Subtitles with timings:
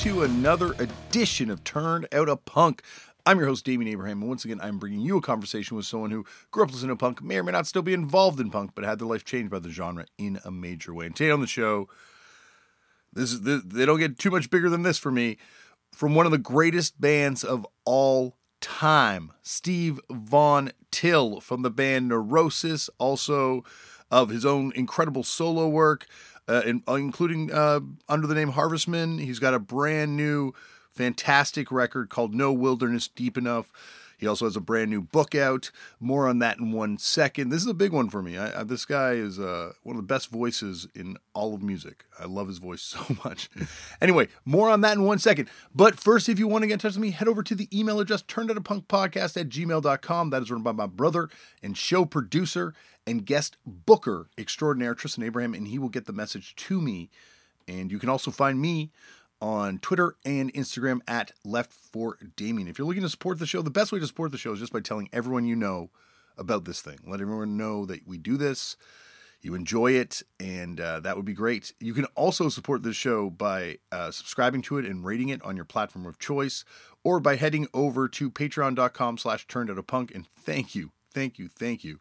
[0.00, 2.82] to another edition of Turned Out a Punk.
[3.26, 6.10] I'm your host, Damian Abraham, and once again, I'm bringing you a conversation with someone
[6.10, 8.70] who grew up listening to punk, may or may not still be involved in punk,
[8.74, 11.04] but had their life changed by the genre in a major way.
[11.04, 11.86] And today on the show,
[13.12, 15.36] this is this, they don't get too much bigger than this for me.
[15.92, 22.08] From one of the greatest bands of all time, Steve Von Till from the band
[22.08, 23.64] Neurosis, also
[24.10, 26.06] of his own incredible solo work
[26.50, 29.18] uh, in, including uh, under the name Harvestman.
[29.18, 30.52] He's got a brand new,
[30.90, 33.72] fantastic record called No Wilderness Deep Enough.
[34.18, 35.70] He also has a brand new book out.
[35.98, 37.48] More on that in one second.
[37.48, 38.36] This is a big one for me.
[38.36, 42.04] I, I, this guy is uh, one of the best voices in all of music.
[42.18, 43.48] I love his voice so much.
[44.02, 45.48] anyway, more on that in one second.
[45.74, 47.68] But first, if you want to get in touch with me, head over to the
[47.76, 50.30] email address turned out a punk podcast at gmail.com.
[50.30, 51.30] That is run by my brother
[51.62, 52.74] and show producer
[53.06, 57.10] and guest booker extraordinaire, Tristan Abraham, and he will get the message to me.
[57.66, 58.90] And you can also find me
[59.40, 62.68] on Twitter and Instagram at Left for Damian.
[62.68, 64.60] If you're looking to support the show, the best way to support the show is
[64.60, 65.90] just by telling everyone you know
[66.36, 66.98] about this thing.
[67.06, 68.76] Let everyone know that we do this,
[69.40, 71.72] you enjoy it, and uh, that would be great.
[71.80, 75.56] You can also support this show by uh, subscribing to it and rating it on
[75.56, 76.64] your platform of choice,
[77.02, 80.14] or by heading over to patreon.com slash turned out a punk.
[80.14, 82.00] And thank you, thank you, thank you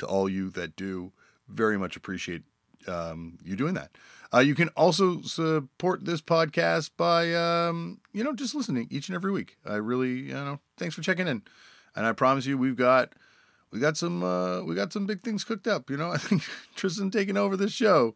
[0.00, 1.12] to all you that do.
[1.48, 2.42] Very much appreciate
[2.86, 3.90] um, you doing that.
[4.32, 9.16] Uh, you can also support this podcast by, um, you know, just listening each and
[9.16, 9.56] every week.
[9.66, 11.42] I really, you know, thanks for checking in,
[11.96, 13.12] and I promise you, we've got,
[13.72, 15.90] we got some, uh, we got some big things cooked up.
[15.90, 16.42] You know, I think
[16.76, 18.14] Tristan taking over this show,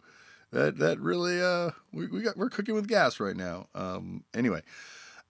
[0.52, 3.66] that that really, uh, we, we got, we're cooking with gas right now.
[3.74, 4.62] Um, anyway.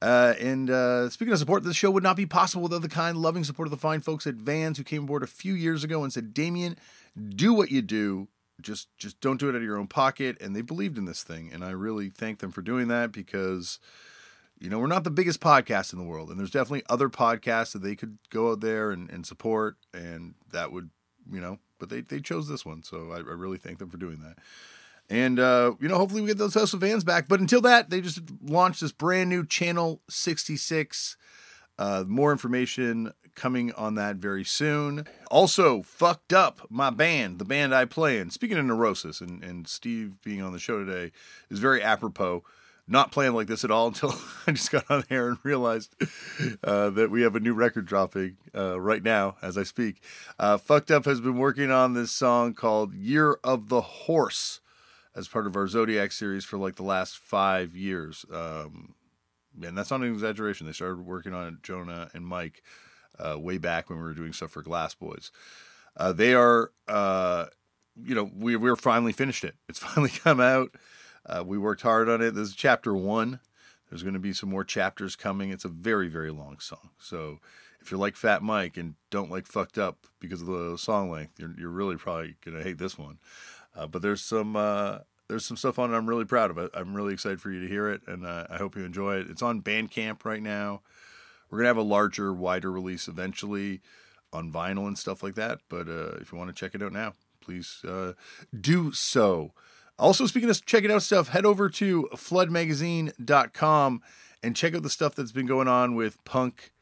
[0.04, 3.16] Uh, and uh, speaking of support, this show would not be possible without the kind,
[3.16, 6.04] loving support of the fine folks at Vans who came aboard a few years ago
[6.04, 6.76] and said, Damian,
[7.30, 8.28] do what you do.
[8.60, 10.36] Just just don't do it out of your own pocket.
[10.40, 13.78] And they believed in this thing and i really thank them for doing that because
[14.60, 17.72] you know we're not the biggest podcast in the world and there's definitely other podcasts
[17.72, 20.90] that they could go out there and, and support and that would
[21.30, 23.96] you know but they, they chose this one so I, I really thank them for
[23.96, 24.38] doing that
[25.10, 27.90] and uh, you know hopefully we get those House of Vans back but until that
[27.90, 31.16] they just launched this brand new channel 66
[31.78, 35.06] uh, more information coming on that very soon.
[35.30, 38.30] Also, Fucked Up, my band, the band I play in.
[38.30, 41.12] Speaking of Neurosis, and, and Steve being on the show today
[41.50, 42.42] is very apropos.
[42.86, 44.14] Not playing like this at all until
[44.46, 45.94] I just got on air and realized
[46.62, 50.02] uh, that we have a new record dropping uh, right now as I speak.
[50.38, 54.60] Uh, Fucked Up has been working on this song called Year of the Horse
[55.16, 58.24] as part of our Zodiac series for like the last five years.
[58.32, 58.94] Um,
[59.62, 60.66] and that's not an exaggeration.
[60.66, 62.62] They started working on it, Jonah and Mike,
[63.18, 65.30] uh, way back when we were doing stuff for Glass Boys.
[65.96, 67.46] Uh, they are, uh,
[68.02, 69.54] you know, we we're finally finished it.
[69.68, 70.74] It's finally come out.
[71.24, 72.34] Uh, we worked hard on it.
[72.34, 73.40] This is chapter one.
[73.88, 75.50] There's going to be some more chapters coming.
[75.50, 76.90] It's a very very long song.
[76.98, 77.38] So
[77.80, 81.38] if you're like Fat Mike and don't like Fucked Up because of the song length,
[81.38, 83.18] you're, you're really probably going to hate this one.
[83.74, 84.98] Uh, but there's some uh,
[85.28, 86.70] there's some stuff on it I'm really proud of it.
[86.74, 89.30] I'm really excited for you to hear it, and uh, I hope you enjoy it.
[89.30, 90.82] It's on Bandcamp right now.
[91.50, 93.80] We're gonna have a larger, wider release eventually
[94.32, 95.60] on vinyl and stuff like that.
[95.68, 98.14] But uh, if you want to check it out now, please uh,
[98.58, 99.52] do so.
[99.98, 104.02] Also, speaking of checking out stuff, head over to floodmagazine.com
[104.42, 106.72] and check out the stuff that's been going on with punk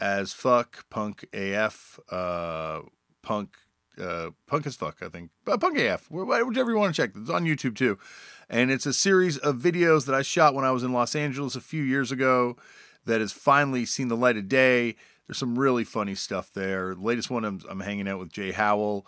[0.00, 2.80] as fuck, punk AF, uh,
[3.22, 3.56] punk,
[4.00, 7.10] uh, punk as fuck, I think, uh, punk AF, whichever you want to check.
[7.16, 7.98] It's on YouTube too.
[8.48, 11.56] And it's a series of videos that I shot when I was in Los Angeles
[11.56, 12.56] a few years ago
[13.06, 14.96] that has finally seen the light of day.
[15.26, 16.94] There's some really funny stuff there.
[16.94, 19.06] The latest one, I'm, I'm hanging out with Jay Howell,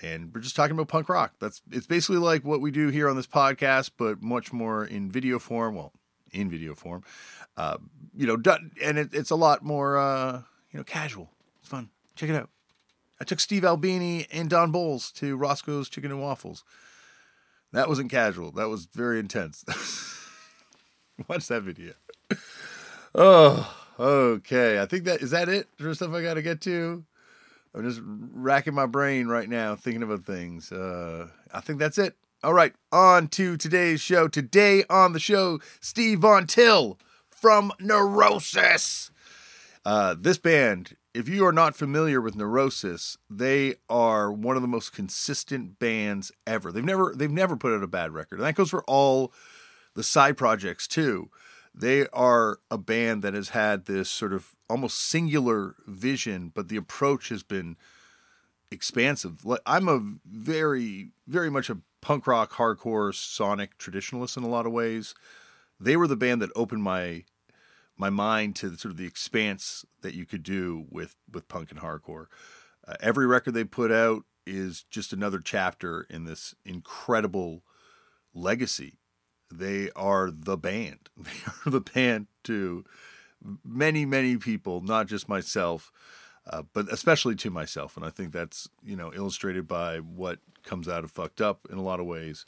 [0.00, 1.34] and we're just talking about punk rock.
[1.40, 5.10] That's it's basically like what we do here on this podcast, but much more in
[5.10, 5.74] video form.
[5.74, 5.92] Well,
[6.32, 7.02] in video form,
[7.56, 7.78] uh,
[8.14, 8.36] you know,
[8.82, 11.30] and it, it's a lot more, uh, you know, casual.
[11.60, 11.90] It's fun.
[12.14, 12.50] Check it out.
[13.20, 16.64] I took Steve Albini and Don Bolles to Roscoe's Chicken and Waffles.
[17.72, 18.52] That wasn't casual.
[18.52, 19.64] That was very intense.
[21.28, 21.94] Watch that video.
[23.14, 24.80] Oh, okay.
[24.80, 27.04] I think that is that it for stuff I got to get to.
[27.74, 30.72] I'm just racking my brain right now thinking about things.
[30.72, 32.14] Uh, I think that's it.
[32.42, 34.28] All right, on to today's show.
[34.28, 36.98] Today on the show, Steve Von Till
[37.28, 39.10] from Neurosis.
[39.84, 44.68] Uh, this band, if you are not familiar with Neurosis, they are one of the
[44.68, 46.70] most consistent bands ever.
[46.70, 49.32] They've never they've never put out a bad record, and that goes for all
[49.94, 51.30] the side projects too
[51.78, 56.76] they are a band that has had this sort of almost singular vision, but the
[56.76, 57.76] approach has been
[58.70, 59.46] expansive.
[59.64, 64.72] I'm a very, very much a punk rock, hardcore, sonic traditionalist in a lot of
[64.72, 65.14] ways.
[65.80, 67.24] they were the band that opened my
[67.98, 71.80] my mind to sort of the expanse that you could do with with punk and
[71.80, 72.26] hardcore.
[72.86, 77.62] Uh, every record they put out is just another chapter in this incredible
[78.32, 78.98] legacy.
[79.52, 81.10] They are the band.
[81.16, 81.30] They
[81.66, 82.84] are the band to
[83.64, 85.92] many, many people, not just myself,
[86.48, 87.96] uh, but especially to myself.
[87.96, 91.78] And I think that's you know illustrated by what comes out of fucked up in
[91.78, 92.44] a lot of ways.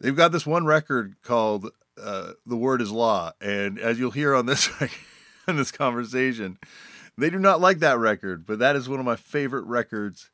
[0.00, 4.46] They've got this one record called "The Word As Law," and as you'll hear on
[4.46, 4.68] this
[5.48, 6.58] in this conversation,
[7.16, 8.46] they do not like that record.
[8.46, 10.30] But that is one of my favorite records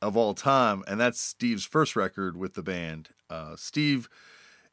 [0.00, 3.10] of all time, and that's Steve's first record with the band.
[3.28, 4.08] Uh, Steve,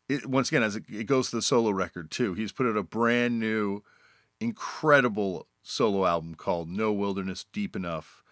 [0.07, 2.77] it, once again, as it, it goes to the solo record too, he's put out
[2.77, 3.83] a brand new,
[4.39, 8.23] incredible solo album called No Wilderness Deep Enough.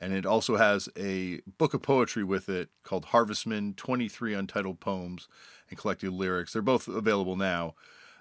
[0.00, 5.28] And it also has a book of poetry with it called Harvestman 23 Untitled Poems
[5.70, 6.52] and Collected Lyrics.
[6.52, 7.74] They're both available now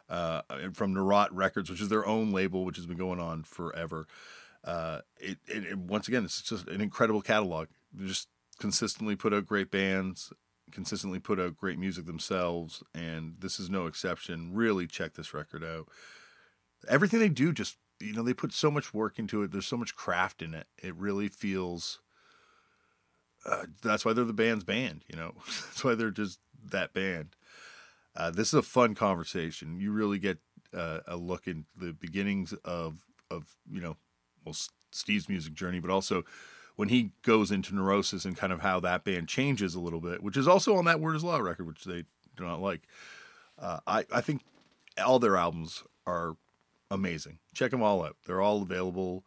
[0.10, 0.42] uh,
[0.74, 4.08] from Neurot Records, which is their own label, which has been going on forever.
[4.64, 7.68] Uh, it, it, it, once again, it's just an incredible catalog.
[7.94, 8.28] They just
[8.60, 10.34] consistently put out great bands,
[10.72, 14.54] consistently put out great music themselves, and this is no exception.
[14.54, 15.88] Really check this record out.
[16.88, 19.52] Everything they do just you know they put so much work into it.
[19.52, 20.68] There's so much craft in it.
[20.82, 22.00] It really feels.
[23.46, 25.04] Uh, that's why they're the band's band.
[25.08, 26.40] You know, that's why they're just
[26.72, 27.36] that band.
[28.16, 29.80] Uh, this is a fun conversation.
[29.80, 30.40] You really get
[30.74, 33.96] uh, a look in the beginnings of of you know,
[34.46, 34.56] well,
[34.92, 36.24] Steve's music journey, but also
[36.76, 40.24] when he goes into neurosis and kind of how that band changes a little bit,
[40.24, 42.04] which is also on that Word As Law record, which they
[42.36, 42.82] do not like.
[43.58, 44.42] Uh, I I think
[45.04, 46.36] all their albums are
[46.90, 47.40] amazing.
[47.54, 48.16] Check them all out.
[48.26, 49.26] They're all available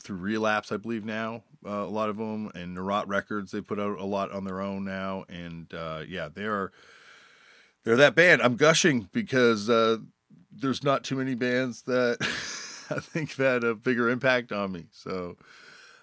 [0.00, 1.42] through Relapse, I believe now.
[1.66, 3.52] Uh, a lot of them and Neurot Records.
[3.52, 6.72] They put out a lot on their own now, and uh, yeah, they are
[7.84, 8.42] they're that band.
[8.42, 9.98] I'm gushing because uh,
[10.50, 12.18] there's not too many bands that
[12.90, 14.86] I think have had a bigger impact on me.
[14.92, 15.36] So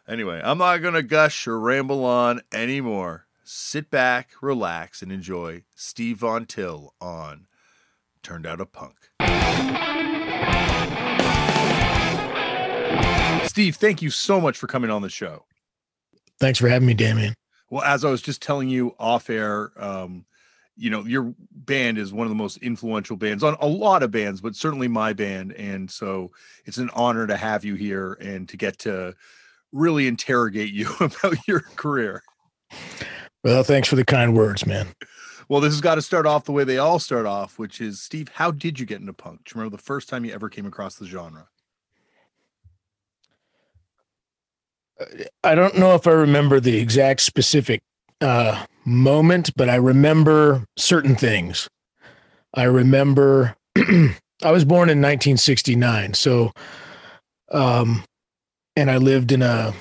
[0.07, 3.25] anyway, I'm not gonna gush or ramble on anymore.
[3.43, 7.47] Sit back, relax, and enjoy Steve Von Till on
[8.21, 8.95] Turned Out a Punk.
[13.47, 15.45] Steve, thank you so much for coming on the show.
[16.39, 17.33] Thanks for having me, Damian.
[17.71, 20.25] Well, as I was just telling you off air, um,
[20.79, 24.11] you know, your band is one of the most influential bands on a lot of
[24.11, 25.51] bands, but certainly my band.
[25.53, 26.31] And so
[26.65, 29.13] it's an honor to have you here and to get to
[29.73, 32.23] really interrogate you about your career.
[33.43, 34.87] Well, thanks for the kind words, man.
[35.49, 37.99] Well, this has got to start off the way they all start off, which is
[37.99, 39.43] Steve, how did you get into punk?
[39.43, 41.47] Do you remember the first time you ever came across the genre?
[45.43, 47.81] I don't know if I remember the exact specific
[48.21, 51.69] uh, moment, but I remember certain things.
[52.53, 56.51] I remember I was born in 1969, so
[57.51, 58.03] um,
[58.75, 59.73] and I lived in a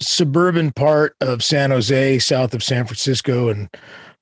[0.00, 3.68] suburban part of San Jose, south of San Francisco and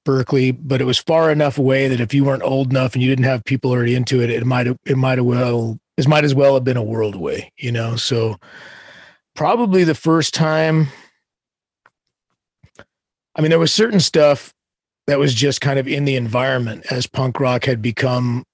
[0.05, 3.09] Berkeley, but it was far enough away that if you weren't old enough and you
[3.09, 6.35] didn't have people already into it, it might it might have well it might as
[6.35, 7.97] well have been a world away, you know.
[7.97, 8.37] So
[9.35, 10.89] probably the first time
[13.37, 14.53] I mean there was certain stuff
[15.07, 18.45] that was just kind of in the environment as punk rock had become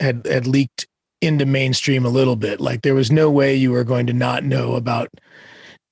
[0.00, 0.86] had had leaked
[1.20, 2.60] into mainstream a little bit.
[2.60, 5.08] Like there was no way you were going to not know about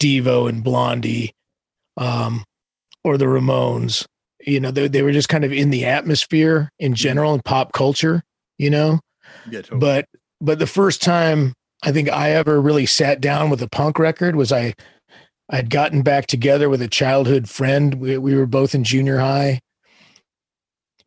[0.01, 1.33] Devo and Blondie
[1.97, 2.45] um,
[3.05, 4.07] or the Ramones.
[4.41, 6.97] You know, they they were just kind of in the atmosphere in mm-hmm.
[6.97, 8.23] general in pop culture,
[8.59, 9.01] you know.
[9.51, 9.81] Yeah, totally.
[9.81, 10.09] But
[10.41, 14.37] but the first time I think I ever really sat down with a punk record
[14.37, 14.75] was I
[15.49, 17.95] I'd gotten back together with a childhood friend.
[17.95, 19.61] We we were both in junior high.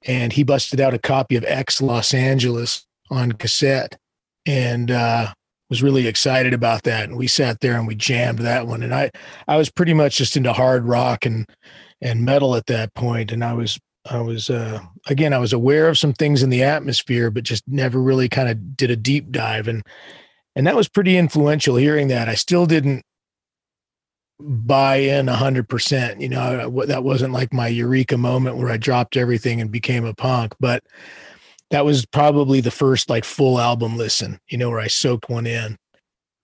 [0.06, 3.98] And he busted out a copy of X Los Angeles on cassette.
[4.46, 5.34] And uh
[5.70, 8.94] was really excited about that and we sat there and we jammed that one and
[8.94, 9.10] i
[9.48, 11.46] i was pretty much just into hard rock and
[12.02, 13.80] and metal at that point and i was
[14.10, 17.64] i was uh again i was aware of some things in the atmosphere but just
[17.68, 19.84] never really kind of did a deep dive and
[20.56, 23.04] and that was pretty influential hearing that i still didn't
[24.40, 29.60] buy in 100% you know that wasn't like my eureka moment where i dropped everything
[29.60, 30.82] and became a punk but
[31.70, 35.46] that was probably the first like full album listen, you know, where I soaked one
[35.46, 35.78] in.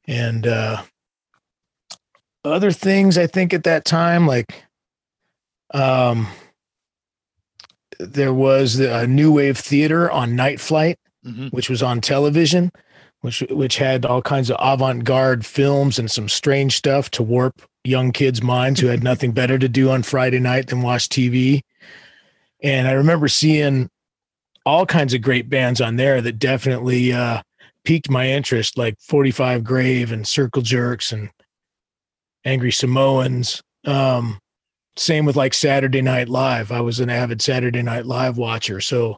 [0.07, 0.83] And uh
[2.43, 4.63] other things I think at that time, like
[5.73, 6.27] um
[7.99, 11.47] there was a new wave theater on Night Flight, mm-hmm.
[11.47, 12.71] which was on television,
[13.25, 18.11] which which had all kinds of avant-garde films and some strange stuff to warp young
[18.11, 21.61] kids' minds who had nothing better to do on Friday night than watch TV.
[22.61, 23.89] And I remember seeing
[24.65, 27.41] all kinds of great bands on there that definitely uh,
[27.83, 31.31] piqued my interest, like 45 Grave and Circle Jerks and
[32.45, 33.61] Angry Samoans.
[33.85, 34.39] Um,
[34.97, 36.71] same with like Saturday Night Live.
[36.71, 38.81] I was an avid Saturday Night Live watcher.
[38.81, 39.17] So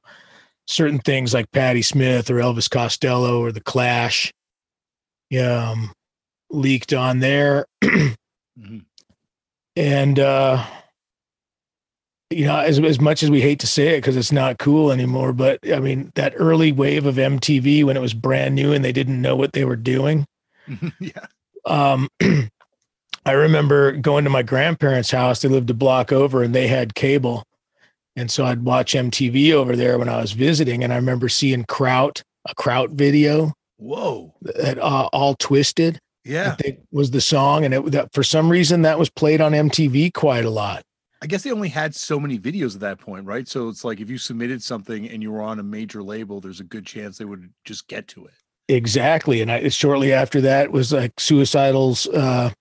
[0.67, 4.31] certain things like Patti Smith or Elvis Costello or The Clash
[5.39, 5.91] um,
[6.49, 7.65] leaked on there.
[7.83, 8.79] mm-hmm.
[9.75, 10.65] And, uh,
[12.29, 14.91] you know, as, as much as we hate to say it because it's not cool
[14.91, 18.83] anymore, but I mean, that early wave of MTV when it was brand new and
[18.83, 20.25] they didn't know what they were doing.
[20.99, 21.27] yeah.
[21.65, 22.09] Um,
[23.25, 25.41] I remember going to my grandparents' house.
[25.41, 27.43] They lived a block over and they had cable.
[28.17, 30.83] And so I'd watch MTV over there when I was visiting.
[30.83, 33.53] And I remember seeing Kraut, a Kraut video.
[33.77, 34.33] Whoa.
[34.41, 35.99] That uh, all twisted.
[36.25, 36.51] Yeah.
[36.51, 37.63] I think was the song.
[37.63, 40.81] And it, that, for some reason that was played on MTV quite a lot.
[41.21, 43.47] I guess they only had so many videos at that point, right?
[43.47, 46.59] So it's like if you submitted something and you were on a major label, there's
[46.59, 48.33] a good chance they would just get to it.
[48.67, 49.41] Exactly.
[49.41, 52.51] And I shortly after that was like Suicidal's uh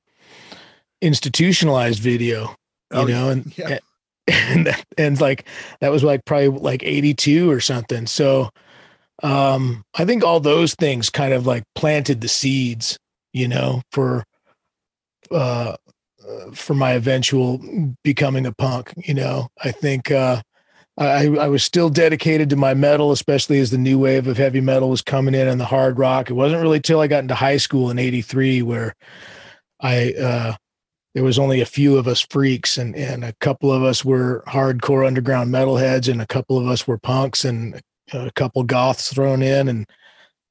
[1.03, 2.57] institutionalized video, you
[2.93, 3.79] oh, know, and, yeah.
[4.33, 5.47] and and and like
[5.81, 8.07] that was like probably like 82 or something.
[8.07, 8.51] So
[9.23, 12.99] um I think all those things kind of like planted the seeds,
[13.33, 14.25] you know, for
[15.31, 15.77] uh
[16.55, 17.61] for my eventual
[18.03, 19.49] becoming a punk, you know.
[19.63, 20.43] I think uh
[20.99, 24.63] I, I was still dedicated to my metal, especially as the new wave of heavy
[24.63, 26.31] metal was coming in and the hard rock.
[26.31, 28.95] It wasn't really till I got into high school in '83 where
[29.81, 30.57] I uh,
[31.17, 34.45] there was only a few of us freaks and and a couple of us were
[34.47, 37.81] hardcore underground metalheads and a couple of us were punks and
[38.13, 39.87] a couple goths thrown in and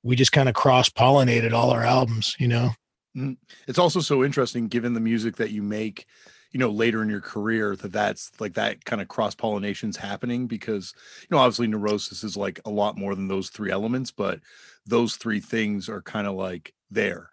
[0.01, 2.71] we just kind of cross pollinated all our albums you know?
[3.15, 3.33] Mm-hmm.
[3.67, 6.07] it's also so interesting given the music that you make
[6.51, 10.47] you know later in your career that that's like that kind of cross pollination's happening
[10.47, 14.39] because you know obviously neurosis is like a lot more than those three elements but
[14.87, 17.29] those three things are kind of like there.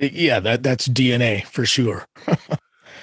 [0.00, 2.04] Yeah that that's dna for sure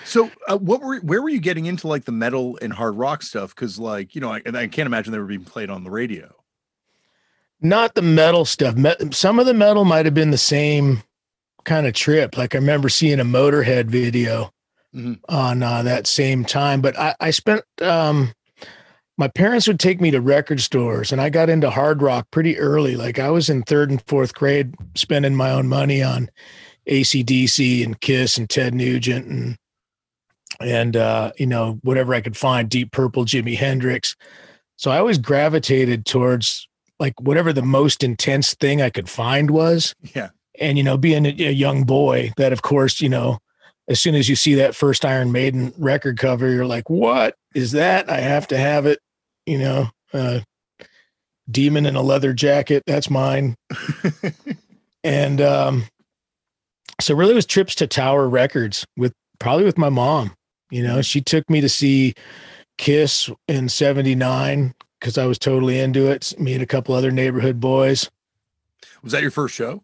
[0.09, 3.21] So, uh, what were where were you getting into like the metal and hard rock
[3.21, 3.53] stuff?
[3.53, 6.33] Because, like, you know, I, I can't imagine they were being played on the radio.
[7.61, 8.75] Not the metal stuff.
[8.75, 11.03] Me- some of the metal might have been the same
[11.63, 12.37] kind of trip.
[12.37, 14.51] Like I remember seeing a Motorhead video
[14.95, 15.13] mm-hmm.
[15.29, 16.81] on uh, that same time.
[16.81, 17.63] But I, I spent.
[17.79, 18.33] Um,
[19.15, 22.57] my parents would take me to record stores, and I got into hard rock pretty
[22.57, 22.95] early.
[22.95, 26.31] Like I was in third and fourth grade, spending my own money on
[26.87, 29.57] ACDC and Kiss and Ted Nugent and
[30.59, 34.15] and uh, you know whatever I could find, Deep Purple, Jimi Hendrix.
[34.77, 36.67] So I always gravitated towards
[36.99, 39.93] like whatever the most intense thing I could find was.
[40.15, 40.29] Yeah.
[40.59, 43.39] And you know, being a, a young boy, that of course, you know,
[43.87, 47.71] as soon as you see that first Iron Maiden record cover, you're like, "What is
[47.71, 48.09] that?
[48.09, 48.99] I have to have it."
[49.45, 50.41] You know, uh,
[51.49, 53.55] demon in a leather jacket, that's mine.
[55.03, 55.85] and um,
[57.01, 60.33] so really, it was trips to Tower Records with probably with my mom.
[60.69, 62.13] You know, she took me to see
[62.77, 66.33] Kiss in 79 because I was totally into it.
[66.39, 68.09] Me and a couple other neighborhood boys.
[69.01, 69.83] Was that your first show?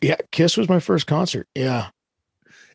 [0.00, 1.48] Yeah, Kiss was my first concert.
[1.54, 1.88] Yeah.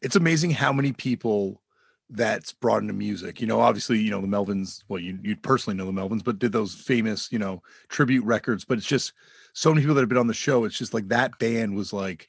[0.02, 1.62] It's amazing how many people
[2.10, 3.42] that's brought into music.
[3.42, 6.40] You know, obviously, you know, the Melvins, well, you you personally know the Melvins, but
[6.40, 8.66] did those famous, you know, tribute records.
[8.66, 9.14] But it's just
[9.54, 10.66] so many people that have been on the show.
[10.66, 12.28] It's just like that band was like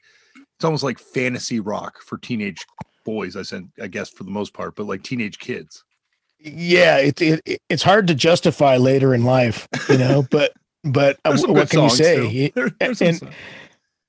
[0.57, 2.65] it's almost like fantasy rock for teenage
[3.05, 3.37] boys.
[3.37, 5.85] I said, I guess for the most part, but like teenage kids.
[6.39, 10.27] Yeah, it, it it's hard to justify later in life, you know.
[10.31, 12.51] but but uh, what can you say?
[12.55, 13.33] There, and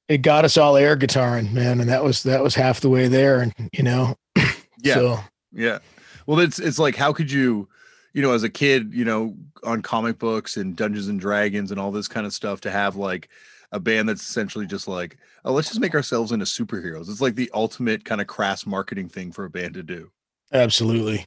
[0.08, 3.08] it got us all air guitaring, man, and that was that was half the way
[3.08, 4.16] there, and you know.
[4.86, 4.94] Yeah.
[4.94, 5.20] So.
[5.52, 5.80] Yeah.
[6.28, 7.68] Well, it's it's like how could you,
[8.14, 11.80] you know, as a kid, you know, on comic books and Dungeons and Dragons and
[11.80, 13.30] all this kind of stuff, to have like
[13.76, 17.10] a band that's essentially just like, oh, let's just make ourselves into superheroes.
[17.10, 20.12] It's like the ultimate kind of crass marketing thing for a band to do.
[20.54, 21.26] Absolutely.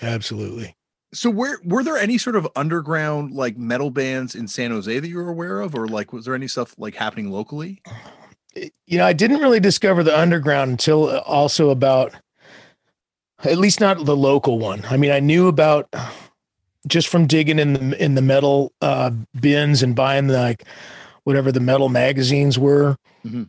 [0.00, 0.74] Absolutely.
[1.12, 5.08] So where were there any sort of underground like metal bands in San Jose that
[5.08, 7.82] you were aware of or like was there any stuff like happening locally?
[8.54, 12.14] You know, I didn't really discover the underground until uh, also about
[13.44, 14.84] at least not the local one.
[14.88, 15.92] I mean, I knew about
[16.86, 20.64] just from digging in the in the metal uh, bins and buying the, like
[21.24, 22.96] whatever the metal magazines were.
[23.24, 23.44] Mm-hmm.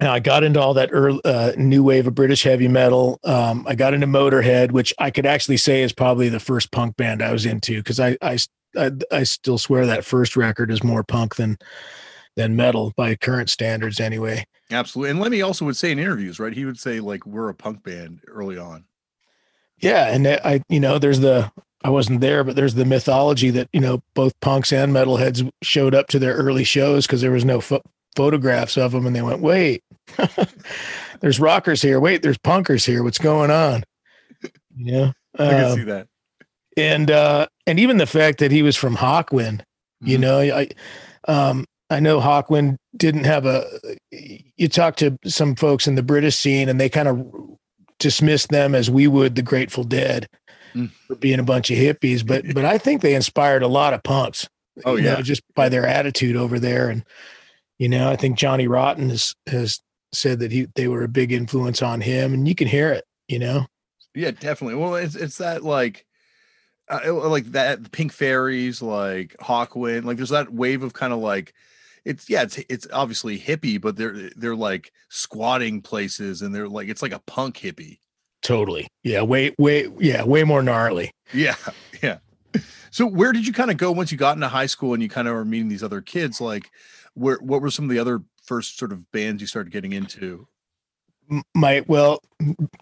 [0.00, 3.20] And I got into all that early, uh, new wave of British heavy metal.
[3.22, 6.96] Um, I got into Motorhead, which I could actually say is probably the first punk
[6.96, 8.38] band I was into because I, I,
[8.76, 11.58] I, I still swear that first record is more punk than
[12.36, 14.44] than metal by current standards, anyway.
[14.70, 16.52] Absolutely, and Lemmy also would say in interviews, right?
[16.52, 18.86] He would say like we're a punk band early on.
[19.78, 21.52] Yeah, and I, you know, there's the
[21.84, 25.94] I wasn't there, but there's the mythology that you know both punks and metalheads showed
[25.94, 27.82] up to their early shows because there was no ph-
[28.16, 29.82] photographs of them, and they went, "Wait,
[31.20, 32.00] there's rockers here.
[32.00, 33.02] Wait, there's punkers here.
[33.02, 33.84] What's going on?"
[34.76, 36.06] You know, I can Um, see that.
[36.76, 39.60] and uh, and even the fact that he was from Hawkwind,
[40.00, 40.20] you Mhm.
[40.20, 40.68] know, I
[41.28, 43.66] um, I know Hawkwind didn't have a.
[44.10, 47.26] You talk to some folks in the British scene, and they kind of
[47.98, 50.26] dismiss them as we would the Grateful Dead
[50.74, 50.90] Mm.
[51.06, 54.02] for being a bunch of hippies, but but I think they inspired a lot of
[54.02, 54.48] punks.
[54.84, 57.04] Oh, you know, just by their attitude over there, and
[57.78, 59.80] you know, I think Johnny Rotten has has
[60.12, 63.04] said that he they were a big influence on him, and you can hear it.
[63.28, 63.66] You know,
[64.14, 64.74] Yeah, definitely.
[64.74, 66.06] Well, it's it's that like
[66.90, 71.54] uh, like that Pink Fairies, like Hawkwind, like there's that wave of kind of like
[72.04, 76.88] it's yeah, it's it's obviously hippie, but they're they're like squatting places and they're like
[76.88, 77.98] it's like a punk hippie.
[78.44, 78.86] Totally.
[79.02, 81.10] Yeah, way way yeah, way more gnarly.
[81.32, 81.56] Yeah,
[82.02, 82.18] yeah.
[82.92, 85.08] So where did you kind of go once you got into high school and you
[85.08, 86.40] kind of were meeting these other kids?
[86.40, 86.70] Like,
[87.14, 90.46] where what were some of the other first sort of bands you started getting into?
[91.54, 92.20] my well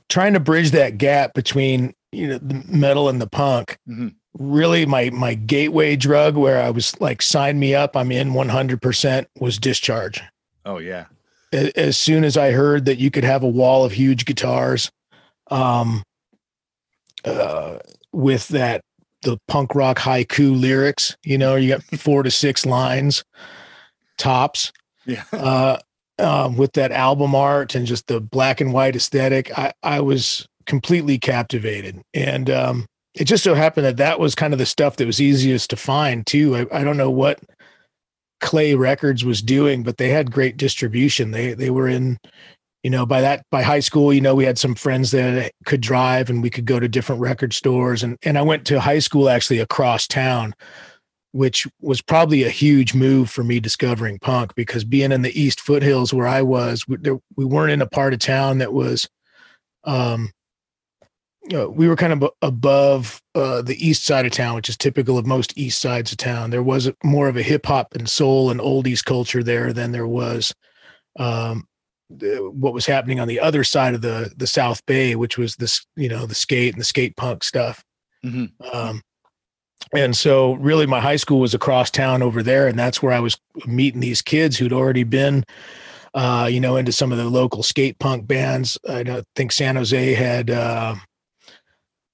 [0.08, 4.16] trying to bridge that gap between you know the metal and the punk Mhm.
[4.36, 9.26] really my my gateway drug where i was like sign me up i'm in 100%
[9.38, 10.20] was discharge
[10.66, 11.04] Oh yeah,
[11.52, 14.90] as soon as i heard that you could have a wall of huge guitars
[15.50, 16.02] um
[17.24, 17.78] uh
[18.12, 18.82] with that
[19.22, 23.24] the punk rock haiku lyrics you know you got four to six lines
[24.18, 24.72] tops
[25.06, 25.24] yeah.
[25.32, 25.78] uh,
[26.18, 30.46] um, with that album art and just the black and white aesthetic, I, I was
[30.66, 32.00] completely captivated.
[32.14, 35.20] And um, it just so happened that that was kind of the stuff that was
[35.20, 36.56] easiest to find too.
[36.56, 37.40] I, I don't know what
[38.40, 41.30] Clay Records was doing, but they had great distribution.
[41.30, 42.18] They they were in,
[42.82, 45.80] you know, by that by high school, you know, we had some friends that could
[45.80, 48.02] drive and we could go to different record stores.
[48.02, 50.54] And and I went to high school actually across town
[51.32, 55.60] which was probably a huge move for me discovering punk because being in the East
[55.60, 59.08] foothills where I was, we, there, we weren't in a part of town that was,
[59.84, 60.30] um,
[61.44, 64.76] you know, we were kind of above uh, the east side of town, which is
[64.76, 66.50] typical of most east sides of town.
[66.50, 70.06] There was more of a hip hop and soul and oldies culture there than there
[70.06, 70.54] was
[71.18, 71.66] um,
[72.20, 75.84] what was happening on the other side of the the South Bay, which was this,
[75.96, 77.84] you know, the skate and the skate punk stuff.
[78.24, 78.52] Mhm.
[78.72, 79.02] Um,
[79.94, 83.20] and so really my high school was across town over there and that's where i
[83.20, 85.44] was meeting these kids who'd already been
[86.14, 89.76] uh, you know into some of the local skate punk bands i don't think san
[89.76, 90.94] jose had uh,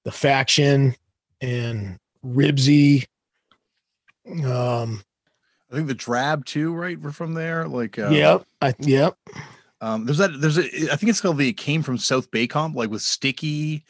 [0.03, 0.95] the faction
[1.41, 3.05] and ribsy
[4.45, 5.01] um
[5.71, 6.99] I think the Drab too, right?
[6.99, 7.67] We're from there.
[7.67, 9.15] Like, uh, yep I, yep
[9.81, 10.39] Um, there's that.
[10.41, 10.63] There's a.
[10.91, 13.83] I think it's called the Came from South Bay" comp, like with Stikky.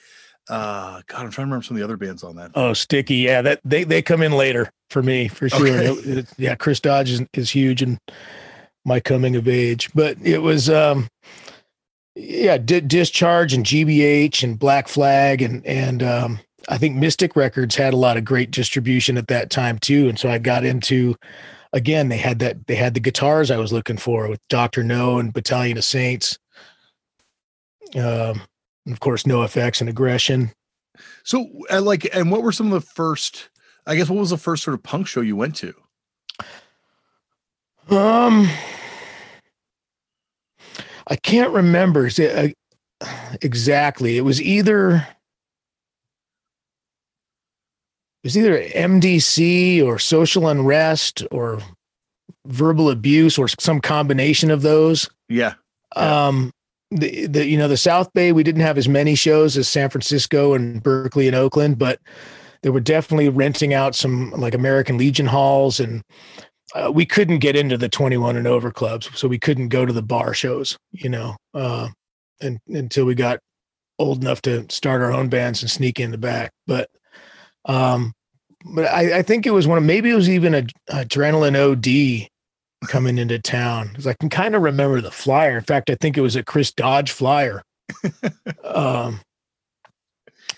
[0.49, 2.51] Uh, God, I'm trying to remember some of the other bands on that.
[2.55, 5.85] oh Stikky yeah that they they come in later for me for sure Okay.
[5.85, 7.99] It- it- yeah chris dodge is, is huge in
[8.83, 11.07] my coming of age but it was um
[12.15, 17.75] yeah Di- discharge and gbh and black flag and and um i think mystic records
[17.75, 21.15] had a lot of great distribution at that time too and so i got into
[21.73, 24.83] again they had that they had the guitars i was looking for with Dr.
[24.83, 26.37] Know and battalion of saints
[27.95, 28.41] um
[28.85, 30.51] and of course NoFX and aggression
[31.23, 33.49] So, uh, like, and what were some of the first?
[33.85, 35.73] I guess what was the first sort of punk show you went to?
[37.89, 38.47] Um,
[41.07, 42.47] I can't remember uh,
[43.41, 44.17] exactly.
[44.17, 45.07] It was either it
[48.23, 51.61] was either MDC or social unrest or
[52.45, 55.09] verbal abuse or some combination of those.
[55.27, 55.53] Yeah,
[55.95, 56.27] Yeah.
[56.27, 56.51] Um,
[56.91, 59.89] the, the you know the South Bay we didn't have as many shows as San
[59.89, 61.99] Francisco and Berkeley and Oakland, but
[62.61, 66.01] they were definitely renting out some like American Legion halls and
[66.75, 69.93] uh, we couldn't get into the 21 and over clubs so we couldn't go to
[69.93, 71.87] the bar shows you know uh
[72.41, 73.39] and until we got
[73.97, 76.89] old enough to start our own bands and sneak in the back but
[77.65, 78.13] um
[78.73, 82.27] but i i think it was one of maybe it was even a, Adrenalin od
[82.89, 86.17] coming into town because i can kind of remember the flyer in fact i think
[86.17, 87.61] it was a chris dodge flyer
[88.63, 89.19] um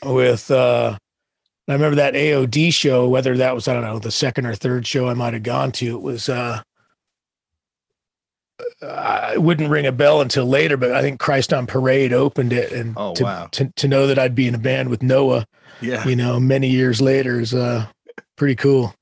[0.04, 0.98] with uh
[1.68, 4.86] I remember that AOD show, whether that was, I don't know, the second or third
[4.86, 5.96] show I might have gone to.
[5.96, 6.62] It was, uh,
[8.82, 12.74] I wouldn't ring a bell until later, but I think Christ on Parade opened it.
[12.74, 13.48] And Oh, to, wow.
[13.52, 15.46] to, to know that I'd be in a band with Noah,
[15.82, 16.08] yeah.
[16.08, 17.86] you know, many years later is uh,
[18.36, 18.94] pretty cool.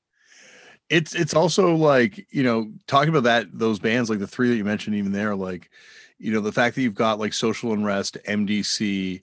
[0.88, 4.56] It's it's also like you know talking about that those bands like the three that
[4.56, 5.70] you mentioned even there like
[6.18, 9.22] you know the fact that you've got like Social Unrest, MDC,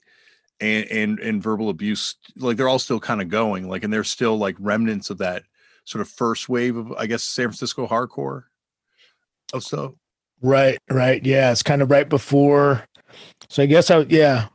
[0.60, 4.10] and and and verbal abuse like they're all still kind of going like and there's
[4.10, 5.44] still like remnants of that
[5.84, 8.44] sort of first wave of i guess san francisco hardcore
[9.52, 9.96] oh so
[10.42, 12.84] right right yeah it's kind of right before
[13.48, 14.48] so i guess i yeah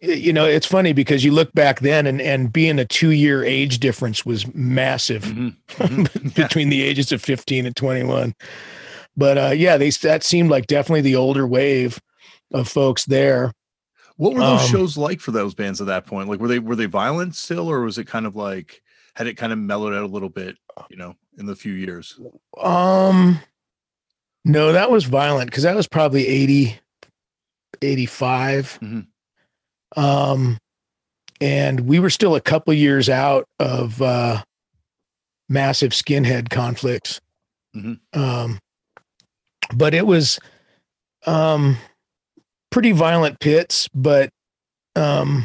[0.00, 3.44] you know it's funny because you look back then and and being a two year
[3.44, 5.48] age difference was massive mm-hmm.
[5.84, 6.28] Mm-hmm.
[6.30, 6.70] between yeah.
[6.70, 8.34] the ages of 15 and 21
[9.16, 12.00] but uh yeah they that seemed like definitely the older wave
[12.52, 13.52] of folks there
[14.20, 16.28] what were those um, shows like for those bands at that point?
[16.28, 18.82] Like, were they were they violent still, or was it kind of like
[19.14, 20.58] had it kind of mellowed out a little bit?
[20.90, 22.20] You know, in the few years.
[22.60, 23.40] Um,
[24.44, 26.78] no, that was violent because that was probably 80,
[27.80, 28.78] 85.
[28.82, 29.00] Mm-hmm.
[29.96, 30.58] Um,
[31.40, 34.42] and we were still a couple years out of uh,
[35.48, 37.20] massive skinhead conflicts.
[37.74, 38.20] Mm-hmm.
[38.20, 38.58] Um,
[39.74, 40.38] but it was,
[41.26, 41.76] um,
[42.70, 44.30] pretty violent pits, but
[44.96, 45.44] um,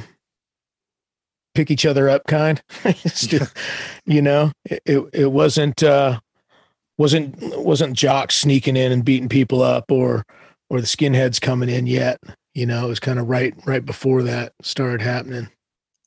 [1.53, 2.61] pick each other up kind.
[4.05, 6.19] you know, it, it wasn't uh,
[6.97, 10.23] wasn't wasn't jocks sneaking in and beating people up or
[10.69, 12.19] or the skinheads coming in yet.
[12.55, 15.49] You know, it was kind of right right before that started happening.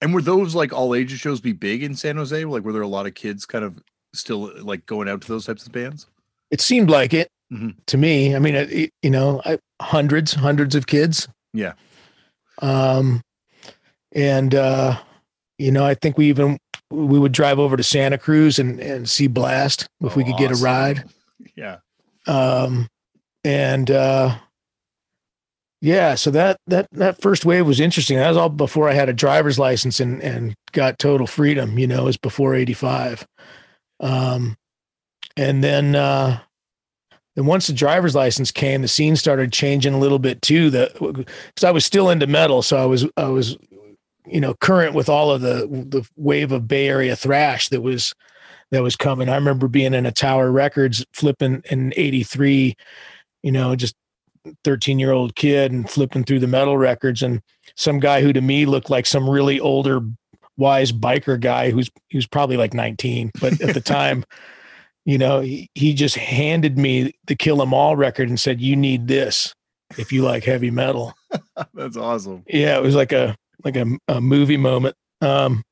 [0.01, 2.45] And were those like all ages shows be big in San Jose?
[2.45, 3.79] Like, were there a lot of kids kind of
[4.15, 6.07] still like going out to those types of bands?
[6.51, 7.71] It seemed like it mm-hmm.
[7.87, 8.35] to me.
[8.35, 11.29] I mean, it, you know, I, hundreds, hundreds of kids.
[11.53, 11.75] Yeah.
[12.63, 13.23] Um,
[14.13, 14.99] and uh,
[15.59, 16.59] you know, I think we even
[16.91, 20.35] we would drive over to Santa Cruz and and see Blast if oh, we could
[20.35, 20.47] awesome.
[20.49, 21.05] get a ride.
[21.55, 21.79] Yeah.
[22.27, 22.89] Um,
[23.45, 24.37] and uh,
[25.81, 28.17] yeah, so that that that first wave was interesting.
[28.17, 31.79] That was all before I had a driver's license and and got total freedom.
[31.79, 33.27] You know, it was before eighty five.
[34.01, 34.57] Um,
[35.37, 36.41] and then uh,
[37.37, 40.71] and once the driver's license came, the scene started changing a little bit too.
[40.71, 43.57] That because I was still into metal, so I was I was
[44.27, 48.13] you know current with all of the the wave of Bay Area thrash that was
[48.73, 49.29] that was coming.
[49.29, 52.75] I remember being in a Tower Records flipping in '83,
[53.45, 53.95] you know, just
[54.65, 57.41] 13 year old kid and flipping through the metal records, and
[57.77, 60.01] some guy who to me looked like some really older,
[60.57, 64.25] wise biker guy who's he was probably like 19, but at the time
[65.09, 68.77] you know, he, he just handed me the Kill 'Em All record and said, "You
[68.77, 69.55] need this
[69.97, 71.15] if you like heavy metal."
[71.73, 72.45] That's awesome.
[72.47, 73.35] Yeah, it was like a
[73.65, 74.97] like a, a movie moment.
[75.23, 75.63] Um,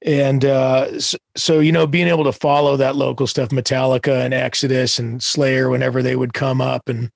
[0.00, 4.32] and uh, so, so, you know, being able to follow that local stuff, Metallica and
[4.32, 7.10] Exodus and Slayer, whenever they would come up, and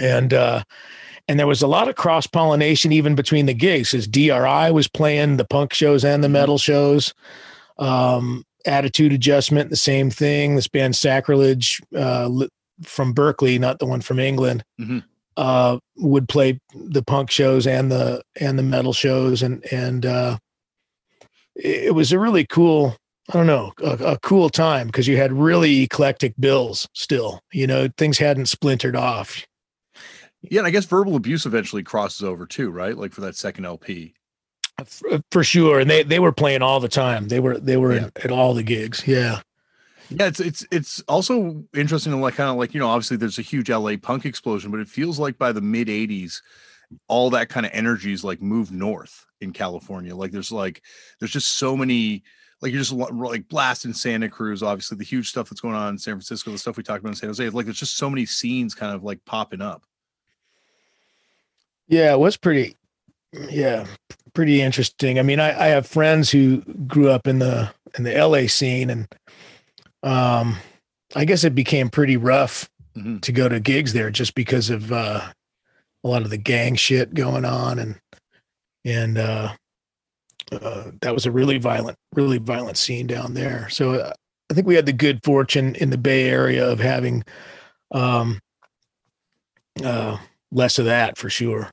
[0.00, 0.62] and uh,
[1.28, 4.88] and there was a lot of cross pollination even between the gigs, as DRI was
[4.88, 6.34] playing the punk shows and the mm-hmm.
[6.34, 7.14] metal shows.
[7.78, 10.56] Um, attitude adjustment, the same thing.
[10.56, 12.30] This band Sacrilege uh,
[12.82, 14.98] from Berkeley, not the one from England, mm-hmm.
[15.36, 20.38] uh, would play the punk shows and the and the metal shows, and and uh,
[21.54, 22.96] it was a really cool.
[23.30, 27.42] I don't know, a, a cool time because you had really eclectic bills still.
[27.52, 29.44] You know, things hadn't splintered off.
[30.42, 32.96] Yeah, and I guess verbal abuse eventually crosses over too, right?
[32.96, 34.14] Like for that second LP.
[34.80, 37.94] Uh, for sure and they they were playing all the time they were they were
[37.96, 38.08] yeah.
[38.22, 39.40] at all the gigs yeah
[40.08, 43.40] yeah it's it's it's also interesting to like kind of like you know obviously there's
[43.40, 46.42] a huge la punk explosion but it feels like by the mid 80s
[47.08, 50.80] all that kind of energy is like moved north in california like there's like
[51.18, 52.22] there's just so many
[52.60, 55.98] like you're just like blasting Santa Cruz, obviously the huge stuff that's going on in
[55.98, 57.48] San Francisco, the stuff we talked about in San Jose.
[57.50, 59.84] Like there's just so many scenes kind of like popping up.
[61.88, 62.76] Yeah, it was pretty
[63.32, 63.86] yeah,
[64.34, 65.18] pretty interesting.
[65.18, 68.90] I mean, I, I have friends who grew up in the in the LA scene,
[68.90, 69.08] and
[70.02, 70.56] um,
[71.14, 73.18] I guess it became pretty rough mm-hmm.
[73.18, 75.20] to go to gigs there just because of uh,
[76.04, 78.00] a lot of the gang shit going on, and
[78.84, 79.52] and uh,
[80.52, 83.68] uh, that was a really violent, really violent scene down there.
[83.70, 84.12] So uh,
[84.50, 87.24] I think we had the good fortune in the Bay Area of having
[87.92, 88.40] um,
[89.84, 90.18] uh,
[90.50, 91.70] less of that for sure.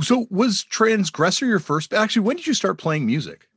[0.00, 1.92] So was Transgressor your first?
[1.92, 3.48] Actually, when did you start playing music?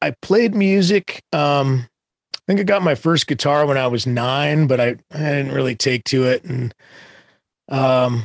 [0.00, 1.22] I played music.
[1.32, 1.88] Um,
[2.34, 5.52] I think I got my first guitar when I was nine, but I, I didn't
[5.52, 6.74] really take to it, and
[7.68, 8.24] um,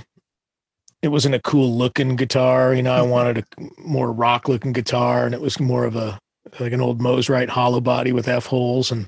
[1.01, 2.73] it wasn't a cool looking guitar.
[2.73, 3.45] You know, I wanted a
[3.77, 6.19] more rock looking guitar, and it was more of a
[6.59, 8.91] like an old Mosrite hollow body with F holes.
[8.91, 9.07] And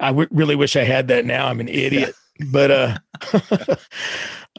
[0.00, 1.46] I w- really wish I had that now.
[1.46, 2.14] I'm an idiot,
[2.50, 2.98] but uh,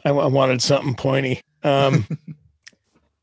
[0.04, 1.40] I, I wanted something pointy.
[1.62, 2.06] Um,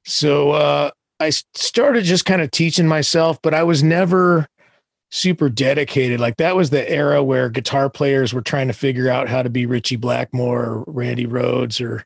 [0.06, 4.48] So uh, I started just kind of teaching myself, but I was never
[5.12, 6.20] super dedicated.
[6.20, 9.50] Like that was the era where guitar players were trying to figure out how to
[9.50, 12.06] be Ritchie Blackmore or Randy Rhoads or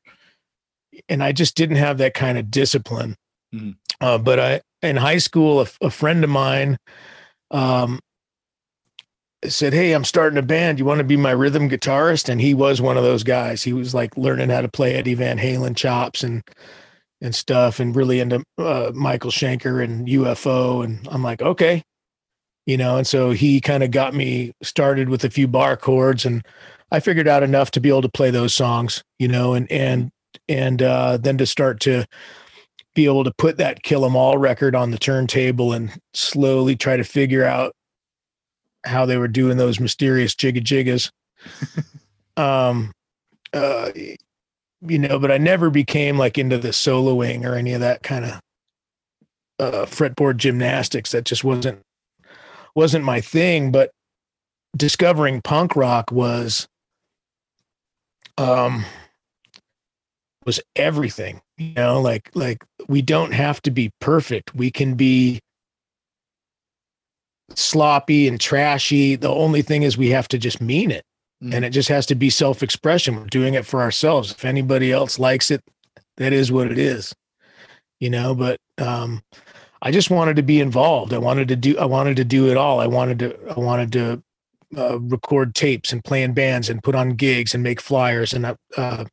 [1.07, 3.15] and I just didn't have that kind of discipline.
[3.53, 3.75] Mhm.
[4.01, 6.77] Uh, but I in high school, a, a friend of mine
[7.51, 7.99] um,
[9.45, 10.77] said, "Hey, I'm starting a band.
[10.79, 13.63] You want to be my rhythm guitarist?" And he was one of those guys.
[13.63, 16.43] He was like learning how to play Eddie Van Halen chops and
[17.21, 20.83] and stuff, and really into uh, Michael Schenker and UFO.
[20.83, 21.83] And I'm like, okay,
[22.65, 22.97] you know.
[22.97, 26.45] And so he kind of got me started with a few bar chords, and
[26.91, 30.11] I figured out enough to be able to play those songs, you know, and and
[30.47, 32.05] and uh, then to start to
[32.95, 36.97] be able to put that Kill 'Em All record on the turntable and slowly try
[36.97, 37.73] to figure out
[38.85, 41.11] how they were doing those mysterious jigga jiggas.
[42.37, 42.91] um,
[43.53, 43.91] uh,
[44.81, 48.25] you know, but I never became like into the soloing or any of that kind
[48.25, 48.31] of
[49.59, 51.11] uh, fretboard gymnastics.
[51.11, 51.81] That just wasn't
[52.75, 53.71] wasn't my thing.
[53.71, 53.91] But
[54.75, 56.67] discovering punk rock was
[58.37, 58.85] um
[60.45, 65.39] was everything you know like like we don't have to be perfect we can be
[67.55, 71.03] sloppy and trashy the only thing is we have to just mean it
[71.43, 71.53] Mhm.
[71.53, 75.19] and it just has to be self-expression we're doing it for ourselves if anybody else
[75.19, 75.63] likes it
[76.17, 77.13] that is what it is
[77.99, 79.21] you know but um
[79.81, 82.57] i just wanted to be involved i wanted to do i wanted to do it
[82.57, 84.21] all i wanted to i wanted to
[84.77, 88.55] uh, record tapes and play in bands and put on gigs and make flyers and
[88.77, 89.05] uh,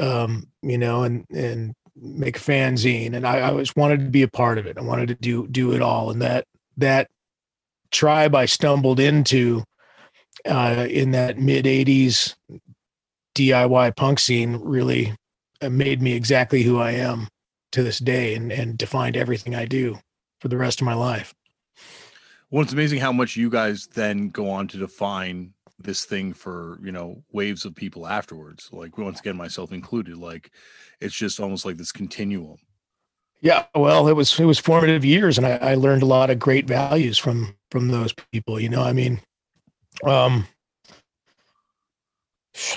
[0.00, 3.14] um, you know, and and make a fanzine.
[3.14, 4.78] And I, I always wanted to be a part of it.
[4.78, 6.10] I wanted to do do it all.
[6.10, 7.08] And that that
[7.90, 9.64] tribe I stumbled into
[10.46, 12.34] uh, in that mid '80s
[13.34, 15.14] DIY punk scene really
[15.62, 17.28] uh, made me exactly who I am
[17.72, 19.98] to this day, and and defined everything I do
[20.40, 21.34] for the rest of my life.
[22.50, 26.78] Well, it's amazing how much you guys then go on to define this thing for
[26.82, 28.68] you know waves of people afterwards.
[28.72, 30.16] Like once again, myself included.
[30.16, 30.50] Like
[31.00, 32.56] it's just almost like this continuum.
[33.40, 36.38] Yeah, well, it was it was formative years, and I, I learned a lot of
[36.38, 38.60] great values from from those people.
[38.60, 39.20] You know, I mean,
[40.04, 40.46] um,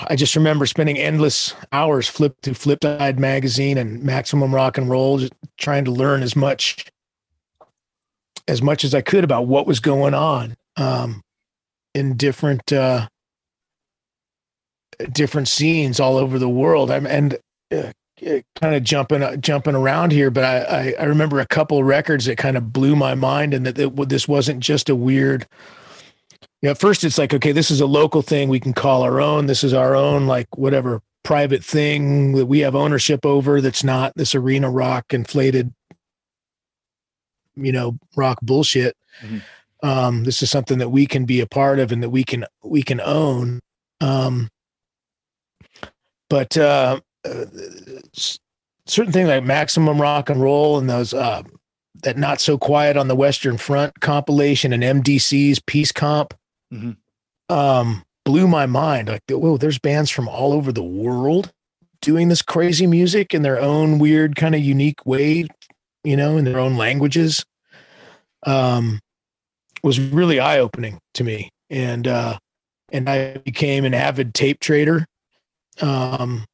[0.07, 5.19] I just remember spending endless hours flip through Flipside magazine and Maximum Rock and Roll,
[5.19, 6.85] just trying to learn as much
[8.47, 11.21] as much as I could about what was going on um,
[11.93, 13.07] in different uh,
[15.11, 16.91] different scenes all over the world.
[16.91, 17.37] I'm and
[17.71, 17.91] uh,
[18.61, 22.37] kind of jumping jumping around here, but I, I, I remember a couple records that
[22.37, 25.47] kind of blew my mind, and that, that this wasn't just a weird.
[26.63, 29.03] You know, at first it's like, okay, this is a local thing we can call
[29.03, 29.47] our own.
[29.47, 33.59] This is our own, like whatever private thing that we have ownership over.
[33.59, 35.73] That's not this arena rock inflated,
[37.57, 38.95] you know, rock bullshit.
[39.21, 39.41] Mhm.
[39.83, 42.45] Um, this is something that we can be a part of and that we can
[42.63, 43.59] we can own.
[43.99, 44.47] Um,
[46.29, 47.45] but uh, uh,
[48.85, 51.43] certain things like maximum rock and roll and those uh
[52.03, 56.33] that not so quiet on the western front compilation and mdc's peace comp
[56.73, 56.97] Mhm.
[57.49, 59.09] um blew my mind.
[59.09, 61.51] Like whoa there's bands from all over the world
[62.01, 65.47] doing this crazy music in their own weird kind of unique way
[66.03, 67.45] you know in their own languages.
[68.45, 68.99] Um
[69.83, 71.49] was really eye-opening to me.
[71.69, 72.37] And uh
[72.91, 75.05] and i became an avid tape trader
[75.81, 76.45] um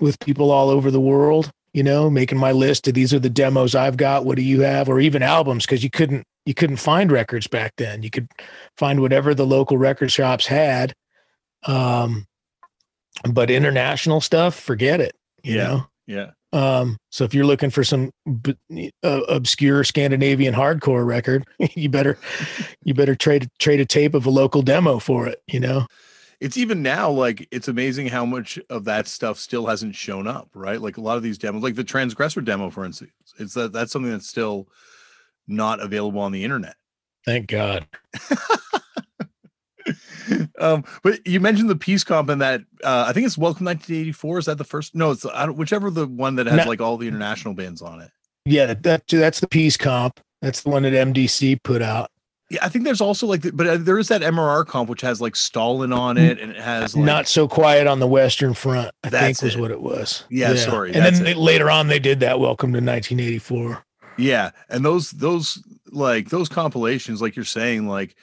[0.00, 3.28] with people all over the world, you know, making my list of these are the
[3.28, 4.24] demos I've got.
[4.24, 4.88] What do you have?
[4.88, 8.02] Or even albums, because you couldn't you couldn't find records back then.
[8.02, 8.28] You could
[8.76, 10.92] find whatever the local record shops had.
[11.66, 12.26] Um,
[13.30, 15.14] but international stuff, forget it.
[15.42, 15.64] You Yeah.
[15.64, 15.86] know.
[16.06, 16.30] Yeah.
[16.52, 18.10] Um, so if you're looking for some
[18.42, 22.18] b- uh, obscure Scandinavian hardcore record, you better
[22.84, 25.40] you better trade trade a tape of a local demo for it.
[25.48, 25.86] You know.
[26.44, 30.50] It's even now like it's amazing how much of that stuff still hasn't shown up,
[30.52, 30.78] right?
[30.78, 33.90] Like a lot of these demos, like the transgressor demo, for instance, it's that that's
[33.90, 34.68] something that's still
[35.48, 36.76] not available on the internet.
[37.24, 37.86] Thank God.
[40.58, 44.38] um, but you mentioned the peace comp and that uh, I think it's Welcome 1984.
[44.40, 44.94] Is that the first?
[44.94, 46.64] No, it's I don't, whichever the one that has No.
[46.64, 48.10] like all the international bands on it.
[48.44, 50.20] Yeah, that, that that's the peace comp.
[50.42, 52.10] That's the one that MDC put out.
[52.50, 55.20] Yeah, I think there's also like, but uh, there is that MRR comp which has
[55.20, 58.94] like Stalin on it, and it has like, Not so quiet on the Western Front.
[59.02, 59.60] I think was it.
[59.60, 60.24] what it was.
[60.28, 62.38] Yeah, sorry, And then they, later on, they did that.
[62.40, 63.84] Welcome to 1984.
[64.18, 68.14] Yeah, and those those like those compilations, like you're saying, like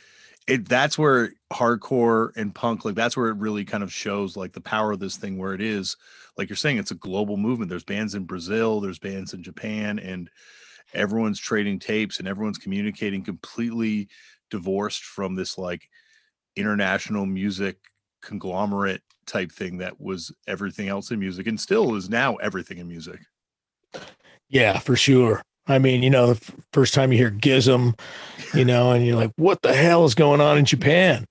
[0.48, 4.54] it that's where hardcore and punk, like that's where it really kind of shows like
[4.54, 5.98] the power of this thing where it is.
[6.38, 7.70] Like you're saying, it's a global movement.
[7.70, 10.30] There's bands in Brazil, there's bands in Japan, and
[10.94, 14.08] everyone's trading tapes and everyone's communicating completely
[14.50, 15.90] divorced from this like
[16.56, 17.78] international music
[18.22, 22.88] conglomerate type thing that was everything else in music and still is now everything in
[22.88, 23.20] music.
[24.50, 25.42] Yeah, for sure.
[25.68, 27.98] I mean, you know, the first time you hear GISM,
[28.54, 31.26] you know, and you're like, what the hell is going on in Japan?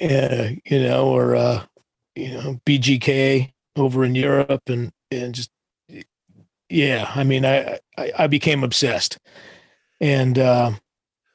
[0.00, 1.64] uh, you know, or, uh,
[2.14, 5.50] you know, BGK over in Europe and, and just,
[6.68, 9.18] yeah, I mean, I, I, I became obsessed
[10.00, 10.72] and, uh,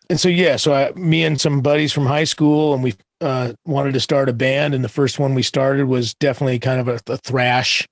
[0.10, 3.54] and so, yeah, so I, me and some buddies from high school and we, uh,
[3.66, 4.76] wanted to start a band.
[4.76, 7.88] And the first one we started was definitely kind of a, a thrash,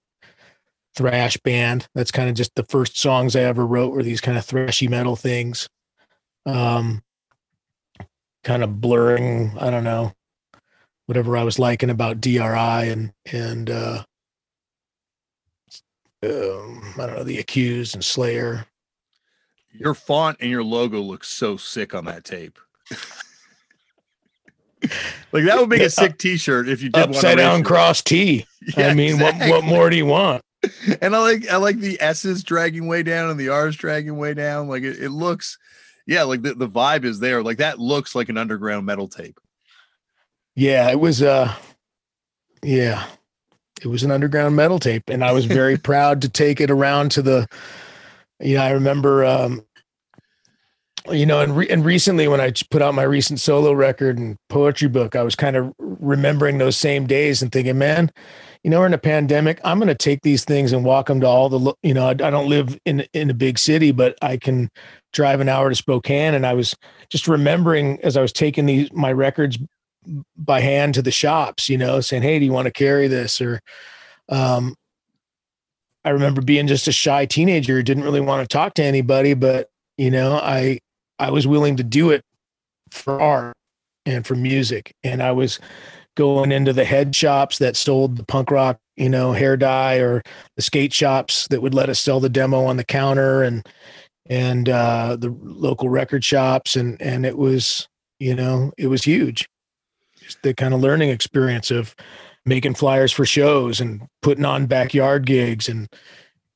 [0.95, 1.87] thrash band.
[1.95, 4.89] That's kind of just the first songs I ever wrote were these kind of thrashy
[4.89, 5.69] metal things.
[6.45, 7.01] Um,
[8.43, 10.13] kind of blurring, I don't know,
[11.05, 14.03] whatever I was liking about DRI and and uh,
[16.23, 18.65] um, I don't know the accused and Slayer.
[19.71, 22.59] Your font and your logo look so sick on that tape.
[25.31, 28.45] like that would make a sick T-shirt if you did upside down cross T.
[28.75, 29.49] Yeah, I mean, exactly.
[29.49, 30.43] what what more do you want?
[31.01, 34.33] And I like I like the S's dragging way down and the R's dragging way
[34.33, 34.67] down.
[34.67, 35.57] Like it, it looks,
[36.05, 37.41] yeah, like the, the vibe is there.
[37.41, 39.39] Like that looks like an underground metal tape.
[40.55, 41.55] Yeah, it was uh
[42.61, 43.05] yeah.
[43.81, 47.11] It was an underground metal tape and I was very proud to take it around
[47.11, 47.47] to the
[48.39, 49.63] you know, I remember um
[51.09, 54.37] you know, and re- and recently when I put out my recent solo record and
[54.49, 58.11] poetry book, I was kind of remembering those same days and thinking, man,
[58.63, 59.59] you know, we're in a pandemic.
[59.63, 62.11] I'm going to take these things and walk them to all the, you know, I,
[62.11, 64.69] I, don't live in in a big city, but I can
[65.13, 66.35] drive an hour to Spokane.
[66.35, 66.75] And I was
[67.09, 69.57] just remembering as I was taking these my records
[70.37, 73.41] by hand to the shops, you know, saying, "Hey, do you want to carry this?"
[73.41, 73.61] Or,
[74.29, 74.75] um,
[76.03, 79.69] I remember being just a shy teenager didn't really want to talk to anybody, but
[79.97, 80.79] you know, I
[81.19, 82.23] I was willing to do it
[82.91, 83.55] for art
[84.05, 85.59] and for music, and I was
[86.17, 90.23] going into the head shops that sold the punk rock, you know, hair dye, or
[90.55, 93.67] the skate shops that would let us sell the demo on the counter, and
[94.27, 97.87] and uh, the local record shops, and and it was,
[98.19, 99.47] you know, it was huge
[100.43, 101.95] the kind of learning experience of
[102.45, 105.87] making flyers for shows and putting on backyard gigs and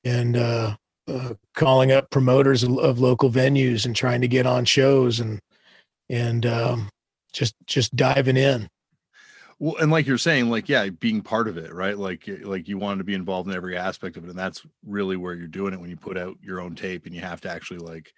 [0.03, 0.75] and uh,
[1.07, 5.39] uh, calling up promoters of, of, local venues and trying to get on shows and
[6.09, 6.89] and um,
[7.33, 8.67] just just diving in.
[9.57, 11.97] Well, and like you're saying, like yeah, being part of it, right?
[11.97, 15.17] Like like you wanted to be involved in every aspect of it, and that's really
[15.17, 17.49] where you're doing it when you put out your own tape and you have to
[17.49, 18.13] actually like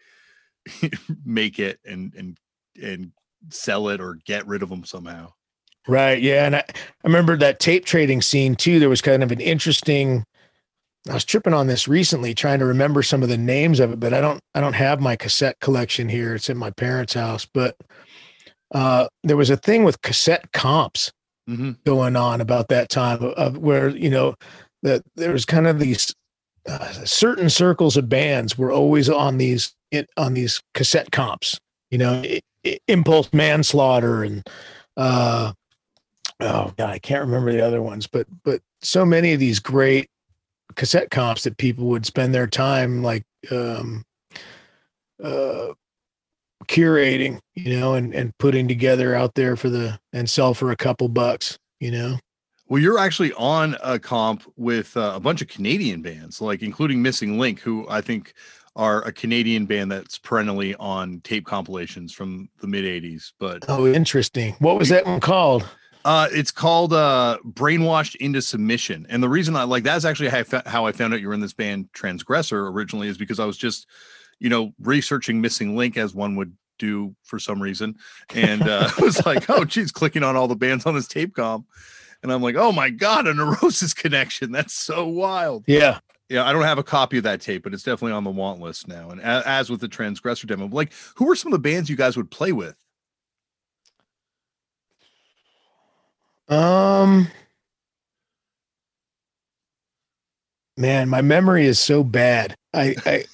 [1.25, 2.37] make it and and
[2.81, 3.11] and
[3.49, 5.31] sell it or get rid of them somehow.
[5.87, 6.21] Right.
[6.21, 6.45] Yeah.
[6.45, 6.73] And I, I
[7.03, 8.79] remember that tape trading scene too.
[8.79, 10.23] There was kind of an interesting
[11.09, 13.99] I was tripping on this recently, trying to remember some of the names of it,
[13.99, 16.35] but I don't I don't have my cassette collection here.
[16.35, 17.45] It's in my parents' house.
[17.45, 17.77] But
[18.73, 21.11] uh, there was a thing with cassette comps
[21.49, 21.71] mm-hmm.
[21.85, 24.35] going on about that time of, of, where, you know,
[24.83, 26.13] that there was kind of these
[26.67, 31.57] uh, certain circles of bands were always on these it, on these cassette comps,
[31.89, 34.45] you know, it, it, impulse manslaughter and
[34.97, 35.53] uh
[36.39, 40.09] oh god, I can't remember the other ones, but but so many of these great
[40.75, 44.03] cassette comps that people would spend their time like um
[45.23, 45.67] uh
[46.67, 50.75] curating, you know, and and putting together out there for the and sell for a
[50.75, 52.17] couple bucks, you know.
[52.69, 57.01] Well, you're actually on a comp with uh, a bunch of Canadian bands, like including
[57.01, 58.33] Missing Link, who I think
[58.75, 63.31] are a Canadian band that's perennially on tape compilations from the mid 80s.
[63.39, 64.55] But oh, interesting.
[64.59, 65.67] What was that one called?
[66.05, 70.37] Uh, it's called uh, "Brainwashed into Submission," and the reason I like that's actually how
[70.39, 73.39] I, fa- how I found out you were in this band Transgressor originally is because
[73.39, 73.87] I was just,
[74.39, 77.95] you know, researching Missing Link as one would do for some reason,
[78.33, 81.35] and uh, I was like, oh, geez, clicking on all the bands on this tape
[81.35, 81.65] comp,
[82.23, 84.51] and I'm like, oh my god, a Neurosis connection.
[84.51, 85.65] That's so wild.
[85.67, 88.31] Yeah, yeah, I don't have a copy of that tape, but it's definitely on the
[88.31, 89.09] want list now.
[89.09, 91.95] And as, as with the Transgressor demo, like, who were some of the bands you
[91.95, 92.75] guys would play with?
[96.49, 97.27] Um,
[100.77, 102.55] man, my memory is so bad.
[102.73, 103.25] I, I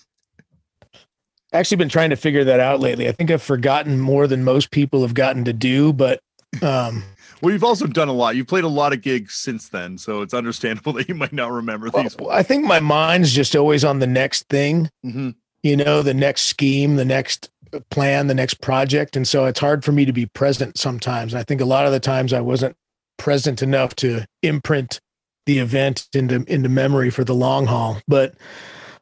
[1.51, 3.07] actually been trying to figure that out lately.
[3.07, 6.19] I think I've forgotten more than most people have gotten to do, but
[6.61, 7.03] um,
[7.41, 8.35] well, you've also done a lot.
[8.35, 11.51] You've played a lot of gigs since then, so it's understandable that you might not
[11.51, 12.15] remember well, these.
[12.31, 14.89] I think my mind's just always on the next thing.
[15.05, 15.31] Mm-hmm.
[15.61, 17.49] You know, the next scheme, the next
[17.89, 21.33] plan, the next project, and so it's hard for me to be present sometimes.
[21.33, 22.75] And I think a lot of the times I wasn't
[23.23, 24.99] present enough to imprint
[25.45, 28.01] the event into into memory for the long haul.
[28.05, 28.35] But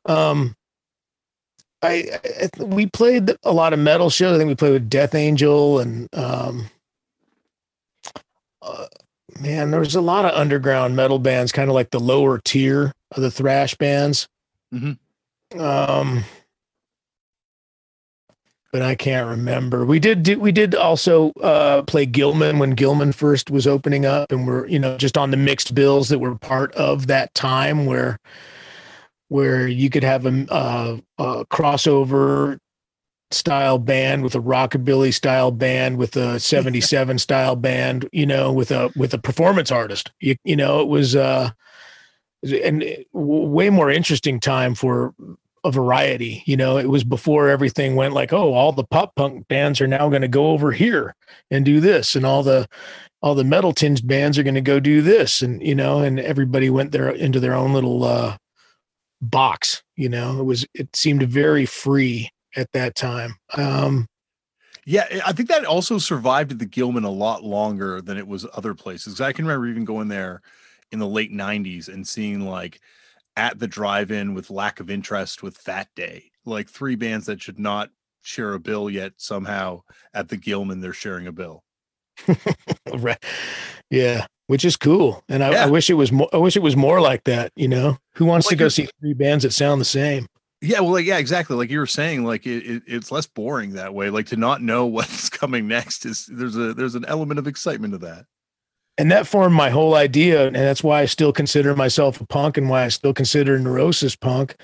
[0.05, 0.55] um,
[1.81, 4.35] I, I, we played a lot of metal shows.
[4.35, 6.69] I think we played with Death Angel and um,
[8.61, 8.85] uh,
[9.39, 12.93] man, there was a lot of underground metal bands, kind of like the lower tier
[13.11, 14.27] of the thrash bands.
[14.71, 15.59] Mm-hmm.
[15.59, 16.23] Um,
[18.71, 19.85] but I can't remember.
[19.85, 24.31] We did do, we did also uh, play Gilman when Gilman first was opening up,
[24.31, 27.85] and we're you know just on the mixed bills that were part of that time
[27.85, 28.19] where
[29.27, 32.57] where you could have a, a, a crossover
[33.31, 38.71] style band with a rockabilly style band with a 77 style band you know with
[38.71, 41.49] a with a performance artist you, you know it was uh
[42.43, 45.13] and way more interesting time for
[45.63, 46.43] a variety.
[46.45, 49.87] You know, it was before everything went like, oh, all the pop punk bands are
[49.87, 51.15] now going to go over here
[51.49, 52.67] and do this, and all the
[53.21, 56.19] all the metal tinged bands are going to go do this, and you know, and
[56.19, 58.37] everybody went there into their own little uh,
[59.21, 59.83] box.
[59.95, 63.35] You know, it was it seemed very free at that time.
[63.55, 64.07] Um,
[64.85, 68.47] yeah, I think that also survived at the Gilman a lot longer than it was
[68.53, 69.21] other places.
[69.21, 70.41] I can remember even going there
[70.91, 72.81] in the late 90s and seeing like
[73.35, 77.59] at the drive-in with lack of interest with Fat Day, like three bands that should
[77.59, 77.89] not
[78.21, 79.81] share a bill yet somehow
[80.13, 81.63] at the Gilman they're sharing a bill.
[82.93, 83.23] right.
[83.89, 85.23] Yeah, which is cool.
[85.27, 85.63] And I, yeah.
[85.63, 87.97] I, wish it was more I wish it was more like that, you know.
[88.15, 90.27] Who wants to go see three bands that sound the same?
[90.63, 91.55] Yeah, well, like, yeah, exactly.
[91.55, 94.11] Like you were saying, like it, it, it's less boring that way.
[94.11, 97.93] Like to not know what's coming next is there's a there's an element of excitement
[97.93, 98.25] to that
[99.01, 102.57] and that formed my whole idea and that's why i still consider myself a punk
[102.57, 104.55] and why i still consider neurosis punk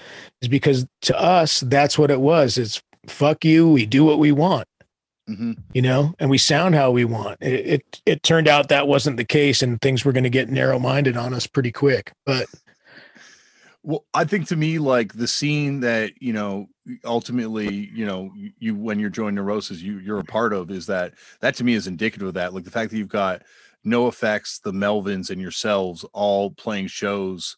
[0.41, 2.57] is because to us that's what it was.
[2.57, 4.67] It's fuck you we do what we want.
[5.29, 5.53] Mm-hmm.
[5.73, 6.13] you know?
[6.19, 7.39] And we sound how we want.
[7.41, 10.49] It, it, it turned out that wasn't the case and things were going to get
[10.49, 12.45] narrow-minded on us pretty quick but
[13.83, 16.67] well i think to me like the scene that you know
[17.05, 21.13] ultimately you know you when you're joining neurosis you you're a part of is that
[21.41, 22.53] that to me is indicative of that.
[22.53, 23.43] Like the fact that you've got
[23.87, 27.57] NOFX, the Melvins, and yourselves all playing shows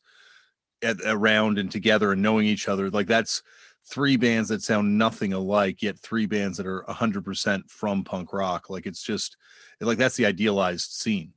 [0.82, 2.89] at, around and together and knowing each other.
[2.89, 3.43] Like that's
[3.89, 8.69] three bands that sound nothing alike, yet three bands that are 100% from punk rock.
[8.69, 9.36] Like it's just
[9.82, 11.34] like that's the idealized scene.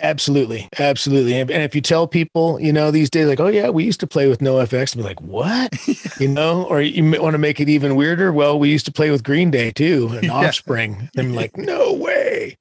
[0.00, 1.38] Absolutely, absolutely.
[1.38, 4.06] And, if you tell people, you know, these days, like, oh yeah, we used to
[4.06, 5.76] play with NOFX, and be like, what?
[6.20, 8.32] you know, or you want to make it even weirder.
[8.32, 10.32] Well, we used to play with Green Day too, and yeah.
[10.32, 11.10] Offspring.
[11.16, 12.56] And like, no way.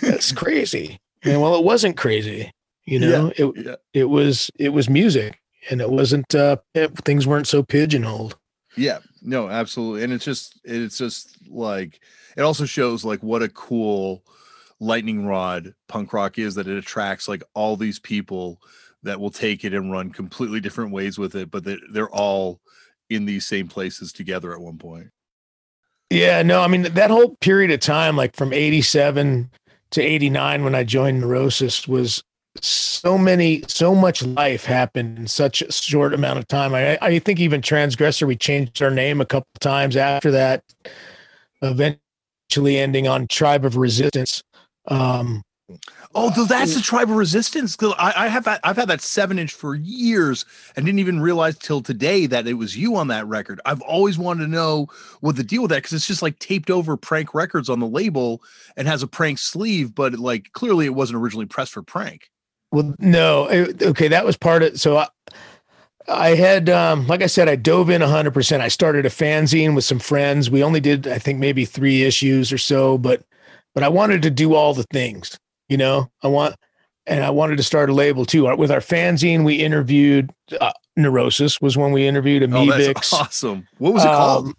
[0.00, 0.98] That's crazy.
[1.22, 2.52] And well, it wasn't crazy.
[2.84, 3.74] You know, yeah, it yeah.
[3.92, 5.38] it was it was music,
[5.70, 8.36] and it wasn't uh it, things weren't so pigeonholed.
[8.76, 12.00] Yeah, no, absolutely, and it's just it's just like
[12.36, 14.22] it also shows like what a cool
[14.80, 18.60] lightning rod punk rock is that it attracts like all these people
[19.02, 22.60] that will take it and run completely different ways with it, but that they're all
[23.10, 25.08] in these same places together at one point.
[26.10, 29.50] Yeah, no, I mean that whole period of time, like from '87
[29.90, 32.22] to 89 when I joined Neurosis was
[32.60, 36.74] so many, so much life happened in such a short amount of time.
[36.74, 40.64] I, I think even Transgressor, we changed our name a couple times after that,
[41.62, 44.42] eventually ending on Tribe of Resistance.
[44.86, 45.42] Um,
[46.14, 47.76] Oh, that's the tribal resistance.
[47.82, 50.44] I, I have that, I've had that seven inch for years
[50.74, 53.60] and didn't even realize till today that it was you on that record.
[53.66, 54.88] I've always wanted to know
[55.20, 57.86] what the deal with that because it's just like taped over prank records on the
[57.86, 58.42] label
[58.76, 62.30] and has a prank sleeve, but like clearly it wasn't originally pressed for prank.
[62.72, 65.08] Well, no, it, okay, that was part of so I,
[66.08, 68.60] I had, um, like I said, I dove in 100%.
[68.60, 70.50] I started a fanzine with some friends.
[70.50, 73.22] We only did, I think, maybe three issues or so, but
[73.74, 75.38] but I wanted to do all the things.
[75.68, 76.56] You know, I want,
[77.06, 78.54] and I wanted to start a label too.
[78.56, 83.12] With our fanzine, we interviewed uh, Neurosis was when we interviewed Amebix.
[83.12, 83.66] Oh, awesome.
[83.78, 84.54] What was it um,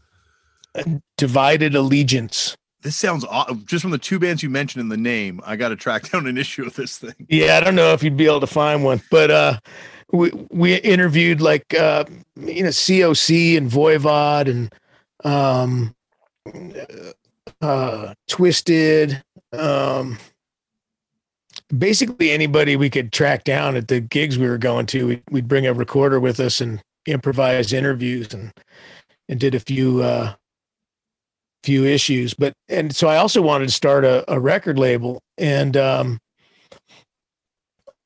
[0.76, 1.02] called?
[1.18, 2.56] Divided Allegiance.
[2.82, 3.66] This sounds awesome.
[3.66, 5.42] just from the two bands you mentioned in the name.
[5.46, 7.14] I got to track down an issue of this thing.
[7.28, 9.60] Yeah, I don't know if you'd be able to find one, but uh,
[10.12, 12.06] we we interviewed like uh,
[12.36, 14.74] you know COC and Voivod and
[15.26, 15.94] um,
[17.62, 19.22] uh, Twisted.
[19.52, 20.18] Um,
[21.78, 25.08] basically anybody we could track down at the gigs we were going to.
[25.08, 28.52] We'd, we'd bring a recorder with us and improvise interviews and
[29.28, 30.34] and did a few uh,
[31.64, 32.34] few issues.
[32.34, 35.22] But and so I also wanted to start a, a record label.
[35.38, 36.20] And um,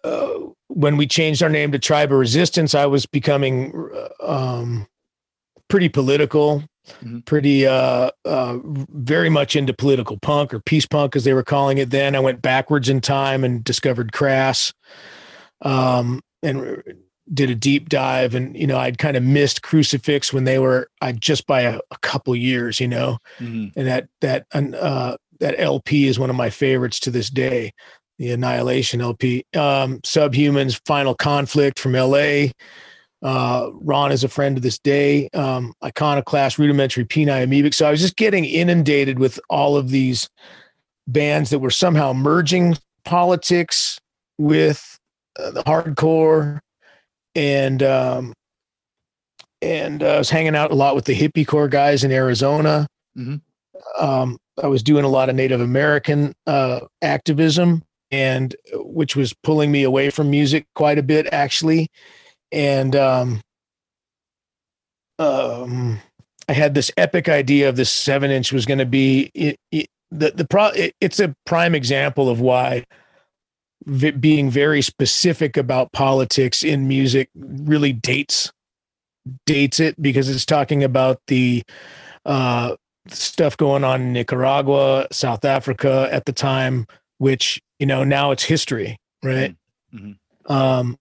[0.03, 0.33] uh,
[0.67, 4.87] when we changed our name to Tribe of Resistance, I was becoming uh, um,
[5.69, 7.19] pretty political mm-hmm.
[7.19, 11.77] pretty uh, uh, very much into political punk or peace punk as they were calling
[11.77, 12.15] it then.
[12.15, 14.73] I went backwards in time and discovered Crass,
[15.61, 16.83] um, and
[17.33, 18.35] did a deep dive.
[18.35, 21.79] And you know, I'd kind of missed Crucifix when they were I just by a,
[21.91, 23.77] a couple years, you know, mm-hmm.
[23.77, 27.73] and that that uh, that LP is one of my favorites to this day.
[28.19, 32.51] The Annihilation LP, um, Subhumans, Final Conflict from LA
[33.23, 35.29] Uh, Ron is a friend to this day.
[35.33, 37.75] Um, Iconoclast, Rudimentary, Peni, Amebix.
[37.75, 40.29] So I was just getting inundated with all of these
[41.07, 43.99] bands that were somehow merging politics
[44.37, 44.97] with
[45.39, 46.59] uh, the hardcore,
[47.33, 48.33] and um,
[49.61, 52.87] and uh, I was hanging out a lot with the hippie core guys in Arizona.
[53.17, 53.41] Mhm.
[53.97, 59.71] Um, I was doing a lot of Native American uh, activism, and which was pulling
[59.71, 61.89] me away from music quite a bit, actually.
[62.53, 63.41] And um,
[65.17, 65.99] um,
[66.47, 69.87] I had this epic idea of this seven inch was going to be it, it,
[70.11, 70.67] the the pro.
[70.67, 72.83] It, it's a prime example of why
[73.85, 78.51] v- being very specific about politics in music really dates
[79.45, 81.63] dates it because it's talking about the
[82.25, 82.75] uh,
[83.07, 86.85] stuff going on in Nicaragua, South Africa at the time,
[87.17, 89.55] which you know now it's history, right?
[89.93, 90.17] Mhm.
[90.45, 90.97] Um,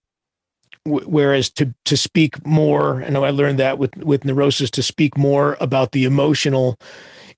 [0.85, 5.17] whereas to to speak more, I know I learned that with with neurosis to speak
[5.17, 6.77] more about the emotional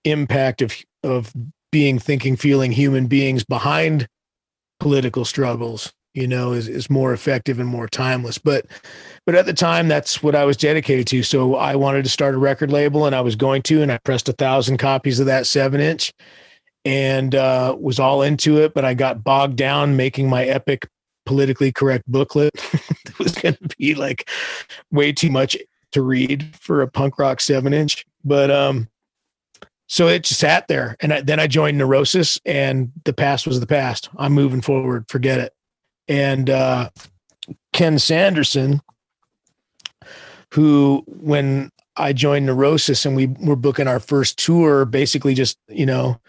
[0.04, 0.74] impact of
[1.04, 1.34] of
[1.72, 4.08] being thinking feeling human beings behind
[4.80, 8.38] political struggles you know is, is more effective and more timeless.
[8.38, 8.66] But
[9.26, 11.22] but at the time that's what i was dedicated to.
[11.22, 14.00] So i wanted to start a record label and i was going to and i
[14.00, 16.14] pressed a thousand copies of that seven inch
[16.86, 20.88] and uh, was all into it but i got bogged down making my epic
[21.26, 22.54] politically correct booklet.
[23.08, 24.30] It was going to be like
[24.92, 25.56] way too much
[25.94, 28.90] to read for a punk rock seven inch but um
[29.88, 33.60] so it just sat there and I, then i joined neurosis and the past was
[33.62, 34.10] the past.
[34.18, 35.54] I'm moving forward forget it.
[36.10, 36.90] And uh
[37.72, 38.82] ken sanderson
[40.52, 45.86] who when i joined neurosis and we were booking our first tour basically just you
[45.86, 46.20] know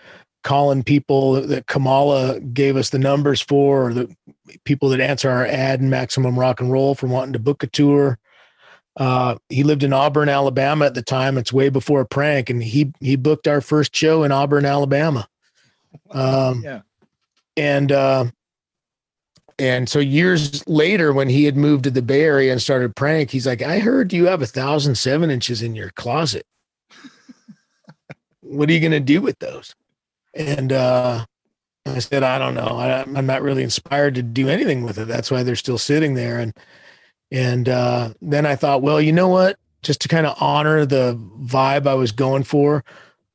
[0.47, 4.17] calling people that kamala gave us the numbers for or the
[4.65, 7.67] people that answer our ad in maximum rock and roll for wanting to book a
[7.67, 8.17] tour
[8.99, 11.37] uh, he lived in Auburn, Alabama at the time.
[11.37, 15.29] It's way before prank, and he he booked our first show in Auburn, Alabama.
[16.13, 16.81] Um, Yeah.
[17.59, 18.25] and uh,
[19.59, 23.31] and so years later, when he had moved to the Bay Area and started prank,
[23.31, 26.47] he's like, "I heard you have a thousand seven inches in your closet.
[28.41, 29.75] what are you gonna do with those?"
[30.37, 31.24] And uh,
[31.87, 32.76] I said, "I don't know.
[32.78, 35.09] I, I'm not really inspired to do anything with it.
[35.09, 36.53] That's why they're still sitting there." And
[37.30, 39.59] and uh, then I thought, well, you know what?
[39.82, 42.84] Just to kind of honor the vibe I was going for,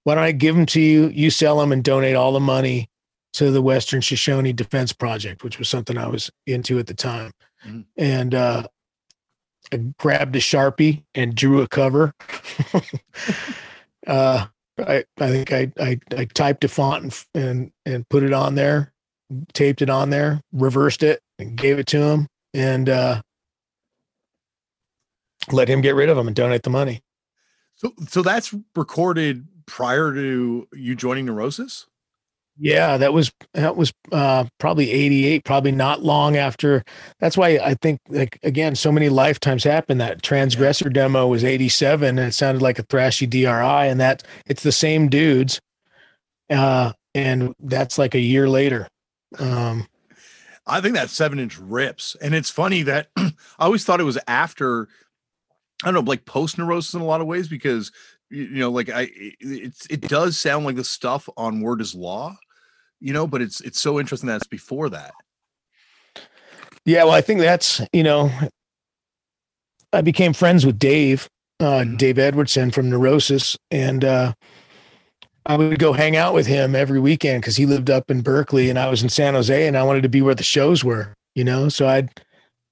[0.03, 1.09] why don't I give them to you?
[1.09, 2.89] You sell them and donate all the money
[3.33, 7.31] to the Western Shoshone Defense Project, which was something I was into at the time.
[7.65, 7.85] Mhm.
[7.97, 8.63] And uh,
[9.71, 12.13] I grabbed a sharpie and drew a cover.
[14.07, 14.47] uh,
[14.79, 18.55] I I think I I, I typed a font and, and and put it on
[18.55, 18.93] there,
[19.53, 23.21] taped it on there, reversed it, and gave it to him, and uh,
[25.51, 27.01] let him get rid of them and donate the money.
[27.75, 31.87] So so that's recorded prior to you joining Neurosis?
[32.57, 36.83] Yeah, that was that was uh, probably '88, probably not long after.
[37.19, 39.97] That's why I think, like again, so many lifetimes happen.
[39.97, 44.63] That transgressor demo was '87, and it sounded like a thrashy DRI, and that it's
[44.63, 45.59] the same dudes,
[46.51, 48.87] uh, and that's like a year later.
[49.39, 49.87] Um,
[50.67, 52.15] I think that seven inch rips.
[52.21, 54.87] And it's funny that I always thought it was after,
[55.83, 57.91] I don't know, like post neurosis in a lot of ways because
[58.31, 61.93] you know, like I it- it's it does sound like the stuff on Word As
[61.93, 62.37] Law,
[62.99, 65.13] you know, but it's it's so interesting that it's before that.
[66.85, 68.31] Yeah, well, I think that's you know,
[69.93, 71.29] I became friends with Dave,
[71.59, 71.97] uh, Mhm.
[71.97, 74.33] Dave Edwardson from Neurosis, and uh,
[75.45, 78.69] I would go hang out with him every weekend because he lived up in Berkeley
[78.69, 81.13] and I was in San Jose, and I wanted to be where the shows were,
[81.35, 81.67] you know.
[81.69, 82.09] So I'd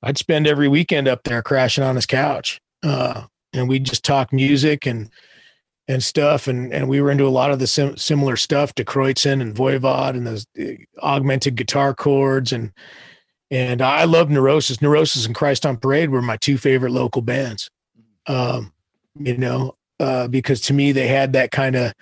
[0.01, 4.31] I'd spend every weekend up there crashing on his couch, uh, and we'd just talk
[4.31, 5.09] music and
[5.89, 8.83] and stuff, and and we were into a lot of the sim- similar stuff, Die
[8.83, 12.71] Kreuzen and Voivod and those uh, augmented guitar chords and
[13.51, 14.81] and I love Neurosis.
[14.81, 17.69] Neurosis and Christ on Parade were my two favorite local bands.
[18.27, 18.71] Um,
[19.15, 21.93] you know, uh, because to me they had that kind of.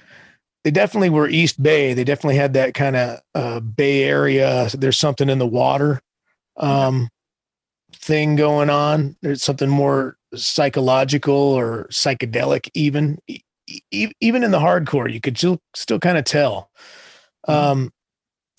[0.63, 1.93] They definitely were East Bay.
[1.93, 4.67] They definitely had that kind of uh, Bay Area.
[4.73, 6.01] There's something in the water
[6.57, 7.07] um,
[7.93, 9.15] thing going on.
[9.21, 13.17] There's something more psychological or psychedelic, even
[13.67, 15.11] E- even in the hardcore.
[15.11, 16.69] You could still still kind of tell.
[17.47, 17.91] Um,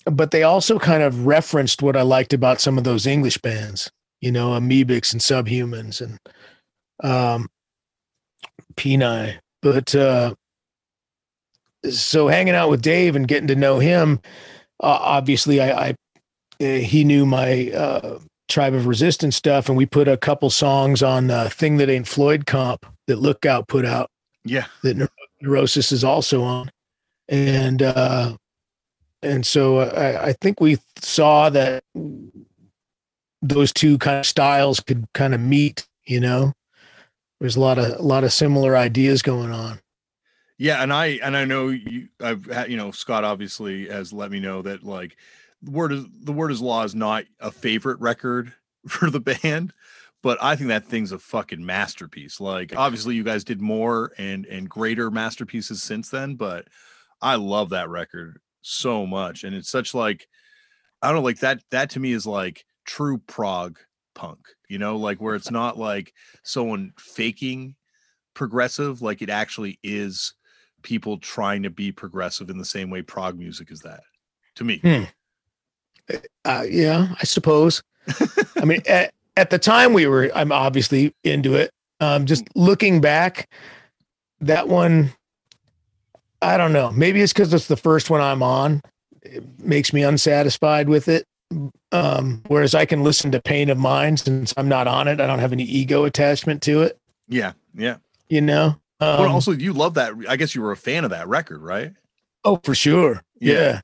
[0.05, 3.91] but they also kind of referenced what I liked about some of those English bands,
[4.21, 6.19] you know, Amebix and Subhumans and
[7.03, 7.49] um,
[8.75, 9.37] Peni.
[9.61, 10.35] But uh,
[11.89, 14.19] so hanging out with Dave and getting to know him,
[14.81, 15.95] uh, obviously, I, I
[16.61, 21.03] uh, he knew my uh, Tribe of Resistance stuff, and we put a couple songs
[21.03, 24.09] on the Thing That Ate Floyd comp that Lookout put out.
[24.45, 25.09] Yeah, that
[25.41, 26.71] Neurosis is also on,
[27.27, 28.37] and uh,
[29.21, 31.83] and so I, I think we saw that
[33.41, 35.87] those two kind of styles could kind of meet.
[36.05, 36.53] You know,
[37.39, 39.79] there's a lot of a lot of similar ideas going on.
[40.57, 42.09] Yeah, and I and I know you.
[42.21, 45.15] I've had you know Scott obviously has let me know that like
[45.61, 48.53] the word is the Word As Law is not a favorite record
[48.87, 49.73] for the band,
[50.21, 52.39] but I think that thing's a fucking masterpiece.
[52.39, 56.67] Like obviously you guys did more and and greater masterpieces since then, but
[57.21, 60.27] I love that record so much, and it's such like
[61.01, 61.61] I don't know, like that.
[61.71, 63.77] That to me is like true prog
[64.15, 64.39] punk.
[64.67, 66.13] You know, like where it's not like
[66.43, 67.75] someone faking
[68.33, 70.33] progressive, like it actually is
[70.81, 74.01] people trying to be progressive in the same way prog music is that
[74.55, 74.79] to me.
[74.79, 75.03] Hmm.
[76.45, 77.83] Uh, yeah, I suppose.
[78.57, 81.71] I mean, at, at the time we were, I'm obviously into it.
[82.01, 83.49] Um, just looking back,
[84.41, 85.13] that one,
[86.41, 86.91] I don't know.
[86.91, 88.81] Maybe it's because it's the first one I'm on.
[89.21, 91.25] It makes me unsatisfied with it.
[91.93, 95.21] Um, whereas I can listen to Pain of Mind since I'm not on it.
[95.21, 96.97] I don't have any ego attachment to it.
[97.29, 97.97] Yeah, yeah.
[98.27, 98.75] You know.
[98.99, 100.13] Um, but also, you love that.
[100.27, 101.93] I guess you were a fan of that record, right?
[102.43, 103.23] Oh, for sure.
[103.39, 103.81] Yeah.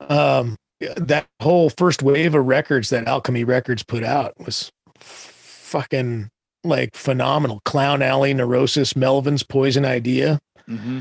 [0.00, 0.06] yeah.
[0.06, 0.56] Um,
[0.96, 4.70] that whole first wave of records that Alchemy Records put out was
[5.02, 6.30] fucking
[6.64, 7.60] like phenomenal.
[7.64, 10.40] Clown Alley, Neurosis, Melvin's Poison Idea.
[10.68, 11.00] Mm-hmm.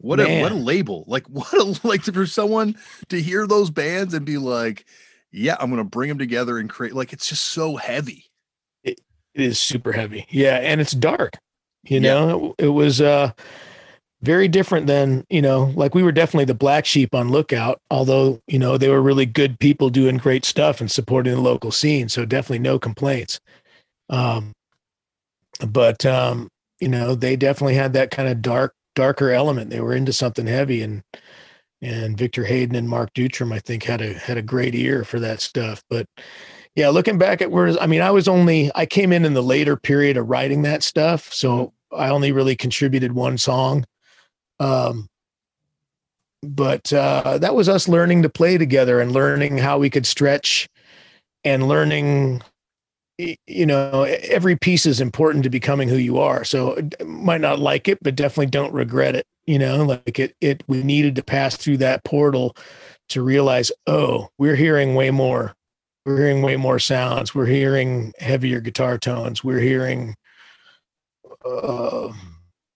[0.00, 0.40] What Man.
[0.40, 1.04] a what a label!
[1.06, 2.76] Like what a like for someone
[3.08, 4.84] to hear those bands and be like,
[5.30, 6.94] yeah, I'm gonna bring them together and create.
[6.94, 8.26] Like it's just so heavy.
[8.82, 9.00] it,
[9.34, 10.26] it is super heavy.
[10.30, 11.34] Yeah, and it's dark.
[11.84, 13.32] You know, it, it was uh
[14.22, 18.40] very different than you know like we were definitely the black sheep on lookout although
[18.46, 22.08] you know they were really good people doing great stuff and supporting the local scene
[22.08, 23.40] so definitely no complaints.
[24.08, 24.52] Um
[25.66, 26.48] but um
[26.80, 29.70] you know they definitely had that kind of dark darker element.
[29.70, 31.02] They were into something heavy and
[31.80, 35.18] and victor hayden and mark Deutrom i think had a had a great ear for
[35.20, 35.82] that stuff.
[35.90, 36.06] But
[36.76, 39.42] yeah looking back at where i mean i was only i came in in the
[39.42, 43.84] later period of writing that stuff so i only really contributed one song
[44.62, 45.08] um,
[46.42, 50.68] but uh, that was us learning to play together and learning how we could stretch
[51.44, 52.42] and learning
[53.18, 56.44] you know every piece is important to becoming who you are.
[56.44, 60.62] So might not like it but definitely don't regret it you know like it it
[60.66, 62.56] we needed to pass through that portal
[63.08, 65.54] to realize oh we're hearing way more.
[66.04, 67.32] We're hearing way more sounds.
[67.34, 69.44] We're hearing heavier guitar tones.
[69.44, 70.16] We're hearing
[71.44, 72.12] uh,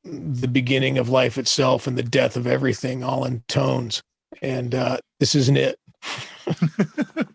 [0.06, 4.02] the beginning of life itself and the death of everything all in tones.
[4.42, 5.78] And uh this isn't it.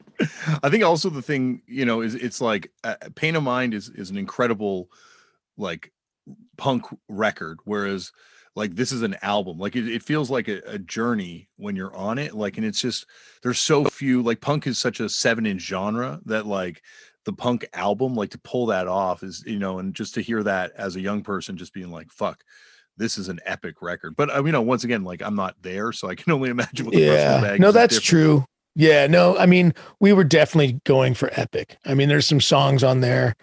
[0.63, 3.89] I think also the thing you know is it's like uh, pain of mind is
[3.89, 4.89] is an incredible
[5.57, 5.91] like
[6.57, 8.11] punk record whereas
[8.55, 9.57] like this is an album.
[9.57, 12.33] Like it, it feels like a, a, journey when you're on it.
[12.33, 13.05] Like and it's just
[13.43, 16.81] there's so few like punk is such a seven inch genre that like
[17.25, 20.43] the punk album like to pull that off is you know and just to hear
[20.43, 22.43] that as a young person just being like fuck
[22.97, 24.15] this is an epic record.
[24.15, 26.85] But uh, you know once again like i'm not there so i can only imagine
[26.85, 27.57] what the yeah.
[27.59, 28.45] no that's true.
[28.75, 31.77] Yeah no i mean we were definitely going for epic.
[31.85, 33.35] I mean there's some songs on there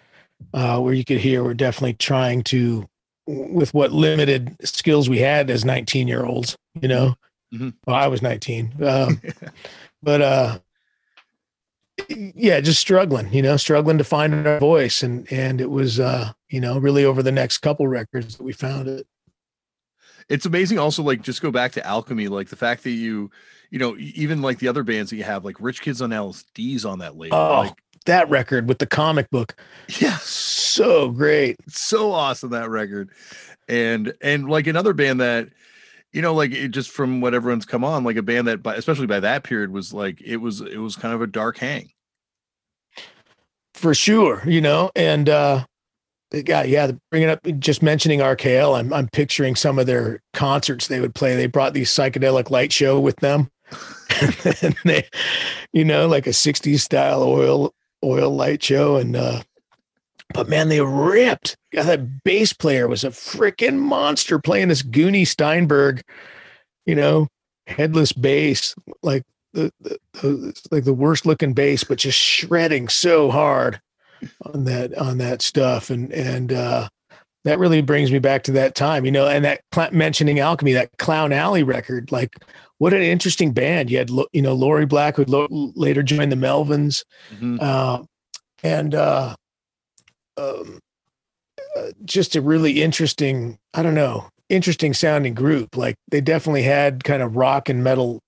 [0.53, 2.87] uh, where you could hear we're definitely trying to
[3.27, 7.15] with what limited skills we had as 19 year olds you know?
[7.53, 7.69] Mm-hmm.
[7.85, 9.21] well i was 19 um,
[10.03, 10.59] but uh
[12.09, 15.03] yeah, just struggling, you know, struggling to find our voice.
[15.03, 18.53] And, and it was, uh, you know, really over the next couple records that we
[18.53, 19.07] found it.
[20.27, 23.31] It's amazing also, like, just go back to Alchemy, like the fact that you,
[23.71, 26.85] you know, even like the other bands that you have, like Rich Kids on LSD's
[26.85, 27.37] on that label.
[27.37, 29.55] Oh, like, that record with the comic book.
[29.99, 30.17] Yeah.
[30.21, 31.57] So great.
[31.67, 33.09] So awesome, that record.
[33.67, 35.49] And, and like another band that,
[36.11, 38.75] you know, like it just from what everyone's come on, like a band that, by,
[38.75, 41.91] especially by that period, was like it was it was kind of a dark hang.
[43.79, 45.63] For sure, you know, and uh,
[46.33, 46.91] yeah, yeah.
[47.11, 51.37] Bringing up, just mentioning RKL, I'm I'm picturing some of their concerts they would play.
[51.37, 53.49] They brought these psychedelic light show with them,
[54.61, 55.07] and they,
[55.71, 57.73] you know, like a '60s style oil
[58.03, 59.43] oil light show, and uh,
[60.33, 61.55] but man, they ripped.
[61.71, 66.01] God, that bass player was a freaking monster playing this Goonie Steinberger,
[66.85, 67.29] you know,
[67.65, 69.23] headless bass, like
[69.53, 73.81] the, the, the like the worst looking bass, but just shredding so hard
[74.53, 76.89] on that on that stuff, and and uh,
[77.45, 79.27] that really brings me back to that time, you know.
[79.27, 82.35] And that cl- mentioning Alchemy, that Clown Alley record, like
[82.77, 83.89] what an interesting band.
[83.89, 87.03] You had you know Lori Black, who lo- later joined the Melvins.
[87.33, 87.57] Mm-hmm.
[87.59, 88.03] Uh,
[88.63, 89.35] and uh,
[90.37, 90.79] um,
[91.77, 95.77] uh, just a really interesting, I don't know, interesting sounding group.
[95.77, 98.21] Like they definitely had kind of rock and metal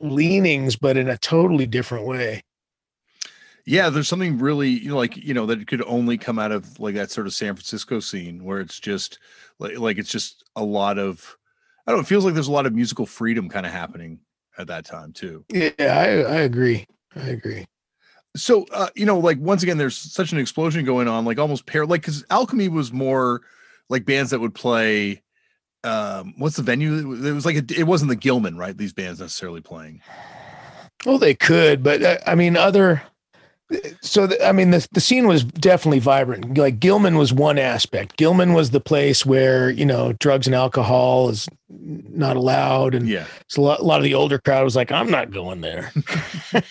[0.00, 2.42] leanings, but in a totally different way.
[3.64, 6.80] Yeah, there's something really, you know, like you know that could only come out of
[6.80, 9.18] like that sort of San Francisco scene where it's just
[9.58, 11.36] like like it's just a lot of
[11.86, 14.20] I don't know, it feels like there's a lot of musical freedom kind of happening
[14.56, 15.44] at that time too.
[15.50, 16.86] Yeah, I, I agree.
[17.14, 17.66] I agree.
[18.36, 21.66] So uh, you know, like once again, there's such an explosion going on, like almost
[21.66, 23.42] pair like because Alchemy was more
[23.90, 25.22] like bands that would play
[25.84, 27.12] um what's the venue?
[27.24, 28.76] It was like a, it wasn't the gilman right?
[28.76, 30.00] These bands necessarily playing.
[31.06, 33.02] Well they could but uh, i mean other
[34.00, 36.56] so the, i mean the, the scene was definitely vibrant.
[36.56, 38.16] Like gilman was one aspect.
[38.16, 43.26] Gilman was the place where you know drugs and alcohol is not allowed and yeah.
[43.46, 45.92] so a lot, a lot of the older crowd was like i'm not going there.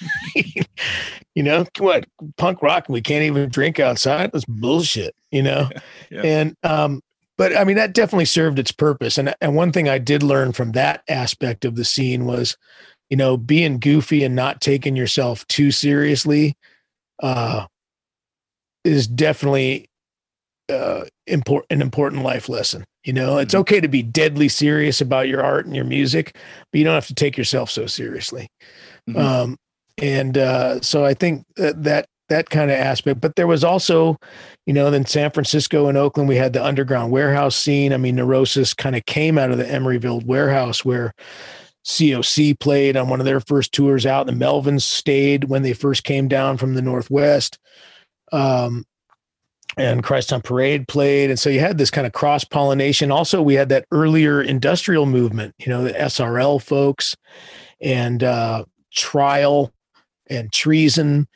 [1.36, 4.32] You know what punk rock we can't even drink outside?
[4.34, 5.70] That's bullshit you know?
[6.10, 6.22] Yeah.
[6.24, 7.02] and um
[7.38, 9.18] but I mean that definitely served its purpose.
[9.18, 12.58] And and one thing I did learn from that aspect of the scene was,
[13.10, 16.56] you know, being goofy and not taking yourself too seriously,
[17.22, 17.68] uh,
[18.84, 19.90] is definitely
[20.70, 22.86] uh, important an important life lesson.
[23.04, 23.62] You know, it's mm-hmm.
[23.62, 26.36] okay to be deadly serious about your art and your music,
[26.72, 28.50] but you don't have to take yourself so seriously.
[29.10, 29.20] Mm-hmm.
[29.20, 29.58] Um,
[29.98, 33.22] and uh, so I think that, that that kind of aspect.
[33.22, 34.18] But there was also,
[34.66, 37.94] you know, then San Francisco and Oakland, we had the underground warehouse scene.
[37.94, 41.14] I mean, Neurosis kind of came out of the Emeryville warehouse where
[41.86, 44.26] COC played on one of their first tours out.
[44.26, 47.58] The Melvins stayed when they first came down from the Northwest.
[48.32, 48.86] Um,
[49.78, 51.30] and Christ on Parade played.
[51.30, 53.12] And so you had this kind of cross pollination.
[53.12, 57.16] Also, we had that earlier industrial movement, you know, the SRL folks
[57.80, 59.72] and uh, Trial
[60.30, 61.28] and Treason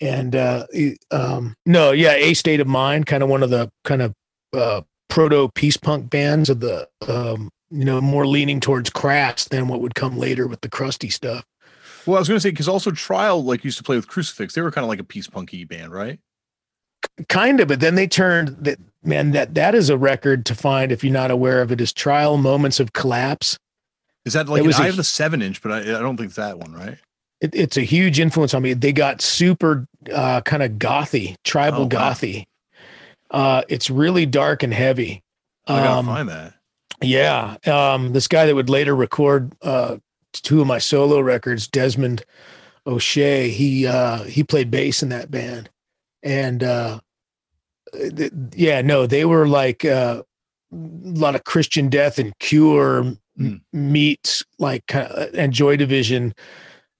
[0.00, 0.66] and uh,
[1.10, 4.14] um, no, yeah, a state of mind, kind of one of the kind of
[4.52, 9.68] uh, proto peace punk bands of the um, you know more leaning towards crass than
[9.68, 11.44] what would come later with the crusty stuff.
[12.06, 14.54] Well, I was going to say because also Trial like used to play with Crucifix,
[14.54, 16.18] they were kind of like a peace punky band, right?
[17.28, 20.92] Kind of, but then they turned that man that that is a record to find
[20.92, 23.58] if you're not aware of it is Trial Moments of Collapse.
[24.24, 26.72] Is that like I have the seven inch, but I, I don't think that one,
[26.72, 26.98] right?
[27.40, 28.74] It, it's a huge influence on me.
[28.74, 31.88] They got super uh, kind of gothy, tribal oh, wow.
[31.88, 32.46] gothy.
[33.30, 35.22] Uh, it's really dark and heavy.
[35.66, 36.54] I gotta um, find that.
[37.02, 39.96] Yeah, um, this guy that would later record uh,
[40.32, 42.24] two of my solo records, Desmond
[42.86, 43.50] O'Shea.
[43.50, 45.70] He uh, he played bass in that band,
[46.22, 47.00] and uh,
[47.94, 50.22] th- yeah, no, they were like uh,
[50.72, 53.60] a lot of Christian Death and Cure mm.
[53.72, 56.34] meets like kind of, and Joy Division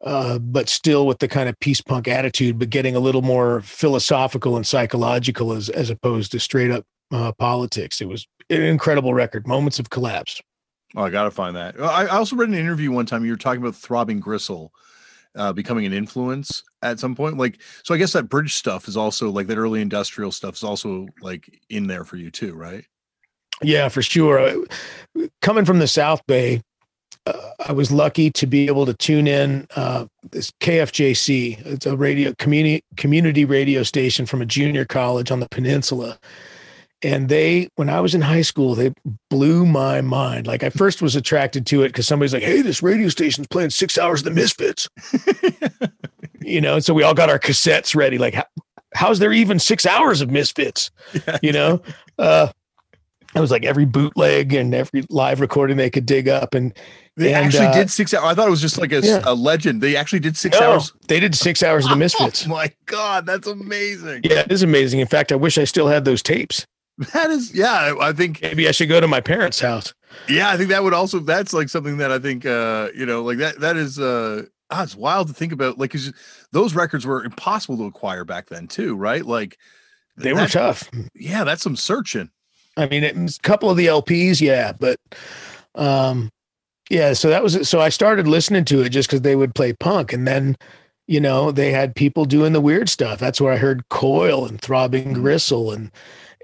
[0.04, 3.60] uh, but still with the kind of peace punk attitude, but getting a little more
[3.62, 8.00] philosophical and psychological as as opposed to straight up uh, politics.
[8.00, 9.46] It was an incredible record.
[9.46, 10.40] Moments of collapse.
[10.96, 11.80] Oh, I gotta find that.
[11.80, 13.24] I also read an interview one time.
[13.24, 14.72] You were talking about throbbing gristle
[15.36, 17.38] uh, becoming an influence at some point.
[17.38, 20.64] Like, so I guess that bridge stuff is also like that early industrial stuff is
[20.64, 22.84] also like in there for you too, right?
[23.62, 24.64] Yeah, for sure.
[25.42, 26.62] Coming from the South Bay,
[27.34, 31.66] uh, I was lucky to be able to tune in uh, this KFJC.
[31.66, 36.18] It's a radio community community radio station from a junior college on the peninsula.
[37.02, 38.92] And they, when I was in high school, they
[39.30, 40.46] blew my mind.
[40.46, 43.70] Like I first was attracted to it because somebody's like, "Hey, this radio station's playing
[43.70, 44.88] six hours of the Misfits,"
[46.42, 46.74] you know.
[46.74, 48.18] And so we all got our cassettes ready.
[48.18, 48.44] Like, how,
[48.94, 50.90] how's there even six hours of Misfits?
[51.26, 51.38] Yeah.
[51.42, 51.82] You know.
[52.18, 52.48] Uh,
[53.34, 56.76] it was like every bootleg and every live recording they could dig up and
[57.16, 58.24] they and, actually uh, did six hours.
[58.24, 59.22] I thought it was just like a, yeah.
[59.24, 59.82] a legend.
[59.82, 60.92] They actually did six no, hours.
[61.06, 62.46] They did six hours of the Misfits.
[62.46, 64.22] Oh my god, that's amazing.
[64.24, 65.00] Yeah, it is amazing.
[65.00, 66.66] In fact, I wish I still had those tapes.
[67.14, 67.94] That is, yeah.
[68.00, 69.94] I think maybe I should go to my parents' house.
[70.28, 71.18] Yeah, I think that would also.
[71.18, 73.60] That's like something that I think, uh, you know, like that.
[73.60, 75.78] That is, uh, ah, it's wild to think about.
[75.78, 76.12] Like, cause
[76.52, 79.24] those records were impossible to acquire back then, too, right?
[79.24, 79.56] Like,
[80.16, 80.90] they were tough.
[81.14, 82.30] Yeah, that's some searching.
[82.76, 84.96] I mean, it, a couple of the LPs, yeah, but
[85.74, 86.30] um,
[86.88, 87.12] yeah.
[87.12, 87.66] So that was it.
[87.66, 90.56] so I started listening to it just because they would play punk, and then
[91.06, 93.18] you know they had people doing the weird stuff.
[93.18, 95.22] That's where I heard Coil and Throbbing mm-hmm.
[95.22, 95.90] Gristle and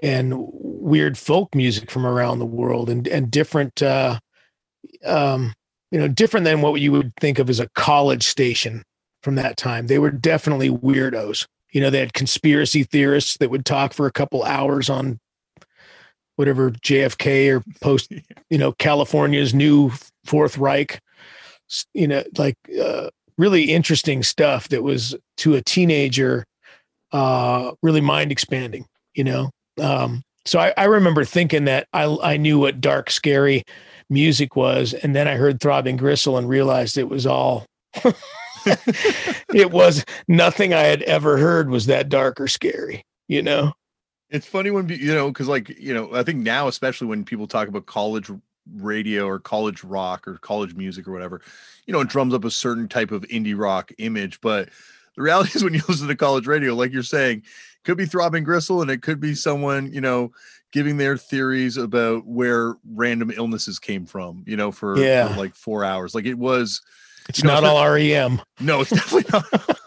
[0.03, 4.19] and weird folk music from around the world and and different uh,
[5.05, 5.53] um,
[5.91, 8.83] you know different than what you would think of as a college station
[9.23, 9.87] from that time.
[9.87, 11.45] They were definitely weirdos.
[11.71, 15.19] You know, they had conspiracy theorists that would talk for a couple hours on
[16.37, 18.11] whatever JFK or post,
[18.49, 19.91] you know, California's new
[20.25, 21.01] Fourth Reich,
[21.93, 26.45] you know, like uh, really interesting stuff that was to a teenager
[27.11, 28.85] uh, really mind expanding.
[29.13, 29.49] You know,
[29.81, 33.63] um, so I, I remember thinking that I I knew what dark, scary
[34.09, 37.65] music was, and then I heard Throbbing Gristle and realized it was all.
[39.53, 43.03] it was nothing I had ever heard was that dark or scary.
[43.27, 43.73] You know.
[44.29, 47.47] It's funny when you know because like you know I think now especially when people
[47.47, 48.29] talk about college
[48.75, 51.41] radio or college rock or college music or whatever,
[51.85, 54.41] you know, it drums up a certain type of indie rock image.
[54.41, 54.69] But
[55.15, 57.43] the reality is when you listen to college radio, like you're saying,
[57.83, 60.31] could be throbbing gristle and it could be someone, you know,
[60.73, 65.29] giving their theories about where random illnesses came from, you know, for, yeah.
[65.29, 66.13] for like four hours.
[66.13, 66.81] Like it was
[67.29, 68.41] it's you know, not it's all REM.
[68.59, 69.79] No, it's definitely not.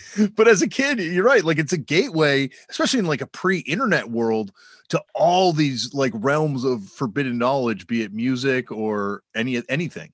[0.36, 1.44] but as a kid, you're right.
[1.44, 4.52] Like it's a gateway, especially in like a pre-internet world,
[4.88, 10.12] to all these like realms of forbidden knowledge, be it music or any anything.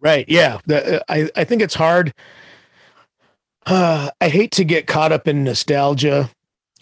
[0.00, 0.26] Right.
[0.28, 0.58] Yeah.
[0.66, 2.12] The, uh, I I think it's hard.
[3.66, 6.30] Uh, I hate to get caught up in nostalgia.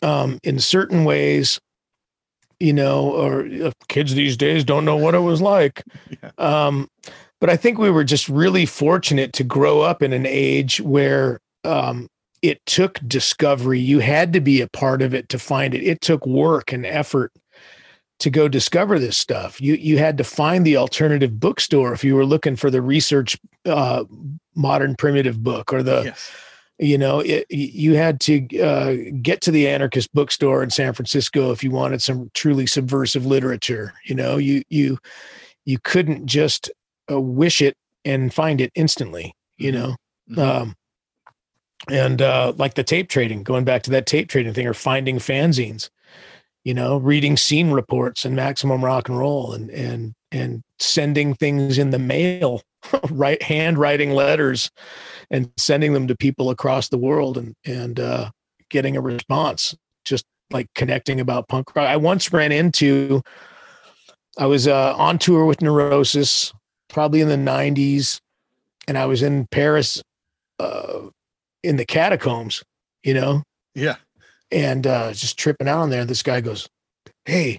[0.02, 1.60] Um, in certain ways,
[2.58, 5.84] you know, or uh, kids these days don't know what it was like.
[6.22, 6.30] Yeah.
[6.38, 6.88] Um,
[7.40, 11.40] but I think we were just really fortunate to grow up in an age where
[11.64, 12.08] um,
[12.42, 13.78] it took discovery.
[13.78, 15.84] You had to be a part of it to find it.
[15.84, 17.32] It took work and effort
[18.18, 19.60] to go discover this stuff.
[19.60, 23.36] You you had to find the alternative bookstore if you were looking for the research
[23.64, 24.04] uh,
[24.54, 26.30] modern primitive book or the yes.
[26.78, 31.50] you know it, you had to uh, get to the anarchist bookstore in San Francisco
[31.50, 33.92] if you wanted some truly subversive literature.
[34.04, 34.98] You know you you
[35.64, 36.70] you couldn't just
[37.10, 39.34] uh, wish it and find it instantly.
[39.58, 39.80] You mm-hmm.
[39.80, 39.96] know.
[40.30, 40.40] Mm-hmm.
[40.40, 40.76] Um,
[41.90, 45.16] and uh, like the tape trading, going back to that tape trading thing, or finding
[45.16, 45.90] fanzines,
[46.64, 51.78] you know, reading scene reports and maximum rock and roll, and and and sending things
[51.78, 52.62] in the mail,
[53.10, 54.70] right, handwriting letters,
[55.30, 58.30] and sending them to people across the world, and and uh,
[58.68, 59.74] getting a response,
[60.04, 61.88] just like connecting about punk rock.
[61.88, 63.22] I once ran into,
[64.38, 66.52] I was uh, on tour with Neurosis,
[66.88, 68.20] probably in the '90s,
[68.86, 70.00] and I was in Paris.
[70.60, 71.08] Uh,
[71.62, 72.62] in the catacombs,
[73.02, 73.42] you know?
[73.74, 73.96] Yeah.
[74.50, 76.04] And uh, just tripping out on there.
[76.04, 76.68] This guy goes,
[77.24, 77.58] Hey,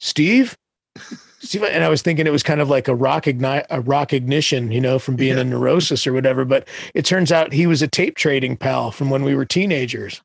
[0.00, 0.56] Steve?
[1.40, 4.12] Steve, and I was thinking it was kind of like a rock ignite, a rock
[4.12, 5.42] ignition, you know, from being yeah.
[5.42, 6.44] a neurosis or whatever.
[6.44, 10.22] But it turns out he was a tape trading pal from when we were teenagers.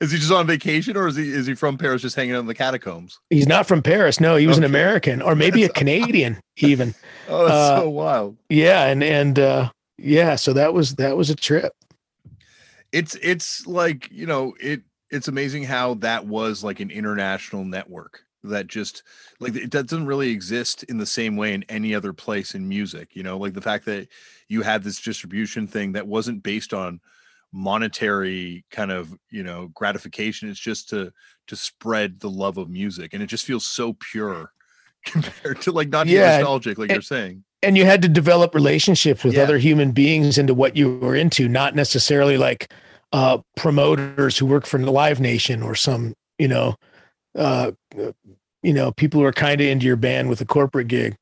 [0.00, 2.40] is he just on vacation or is he is he from Paris just hanging out
[2.40, 3.18] in the catacombs?
[3.30, 4.20] He's not from Paris.
[4.20, 4.66] No, he was okay.
[4.66, 6.94] an American or maybe a Canadian even.
[7.28, 8.36] oh, that's uh, so wild.
[8.50, 9.70] Yeah, and and uh
[10.02, 11.72] yeah, so that was that was a trip.
[12.90, 18.20] It's it's like, you know, it it's amazing how that was like an international network
[18.44, 19.04] that just
[19.38, 23.14] like it doesn't really exist in the same way in any other place in music,
[23.14, 24.08] you know, like the fact that
[24.48, 27.00] you had this distribution thing that wasn't based on
[27.52, 30.48] monetary kind of, you know, gratification.
[30.48, 31.12] It's just to
[31.46, 34.52] to spread the love of music and it just feels so pure
[35.04, 38.54] compared to like not yeah, nostalgic like and, you're saying and you had to develop
[38.54, 39.42] relationships with yeah.
[39.42, 42.72] other human beings into what you were into, not necessarily like
[43.12, 46.74] uh, promoters who work for Live Nation or some, you know,
[47.36, 47.72] uh,
[48.62, 51.16] you know, people who are kind of into your band with a corporate gig.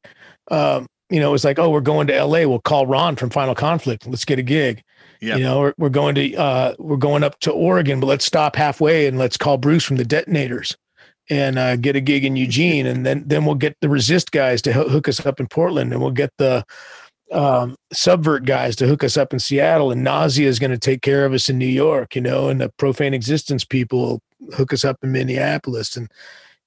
[0.51, 2.47] Um, you know, it was like, oh, we're going to LA.
[2.47, 4.07] We'll call Ron from Final Conflict.
[4.07, 4.83] Let's get a gig.
[5.21, 5.37] Yeah.
[5.37, 8.57] You know, we're, we're going to uh, we're going up to Oregon, but let's stop
[8.57, 10.77] halfway and let's call Bruce from the Detonators
[11.29, 14.63] and uh, get a gig in Eugene, and then then we'll get the Resist guys
[14.63, 16.65] to hook us up in Portland, and we'll get the
[17.33, 21.03] um, Subvert guys to hook us up in Seattle, and Nausea is going to take
[21.03, 24.21] care of us in New York, you know, and the Profane Existence people
[24.55, 26.11] hook us up in Minneapolis, and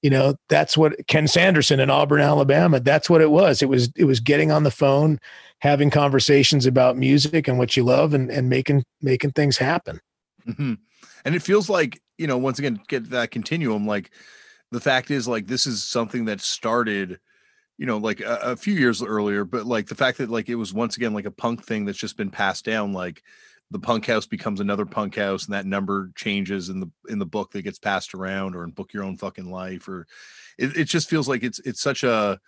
[0.02, 2.80] you know that's what Ken Sanderson in Auburn, Alabama.
[2.80, 3.62] That's what it was.
[3.62, 5.18] It was it was getting on the phone,
[5.60, 10.00] having conversations about music and what you love, and and making making things happen.
[10.46, 10.74] Mm-hmm.
[11.24, 14.10] And it feels like you know once again get that continuum like
[14.74, 17.20] the fact is like this is something that started
[17.78, 20.56] you know like a, a, few years earlier but like the fact that like it
[20.56, 23.22] was once again like a punk thing that's just been passed down like
[23.70, 27.26] the punk house becomes another punk house and that number changes in the in the
[27.26, 30.06] book that gets passed around or in book your own fucking life or
[30.58, 32.38] it, it just feels like it's it's such a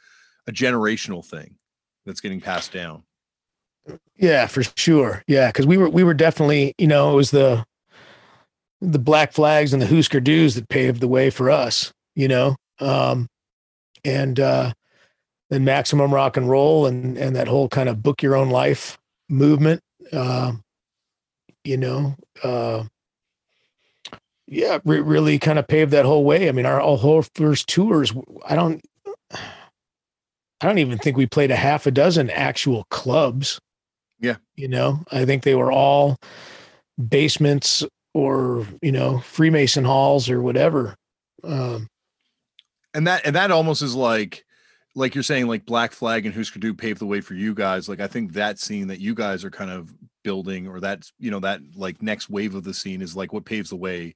[0.49, 1.57] a generational thing
[2.05, 3.03] that's getting passed down.
[4.17, 5.23] Yeah for sure.
[5.27, 7.65] Yeah because we were we were definitely you know it was the
[8.81, 12.57] the black flags and the Husker Du's that paved the way for us you know,
[12.81, 13.29] um,
[14.05, 14.73] and uh,
[15.51, 18.99] then maximum rock and roll and and that whole kind of book your own life
[19.29, 19.81] movement.
[20.13, 20.53] Uh,
[21.63, 22.85] you know, uh,
[24.47, 26.49] yeah, re- really kind of paved that whole way.
[26.49, 28.13] I mean, our, our whole first tours,
[28.47, 28.81] I don't,
[29.33, 33.61] I don't even think we played a half a dozen actual clubs.
[34.21, 36.17] Yeah, you know, I think they were all
[37.09, 40.95] basements or you know Freemason halls or whatever.
[41.45, 41.89] Um,
[42.97, 44.45] and that and that almost is like
[44.95, 47.89] like you're saying like black flag and Husker Du paved the way for you guys.
[47.89, 49.95] Like i think that scene that you guys are kind of
[50.25, 53.45] building or that's you know that like next wave of the scene is like what
[53.45, 54.15] paves the way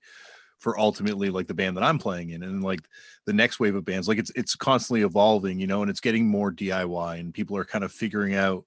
[0.59, 2.81] for ultimately like the band that i'm playing in and like
[3.27, 4.09] the next wave of bands.
[4.09, 7.65] Like it's it's constantly evolving you know and it's getting more diy and people are
[7.65, 8.65] kind of figuring out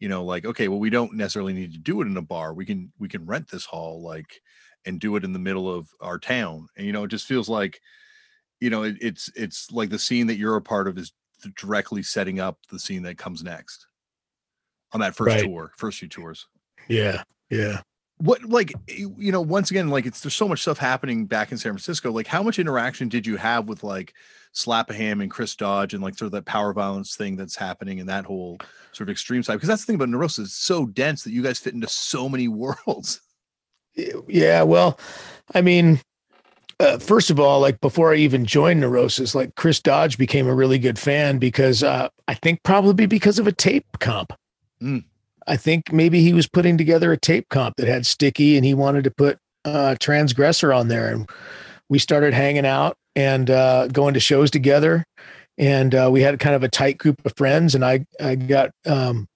[0.00, 2.52] you know like okay well we don't necessarily need to do it in a bar.
[2.52, 4.40] We can we can rent this hall like
[4.84, 6.66] and do it in the middle of our town.
[6.76, 7.80] And you know it just feels like
[8.64, 11.12] you know it, it's it's like the scene that you're a part of is
[11.56, 13.86] directly setting up the scene that comes next
[14.94, 15.44] on that first right.
[15.44, 16.46] tour, first few tours.
[16.88, 17.22] Yeah.
[17.50, 17.80] Yeah.
[18.18, 21.58] What like you know, once again, like it's there's so much stuff happening back in
[21.58, 22.12] San Francisco.
[22.12, 24.14] Like, how much interaction did you have with like
[24.52, 28.06] Slap-a-Ham and Chris Dodge and like sort of that power violence thing that's happening in
[28.06, 28.56] that whole
[28.92, 29.54] sort of extreme side?
[29.54, 32.28] Because that's the thing about Neurosis, it's so dense that you guys fit into so
[32.28, 32.46] many
[32.86, 33.20] worlds.
[34.28, 34.98] Yeah, well,
[35.52, 36.00] I mean,
[36.80, 40.54] uh, first of all, like before I even joined Neurosis, like Chris Dodge became a
[40.54, 44.32] really good fan because uh, I think probably because of a tape comp.
[44.82, 45.04] Mm.
[45.46, 48.74] I think maybe he was putting together a tape comp that had Stikky and he
[48.74, 51.12] wanted to put uh, Transgressor on there.
[51.12, 51.28] And
[51.88, 55.04] we started hanging out and uh, going to shows together.
[55.58, 57.74] And uh, we had kind of a tight group of friends.
[57.74, 59.28] And I, I got, um,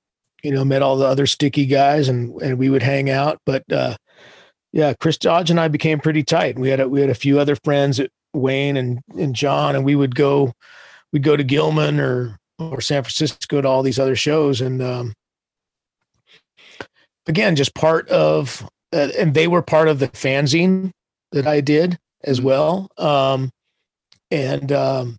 [0.42, 3.38] you know, met all the other Stikky guys and, and we would hang out.
[3.44, 3.96] But uh,
[4.72, 6.58] yeah, Chris Dodge and I became pretty tight.
[6.58, 8.00] We had a, we had a few other friends,
[8.34, 10.52] Wayne and and John, and we would go
[11.12, 15.14] we'd go to Gilman or or San Francisco to all these other shows, and um,
[17.26, 20.90] again, just part of uh, and they were part of the fanzine
[21.32, 22.48] that I did as mm-hmm.
[22.48, 23.50] well, um,
[24.30, 25.16] and um,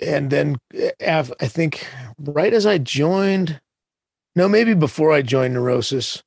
[0.00, 0.56] and then
[1.06, 1.86] uh, I think
[2.18, 3.60] right as I joined,
[4.34, 6.22] no, maybe before I joined Neurosis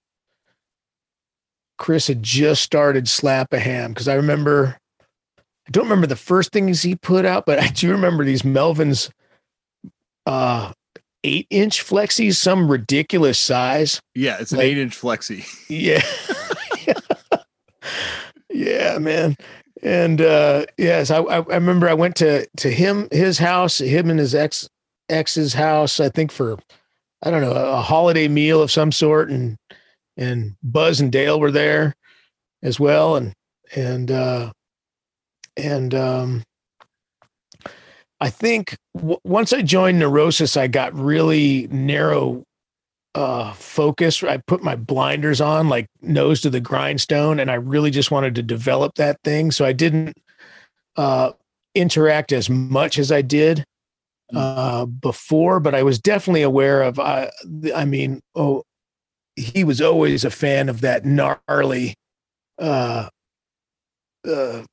[1.84, 4.78] Chris had just started Slap-a-Ham because I remember,
[5.38, 9.10] I don't remember the first things he put out, but I do remember these Melvins
[10.26, 10.72] uh,
[11.26, 14.00] eight inch flexies, some ridiculous size.
[14.16, 15.46] Yeah, it's an like, eight inch flexi.
[15.70, 16.02] Yeah.
[18.50, 19.36] yeah, man.
[19.82, 24.20] And uh yes, I, I remember I went to to him his house, him and
[24.20, 24.70] his ex
[25.10, 26.58] ex's house, I think for
[27.22, 29.30] I don't know, a holiday meal of some sort.
[29.30, 29.58] And
[30.18, 31.96] and Buzz and Dale were there
[32.62, 33.34] as well, and
[33.76, 34.52] and uh,
[35.58, 36.44] and um,
[38.20, 42.44] I think w- once I joined Neurosis, I got really narrow
[43.16, 44.24] uh, focus.
[44.24, 48.36] I put my blinders on, like nose to the grindstone, and I really just wanted
[48.36, 49.52] to develop that thing.
[49.52, 50.18] So I didn't
[50.96, 51.32] uh,
[51.76, 53.66] interact as much as I did
[54.34, 54.38] mm.
[54.38, 57.00] uh, before, but I was definitely aware of.
[57.00, 57.28] Uh,
[57.76, 58.64] I mean, oh,
[59.36, 61.96] he was always a fan of that gnarly
[62.60, 63.10] uh
[64.28, 64.64] uh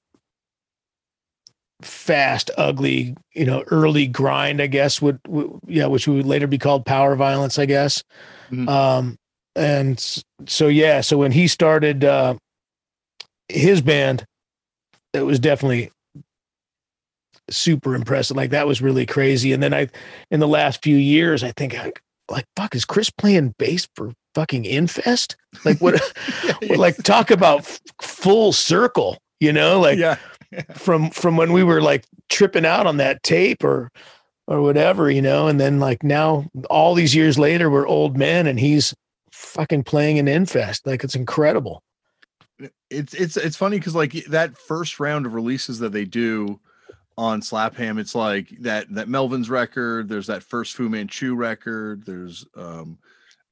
[1.83, 6.59] fast ugly you know early grind i guess would, would yeah which would later be
[6.59, 8.03] called power violence i guess.
[8.51, 8.69] Mm-hmm.
[8.69, 9.17] um
[9.57, 12.35] and so yeah so when he started uh
[13.49, 14.25] his band
[15.13, 15.91] it was definitely
[17.51, 18.37] super impressive.
[18.37, 19.53] Like that was really crazy.
[19.53, 19.89] And then i
[20.31, 21.93] in the last few years i think I,
[22.31, 26.01] like fuck is chris playing bass for fucking infest like what
[26.45, 30.17] yeah, like talk about f- full circle you know like yeah.
[30.53, 30.63] yeah.
[30.75, 33.91] from from when we were like tripping out on that tape or
[34.47, 38.47] or whatever you know and then like now all these years later we're old men
[38.47, 38.95] and he's
[39.33, 41.83] fucking playing an infest like it's incredible
[42.91, 46.61] it's it's it's funny because like that first round of releases that they do
[47.21, 50.09] on Slap-a-Ham, it's like that that Melvin's record.
[50.09, 52.05] There's that first Fu Manchu record.
[52.07, 52.99] There's um,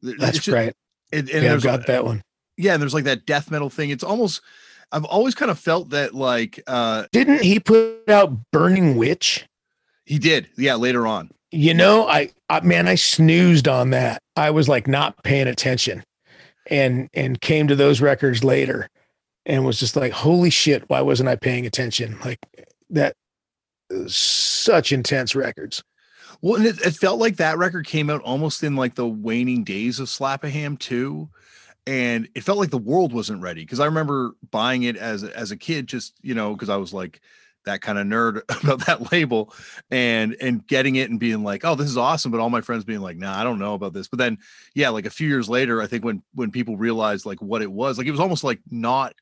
[0.02, 0.74] that's just, right.
[1.12, 2.22] And, and yeah, I've got that one.
[2.56, 3.90] Yeah, and there's like that death metal thing.
[3.90, 4.40] It's almost
[4.90, 9.46] I've always kind of felt that like uh didn't he put out Burning Witch?
[10.04, 10.48] He did.
[10.56, 11.30] Yeah, later on.
[11.50, 14.22] You know, I, I man, I snoozed on that.
[14.36, 16.04] I was like not paying attention
[16.66, 18.88] and and came to those records later
[19.46, 22.18] and was just like, holy shit, why wasn't I paying attention?
[22.24, 22.38] Like
[22.90, 23.14] that
[24.06, 25.82] such intense records.
[26.40, 29.64] Well, and it, it, felt like that record came out almost in like the waning
[29.64, 31.28] days of Slap-a-Ham too,
[31.86, 35.50] and it felt like the world wasn't ready because I remember buying it as as
[35.50, 37.20] a kid, just you know, because I was like
[37.64, 39.52] that kind of nerd about that label,
[39.90, 42.84] and and getting it and being like, oh, this is awesome, but all my friends
[42.84, 44.06] being like, nah, I don't know about this.
[44.06, 44.38] But then,
[44.74, 47.72] yeah, like a few years later, I think when when people realized like what it
[47.72, 49.12] was, like it was almost like not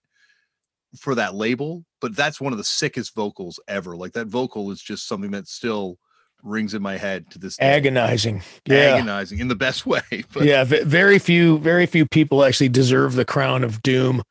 [0.98, 3.96] for that label, but that's one of the sickest vocals ever.
[3.96, 5.98] Like that vocal is just something that's still
[6.46, 7.66] rings in my head to this day.
[7.66, 8.42] Agonizing.
[8.66, 8.94] Yeah.
[8.94, 10.00] Agonizing in the best way.
[10.32, 14.22] But yeah, very few, very few people actually deserve the crown of doom.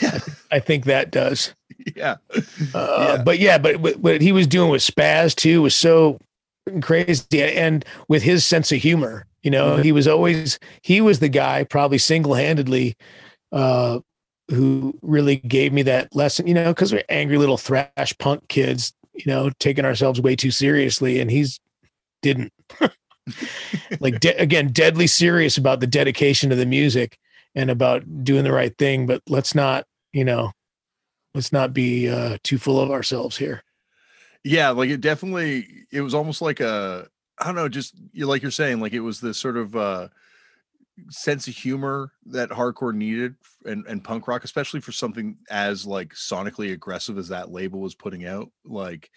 [0.00, 0.18] yeah,
[0.50, 1.54] I think that does.
[1.96, 2.16] yeah.
[2.74, 3.22] Uh, Yeah.
[3.22, 6.18] But yeah, but what- what he was doing with Spaz too was so
[6.80, 11.28] crazy, and with his sense of humor, you know, he was always he was the
[11.28, 12.96] guy probably single handedly
[13.52, 14.00] uh,
[14.50, 18.92] who really gave me that lesson, you know, because we're angry little thrash punk kids,
[19.18, 21.60] you know, taking ourselves way too seriously, and he's
[22.22, 22.52] didn't.
[24.00, 27.18] Like de- again deadly serious about the dedication to the music
[27.54, 30.50] and about doing the right thing but let's not you know
[31.34, 33.62] let's not be uh too full of ourselves here.
[34.44, 37.06] Yeah, like it definitely it was almost like a
[37.38, 40.08] I don't know, just you like you're saying, like it was this sort of uh
[41.10, 43.34] sense of humor that hardcore needed
[43.64, 47.94] and, and punk rock, especially for something as like sonically aggressive as that label was
[47.94, 48.50] putting out.
[48.64, 49.10] Like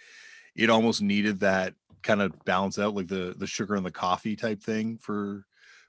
[0.56, 1.74] it almost needed that
[2.04, 5.46] kind of balance out like the the sugar and the coffee type thing for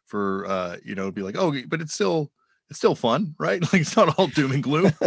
[0.07, 2.31] for uh you know, it'd be like, oh, but it's still
[2.71, 3.63] it's still fun, right?
[3.73, 4.93] Like it's not all doom and gloom.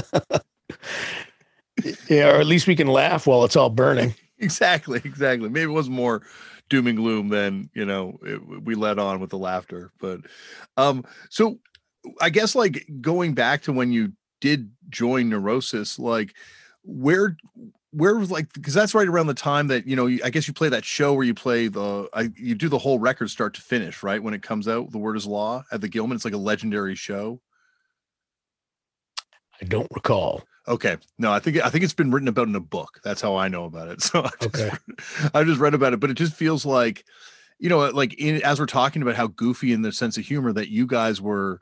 [2.09, 5.73] yeah or at least we can laugh while it's all burning exactly exactly maybe it
[5.73, 6.21] was more
[6.70, 10.22] doom and gloom than you know it, we let on with the laughter but
[10.78, 11.59] um so
[12.22, 14.11] i guess like going back to when you
[14.41, 16.34] did join neurosis like
[16.84, 17.38] where
[17.91, 20.47] where was like because that's right around the time that you know you, i guess
[20.47, 23.53] you play that show where you play the I, you do the whole record start
[23.55, 26.26] to finish right when it comes out the Word As Law at the gilman it's
[26.26, 27.39] like a legendary show?
[29.61, 30.97] I don't recall Okay.
[31.20, 32.99] No, I think I think it's been written about in a book.
[33.03, 34.01] That's how I know about it.
[34.01, 34.72] So I just, Okay.
[35.34, 37.05] I just read about it, but it just feels like,
[37.59, 40.51] you know, like in, as we're talking about how goofy in the sense of humor
[40.53, 41.61] that you guys were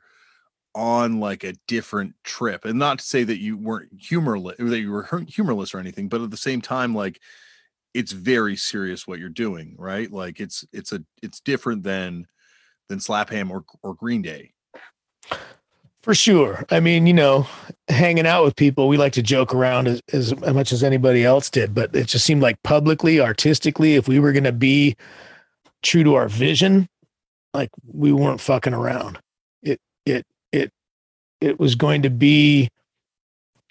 [0.75, 4.79] on like a different trip, and not to say that you weren't humorless or that
[4.79, 7.19] you were humorless or anything, but at the same time, like
[7.93, 10.11] it's very serious what you're doing, right?
[10.11, 12.25] Like it's it's a it's different than
[12.89, 14.53] than Slap-a-Ham or or Green Day.
[16.03, 16.65] For sure.
[16.69, 17.47] I mean you know
[17.87, 21.49] hanging out with people we like to joke around as, as much as anybody else
[21.49, 24.95] did but it just seemed like publicly artistically if we were going to be
[25.81, 26.87] true to our vision
[27.53, 29.19] like we weren't fucking around.
[29.61, 30.71] It it it
[31.39, 32.69] it was going to be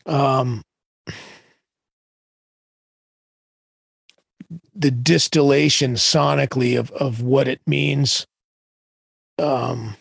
[0.07, 0.63] um
[4.75, 8.27] the distillation sonically of of what it means
[9.39, 9.97] um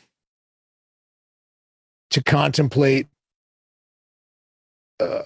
[2.12, 3.08] to contemplate
[5.00, 5.24] uh,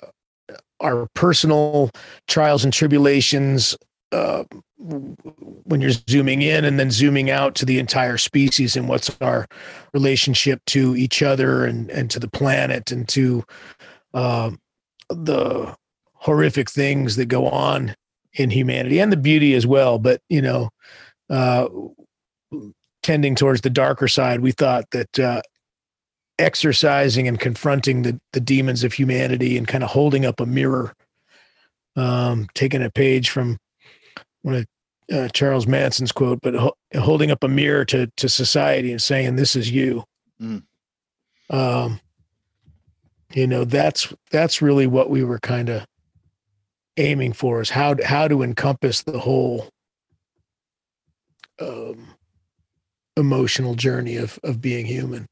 [0.80, 1.92] our personal
[2.28, 3.76] trials and tribulations
[4.12, 4.44] uh,
[4.78, 9.48] when you're zooming in and then zooming out to the entire species and what's our
[9.94, 13.44] relationship to each other and, and to the planet and to
[14.14, 14.60] um
[15.10, 15.76] the
[16.14, 17.96] horrific things that go on
[18.34, 20.00] in humanity and the beauty as well.
[20.00, 20.70] But, you know,
[21.30, 21.68] uh,
[23.04, 25.42] tending towards the darker side, we thought that uh,
[26.38, 30.94] exercising and confronting the the demons of humanity and kind of holding up a mirror.
[31.96, 33.58] Um taking a page from
[34.42, 34.66] one of
[35.14, 39.36] uh, Charles Manson's quote but ho- holding up a mirror to to society and saying
[39.36, 40.04] this is you.
[40.42, 40.64] Mm.
[41.50, 42.02] um
[43.34, 45.86] you know that's that's really what we were kind of
[46.98, 49.70] aiming for is how how to encompass the whole
[51.62, 52.08] um
[53.16, 55.26] emotional journey of of being human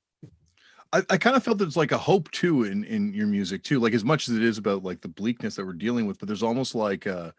[0.94, 3.80] I, I kind of felt there's like a hope too in in your music too
[3.80, 6.28] like as much as it is about like the bleakness that we're dealing with but
[6.28, 7.32] there's almost like uh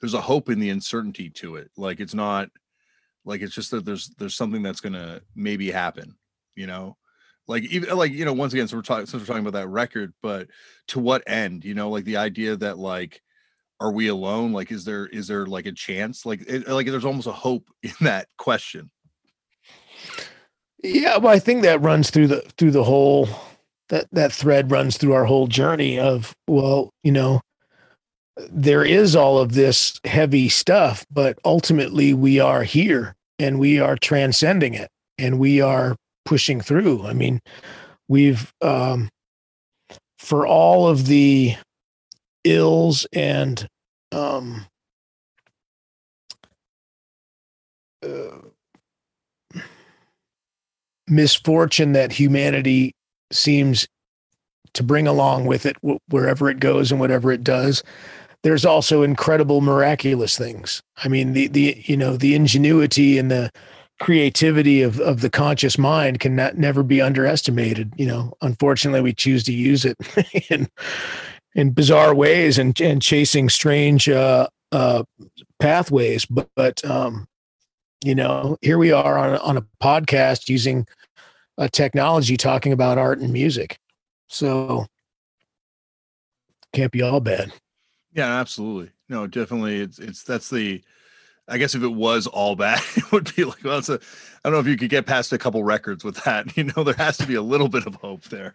[0.00, 2.48] there's a hope in the uncertainty to it like it's not
[3.24, 6.16] like it's just that there's there's something that's gonna maybe happen
[6.54, 6.96] you know?
[7.48, 9.68] Like even like you know once again so we're talking since we're talking about that
[9.68, 10.46] record but
[10.88, 13.20] to what end you know like the idea that like
[13.80, 14.52] are we alone?
[14.52, 16.24] Like is there is there like a chance?
[16.24, 18.90] Like it, like there's almost a hope in that question
[20.82, 23.28] Yeah, well, I think that runs through the through the whole
[23.88, 27.40] that that thread runs through our whole journey of well, you know,
[28.50, 33.96] there is all of this heavy stuff, but ultimately we are here and we are
[33.96, 34.88] transcending it
[35.18, 37.06] and we are pushing through.
[37.06, 37.40] I mean,
[38.08, 39.08] we've um
[40.18, 41.56] for all of the
[42.44, 43.68] ills and
[44.12, 44.66] um
[48.04, 48.51] uh,
[51.12, 52.92] misfortune that humanity
[53.30, 53.86] seems
[54.74, 55.76] to bring along with it
[56.08, 57.82] wherever it goes and whatever it does
[58.42, 60.82] there's also incredible miraculous things.
[61.04, 63.50] I mean the the you know the ingenuity and the
[64.00, 67.92] creativity of of the conscious mind can not, never be underestimated.
[67.96, 69.96] You know unfortunately we choose to use it
[70.50, 70.68] in
[71.54, 75.04] in bizarre ways and and chasing strange uh uh
[75.60, 76.24] pathways.
[76.26, 77.26] But, but um
[78.04, 80.86] You know, here we are on on a podcast using
[81.62, 83.78] a technology talking about art and music.
[84.26, 84.86] So
[86.72, 87.52] can't be all bad.
[88.12, 88.90] Yeah, absolutely.
[89.08, 89.80] No, definitely.
[89.80, 90.82] It's it's that's the.
[91.48, 93.94] I guess if it was all bad, it would be like, well, it's a.
[94.44, 96.56] I don't know if you could get past a couple records with that.
[96.56, 98.54] You know, there has to be a little bit of hope there.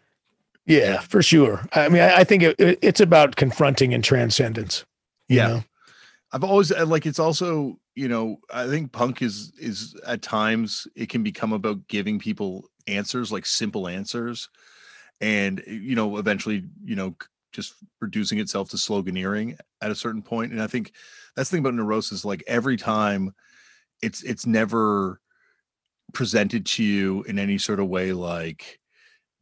[0.66, 1.66] Yeah, for sure.
[1.74, 4.84] I mean, I, I think it, it, it's about confronting and transcendence.
[5.30, 5.64] Yeah, know?
[6.34, 7.06] I've always uh, like.
[7.06, 11.88] It's also, you know, I think punk is is at times it can become about
[11.88, 14.50] giving people answers, like simple answers,
[15.22, 17.16] and you know, eventually, you know,
[17.52, 20.52] just reducing itself to sloganeering at a certain point.
[20.52, 20.94] And I think
[21.36, 22.26] that's the thing about neurosis.
[22.26, 23.34] Like every time,
[24.02, 25.20] it's it's never
[26.14, 28.80] presented to you in any sort of way like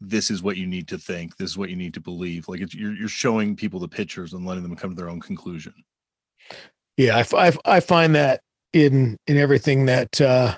[0.02, 2.60] this is what you need to think this is what you need to believe like
[2.74, 5.74] you're, you're showing people the pictures and letting them come to their own conclusion
[6.98, 8.42] yeah I, I, I find that
[8.74, 10.58] in in everything that uh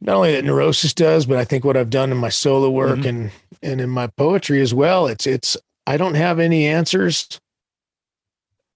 [0.00, 2.98] not only that neurosis does but i think what i've done in my solo work
[3.00, 3.08] mm-hmm.
[3.08, 3.30] and
[3.62, 5.56] and in my poetry as well it's it's
[5.86, 7.40] I don't have any answers.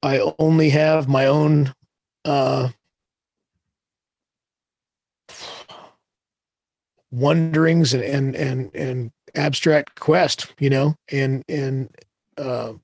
[0.03, 1.74] I only have my own
[2.24, 2.69] uh,
[7.11, 11.90] wonderings and, and and and abstract quest, you know, and and
[12.36, 12.74] uh,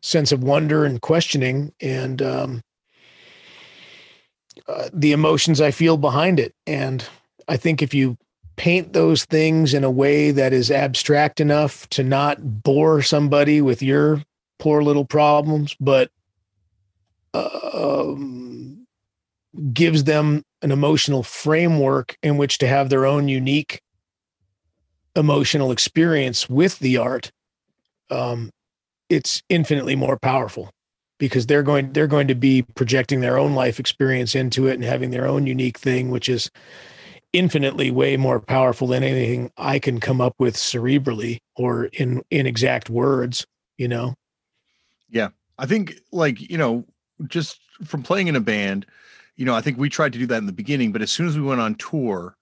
[0.00, 2.62] sense of wonder and questioning and um,
[4.66, 6.54] uh, the emotions I feel behind it.
[6.66, 7.06] And
[7.50, 8.16] I think if you
[8.56, 13.82] paint those things in a way that is abstract enough to not bore somebody with
[13.82, 14.22] your
[14.60, 16.10] poor little problems, but
[17.34, 18.86] um,
[19.72, 23.80] gives them an emotional framework in which to have their own unique
[25.16, 27.32] emotional experience with the art.
[28.10, 28.50] Um,
[29.08, 30.70] it's infinitely more powerful
[31.18, 34.84] because they're going they're going to be projecting their own life experience into it and
[34.84, 36.48] having their own unique thing, which is
[37.32, 42.46] infinitely way more powerful than anything I can come up with cerebrally or in in
[42.46, 43.46] exact words,
[43.78, 44.14] you know.
[45.08, 45.28] Yeah.
[45.58, 46.84] I think like, you know,
[47.26, 48.86] just from playing in a band,
[49.36, 51.28] you know, I think we tried to do that in the beginning, but as soon
[51.28, 52.36] as we went on tour,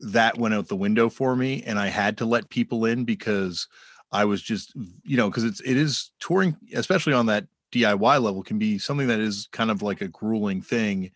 [0.00, 3.68] that went out the window for me and I had to let people in because
[4.12, 4.72] I was just,
[5.04, 9.06] you know, because it's it is touring, especially on that DIY level, can be something
[9.08, 11.10] that is kind of like a grueling thing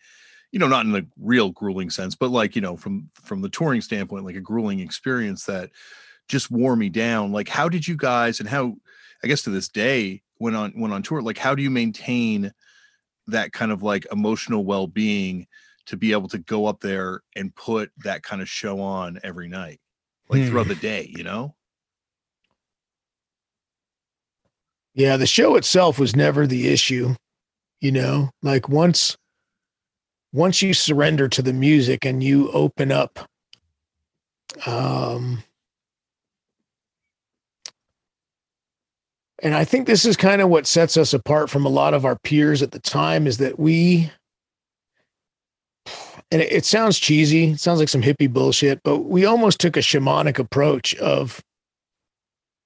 [0.51, 3.49] you know, not in the real grueling sense, but like, you know, from from the
[3.49, 5.71] touring standpoint, like a grueling experience that
[6.27, 7.31] just wore me down.
[7.31, 8.75] Like, how did you guys and how
[9.23, 12.51] I guess to this day when on when on tour, like how do you maintain
[13.27, 15.47] that kind of like emotional well-being
[15.87, 19.47] to be able to go up there and put that kind of show on every
[19.47, 19.79] night,
[20.29, 20.47] like hmm.
[20.47, 21.55] throughout the day, you know?
[24.93, 27.15] Yeah, the show itself was never the issue,
[27.81, 29.17] you know, like once
[30.35, 33.19] once you surrender to the music and you open up
[34.65, 35.41] um
[39.41, 42.03] and i think this is kind of what sets us apart from a lot of
[42.03, 44.11] our peers at the time is that we
[46.31, 49.77] and it, it sounds cheesy it sounds like some hippie bullshit but we almost took
[49.77, 51.41] a shamanic approach of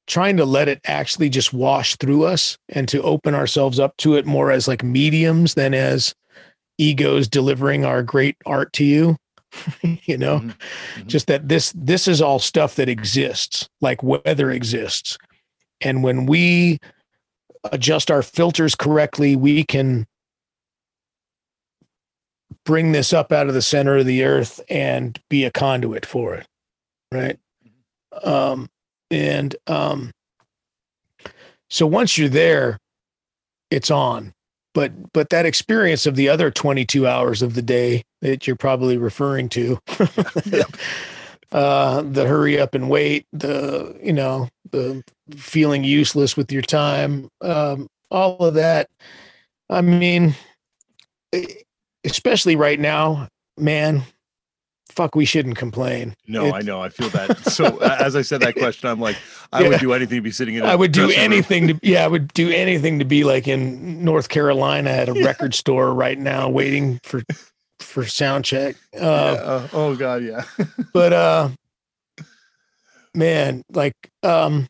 [0.07, 4.15] trying to let it actually just wash through us and to open ourselves up to
[4.15, 6.15] it more as like mediums than as
[6.79, 9.17] egos delivering our great art to you
[9.81, 10.49] you know mm-hmm.
[10.49, 11.07] Mm-hmm.
[11.07, 15.17] just that this this is all stuff that exists like weather exists
[15.81, 16.79] and when we
[17.71, 20.05] adjust our filters correctly we can
[22.65, 26.35] bring this up out of the center of the earth and be a conduit for
[26.35, 26.47] it
[27.11, 28.29] right mm-hmm.
[28.29, 28.69] um
[29.11, 30.11] and um
[31.69, 32.77] so once you're there
[33.71, 34.33] it's on
[34.79, 38.97] but but that experience of the other 22 hours of the day that you're probably
[38.97, 39.77] referring to
[41.51, 45.03] uh the hurry up and wait the you know the
[45.35, 48.87] feeling useless with your time um all of that
[49.69, 50.33] i mean
[52.05, 53.27] especially right now
[53.57, 54.01] man
[54.89, 56.15] fuck, we shouldn't complain.
[56.27, 56.81] No, I know.
[56.81, 57.37] I feel that.
[57.45, 59.17] So as I said that question, I'm like,
[59.53, 60.63] I yeah, would do anything to be sitting in.
[60.63, 61.79] I would do anything room.
[61.79, 61.87] to.
[61.87, 65.25] Yeah, I would do anything to be like in North Carolina at a yeah.
[65.25, 67.23] record store right now, waiting for
[67.79, 68.75] for sound check.
[68.95, 69.41] Uh, yeah.
[69.41, 70.43] uh, oh God, yeah.
[70.93, 71.49] but uh,
[73.13, 73.93] man, like
[74.23, 74.67] um,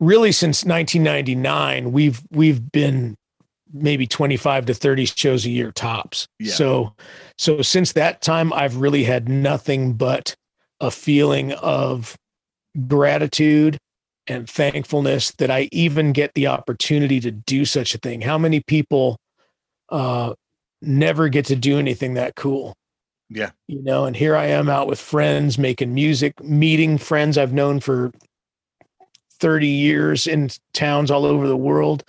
[0.00, 3.16] really since 1999, we've we've been
[3.74, 6.28] maybe 25 to 30 shows a year tops.
[6.38, 6.54] Yeah.
[6.54, 6.94] So
[7.38, 10.34] so since that time I've really had nothing but
[10.80, 12.16] a feeling of
[12.88, 13.78] gratitude
[14.26, 18.22] and thankfulness that I even get the opportunity to do such a thing.
[18.22, 19.18] How many people
[19.90, 20.34] uh
[20.86, 22.76] never get to do anything that cool.
[23.30, 23.50] Yeah.
[23.66, 27.80] You know, and here I am out with friends making music, meeting friends I've known
[27.80, 28.12] for
[29.40, 32.04] 30 years in towns all over the world,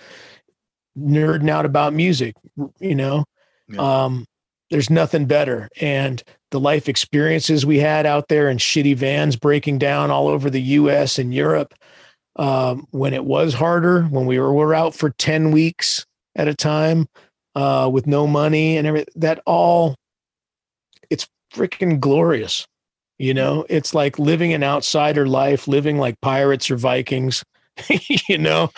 [0.98, 2.34] nerding out about music,
[2.78, 3.24] you know.
[3.68, 4.04] Yeah.
[4.04, 4.26] Um,
[4.70, 5.68] there's nothing better.
[5.80, 10.50] And the life experiences we had out there in shitty vans breaking down all over
[10.50, 11.74] the US and Europe.
[12.36, 16.54] Um, when it was harder, when we were, were out for 10 weeks at a
[16.54, 17.08] time,
[17.54, 19.96] uh, with no money and everything, that all
[21.08, 22.66] it's freaking glorious.
[23.18, 27.42] You know, it's like living an outsider life, living like pirates or Vikings,
[28.28, 28.70] you know,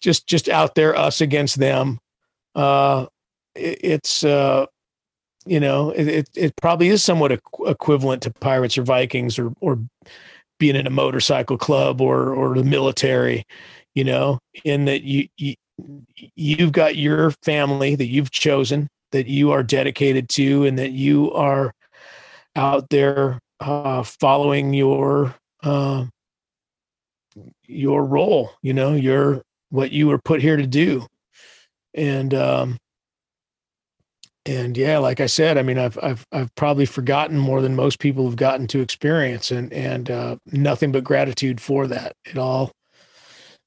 [0.00, 2.00] just just out there, us against them.
[2.56, 3.06] Uh,
[3.54, 4.66] it, it's uh,
[5.46, 9.52] you know, it, it, it probably is somewhat equ- equivalent to pirates or Vikings or
[9.60, 9.78] or
[10.58, 13.44] being in a motorcycle club or or the military,
[13.94, 15.54] you know, in that you, you
[16.34, 21.32] you've got your family that you've chosen that you are dedicated to and that you
[21.32, 21.72] are
[22.56, 26.04] out there uh, following your uh,
[27.66, 31.06] your role you know your what you were put here to do.
[31.94, 32.78] And um
[34.46, 37.98] and yeah like i said i mean i've i've i've probably forgotten more than most
[37.98, 42.72] people have gotten to experience and and uh, nothing but gratitude for that it all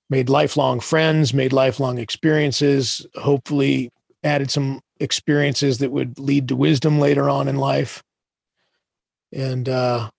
[0.10, 3.89] made lifelong friends, made lifelong experiences, hopefully
[4.23, 8.01] added some experiences that would lead to wisdom later on in life.
[9.31, 10.10] And uh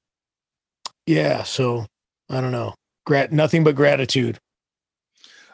[1.07, 1.87] yeah, so
[2.29, 2.75] I don't know.
[3.05, 4.39] Grat nothing but gratitude.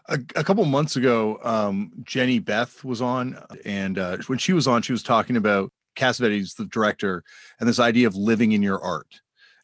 [0.09, 4.69] A, a couple months ago, um, Jehnny Beth was on, and uh, when she was
[4.69, 7.25] on, she was talking about Cassavetes, the director,
[7.59, 9.21] and this idea of living in your art.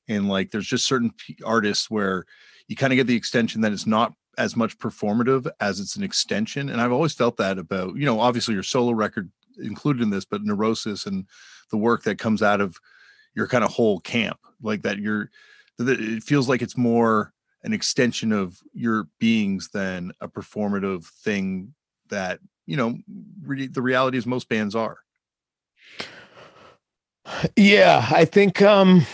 [0.09, 1.13] And like, there's just certain
[1.45, 2.25] artists where
[2.67, 6.03] you kind of get the extension that it's not as much performative as it's an
[6.03, 6.71] extension.
[6.71, 10.25] And I've always felt that about, you know, obviously your solo record included in this,
[10.25, 11.27] but neurosis and
[11.71, 12.77] the work that comes out of
[13.35, 15.31] your kind of whole camp, like that you're
[15.79, 17.33] it feels like it's more
[17.65, 21.75] an extension of your beings than a performative thing
[22.09, 22.99] that, you know,
[23.45, 24.99] re- the reality is most bands are.
[27.57, 29.07] Yeah, I think um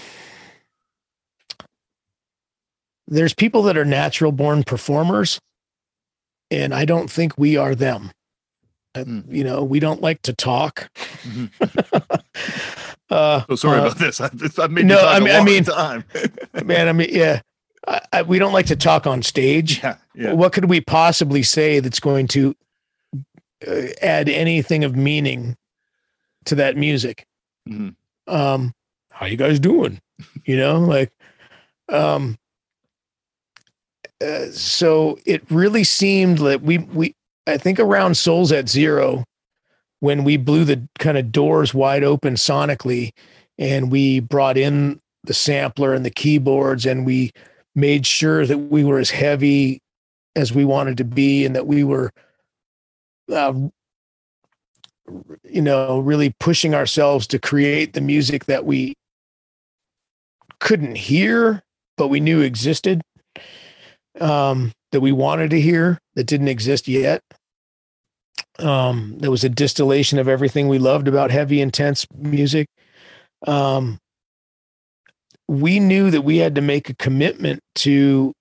[3.08, 5.40] there's people that are natural born performers
[6.50, 8.10] and i don't think we are them
[8.94, 9.24] mm.
[9.28, 10.90] you know we don't like to talk
[11.22, 11.46] mm-hmm.
[13.10, 16.04] uh, oh, sorry uh, about this i, I made no i mean, I mean time.
[16.64, 17.40] man i mean yeah
[17.88, 20.32] I, I, we don't like to talk on stage yeah, yeah.
[20.32, 22.54] what could we possibly say that's going to
[23.66, 25.56] uh, add anything of meaning
[26.44, 27.26] to that music
[27.68, 27.90] mm-hmm.
[28.32, 28.74] um
[29.10, 30.00] how you guys doing
[30.44, 31.12] you know like
[31.88, 32.38] um
[34.20, 37.14] uh, so it really seemed that we we
[37.46, 39.24] I think around Souls at Zero
[40.00, 43.12] when we blew the kind of doors wide open sonically
[43.58, 47.32] and we brought in the sampler and the keyboards and we
[47.78, 49.80] made sure that we were as heavy
[50.36, 52.10] as we wanted to be and that we were
[53.32, 53.54] uh,
[55.44, 58.94] you know really pushing ourselves to create the music that we
[60.60, 61.62] couldn't hear
[61.96, 63.02] but we knew existed
[64.20, 67.22] um, that we wanted to hear that didn't exist yet.
[68.58, 72.66] Um, there was a distillation of everything we loved about heavy, intense music.
[73.46, 73.98] Um,
[75.48, 78.32] we knew that we had to make a commitment to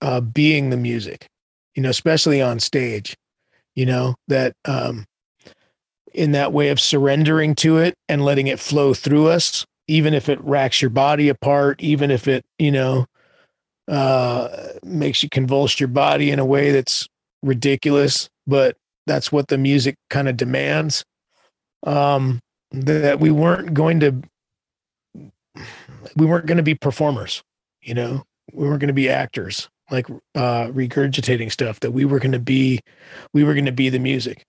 [0.00, 1.26] uh, being the music,
[1.74, 3.16] you know, especially on stage,
[3.74, 5.04] you know, that um,
[6.14, 10.28] in that way of surrendering to it and letting it flow through us, even if
[10.28, 13.06] it racks your body apart, even if it, you know,
[13.88, 17.08] uh, makes you convulse your body in a way that's
[17.42, 18.76] ridiculous, but
[19.06, 21.04] that's what the music kind of demands.
[21.84, 24.22] Um, that we weren't going to,
[26.16, 27.42] we weren't going to be performers,
[27.82, 31.80] you know, we weren't going to be actors like uh, regurgitating stuff.
[31.80, 32.80] That we were going to be,
[33.32, 34.44] we were going to be the music.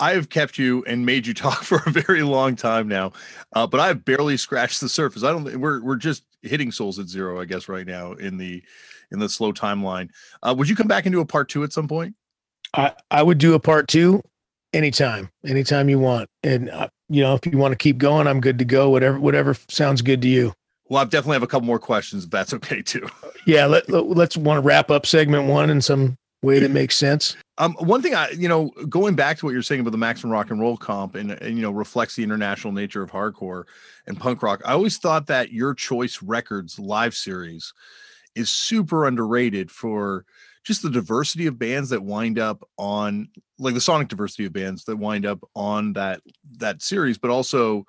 [0.00, 3.12] I have kept you and made you talk for a very long time now,
[3.54, 5.22] uh, but I've barely scratched the surface.
[5.22, 5.56] I don't.
[5.58, 8.62] We're we're just hitting souls at zero, I guess, right now in the
[9.10, 10.10] in the slow timeline.
[10.42, 12.14] Uh, would you come back and do a part two at some point?
[12.74, 14.22] I I would do a part two
[14.72, 18.40] anytime, anytime you want, and uh, you know if you want to keep going, I'm
[18.40, 18.90] good to go.
[18.90, 20.52] Whatever whatever sounds good to you.
[20.88, 23.08] Well, I definitely have a couple more questions if that's okay too.
[23.46, 26.96] Yeah, let, let us want to wrap up segment one in some way that makes
[26.96, 27.36] sense.
[27.58, 30.32] Um, one thing I, you know, going back to what you're saying about the Maximum
[30.32, 33.64] Rock and Roll comp and, and, you know, reflects the international nature of hardcore
[34.06, 34.62] and punk rock.
[34.64, 37.74] I always thought that Your Choice Records live series
[38.34, 40.24] is super underrated for
[40.64, 43.28] just the diversity of bands that wind up on
[43.58, 46.20] like the sonic diversity of bands that wind up on that
[46.58, 47.84] that series but also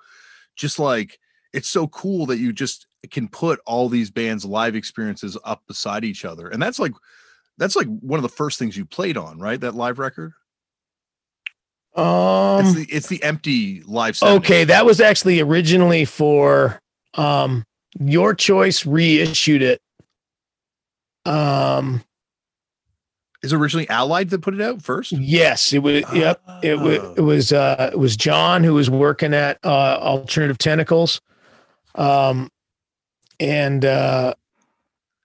[0.56, 1.18] just like
[1.52, 6.04] it's so cool that you just can put all these bands live experiences up beside
[6.04, 6.92] each other and that's like
[7.58, 9.60] that's like one of the first things you played on right?
[9.60, 10.32] That live record?
[11.94, 16.78] Um, it's the it's the empty live set okay, that was actually originally for
[17.14, 17.64] um
[17.98, 19.80] your choice reissued it.
[21.24, 22.04] Um
[23.42, 26.40] is originally allied that put it out first yes, it was yep.
[26.62, 27.14] It was Oh.
[27.16, 31.20] it was uh it was John who was working at uh Alternative Tentacles.
[31.94, 32.50] Um
[33.40, 34.34] and uh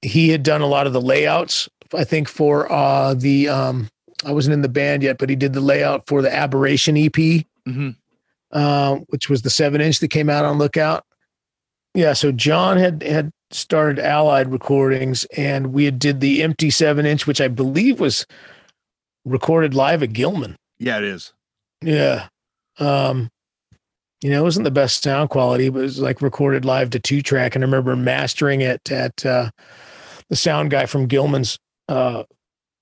[0.01, 3.89] he had done a lot of the layouts, I think, for uh the um
[4.25, 7.45] I wasn't in the band yet, but he did the layout for the Aberration EP.
[7.67, 7.95] Mhm.
[8.51, 11.05] uh, which was the seven inch that came out on Lookout.
[11.93, 17.05] Yeah, so John had had started Allied Recordings, and we had did the empty seven
[17.05, 18.25] inch, which I believe was
[19.25, 20.55] recorded live at Gilman.
[20.79, 21.33] yeah it is
[21.81, 22.27] Yeah,
[22.79, 23.29] um,
[24.21, 26.99] you know, it wasn't the best sound quality, but it was like recorded live to
[26.99, 29.49] two track, and I remember mastering it at uh,
[30.29, 31.57] the sound guy from Gilman's
[31.89, 32.23] uh,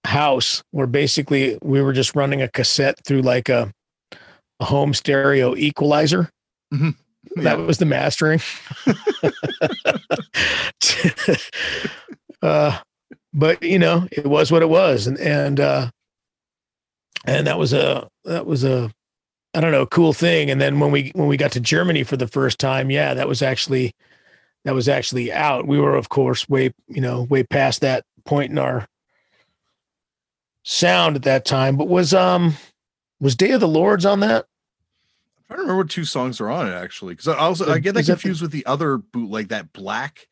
[0.06, 3.72] house, where basically we were just running a cassette through like a
[4.62, 6.30] a home stereo equalizer.
[6.74, 6.96] Mhm.
[7.38, 8.42] That was the mastering.
[12.42, 12.80] uh,
[13.34, 15.90] but you know, it was what it was, and and uh,
[17.26, 18.92] and that was a that was a
[19.54, 20.50] I don't know cool thing.
[20.50, 23.28] And then when we when we got to Germany for the first time, yeah, that
[23.28, 23.94] was actually
[24.66, 25.68] that was actually out.
[25.68, 28.88] We were of course way you know way past that point in our
[30.64, 31.78] sound at that time.
[31.78, 32.56] But was um
[33.20, 34.46] was Day of the Lords on that?
[35.50, 37.96] I don't remember what two songs are on it actually, because I also I get
[37.96, 40.28] that confused with the other bootleg, that black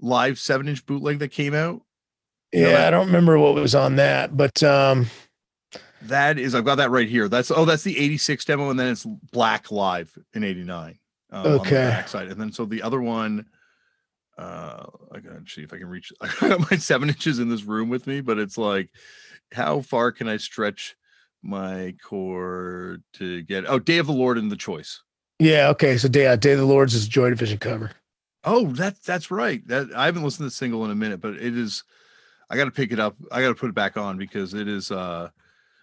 [0.00, 1.82] live seven inch bootleg that came out.
[2.52, 5.06] Yeah, that- I don't remember what was on that, but um
[6.02, 7.28] That is, I've got that right here.
[7.28, 10.98] That's oh, that's the '86 demo, and then it's black live in '89.
[11.32, 11.88] Um, on the Okay.
[11.88, 13.46] backside, and then so the other one,
[14.36, 16.12] uh, I gotta see if I can reach.
[16.20, 18.90] I got my seven inches in this room with me, but it's like,
[19.52, 20.96] how far can I stretch
[21.42, 23.64] my core to get?
[23.68, 25.02] Oh, Day of the Lord and the Choice.
[25.38, 25.96] yeah, okay.
[25.98, 27.92] So Day, uh, Day of the Lords is a Joy Division cover.
[28.44, 29.66] Oh, that that's right.
[29.68, 31.84] That I haven't listened to the single in a minute, but it is.
[32.48, 33.16] I got to pick it up.
[33.30, 34.90] I got to put it back on because it is.
[34.90, 35.28] uh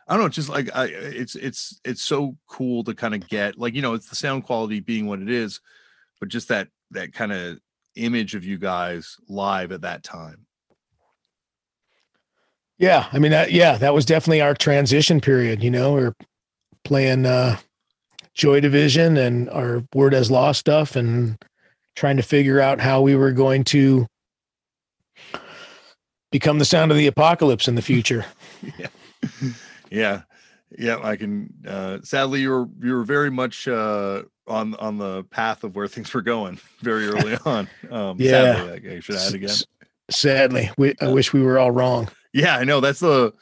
[0.08, 0.30] I don't know.
[0.30, 3.94] Just like I, it's it's it's so cool to kind of get like you know
[3.94, 5.60] it's the sound quality being what it is,
[6.20, 7.60] but just that that kind of
[7.96, 10.47] image of you guys live at that time.
[12.80, 15.94] Yeah, I mean that yeah, that was definitely our transition period, you know.
[15.94, 16.14] We are
[16.84, 17.58] playing uh
[18.34, 21.38] Joy Division and our Word as Law stuff and
[21.96, 24.06] trying to figure out how we were going to
[26.32, 28.26] become the sound of the apocalypse in the future.
[28.78, 28.88] yeah,
[29.90, 30.22] yeah.
[30.78, 31.00] yeah.
[31.02, 31.52] I can.
[31.68, 35.88] uh Sadly, you were you were very much uh on on the path of where
[35.88, 37.68] things were going very early on.
[37.90, 38.56] Um, Yeah.
[38.56, 39.56] sadly, I, should add again.
[40.10, 42.08] Sadly, we, I wish we were all wrong.
[42.38, 42.80] Yeah, I know.
[42.80, 43.34] That's the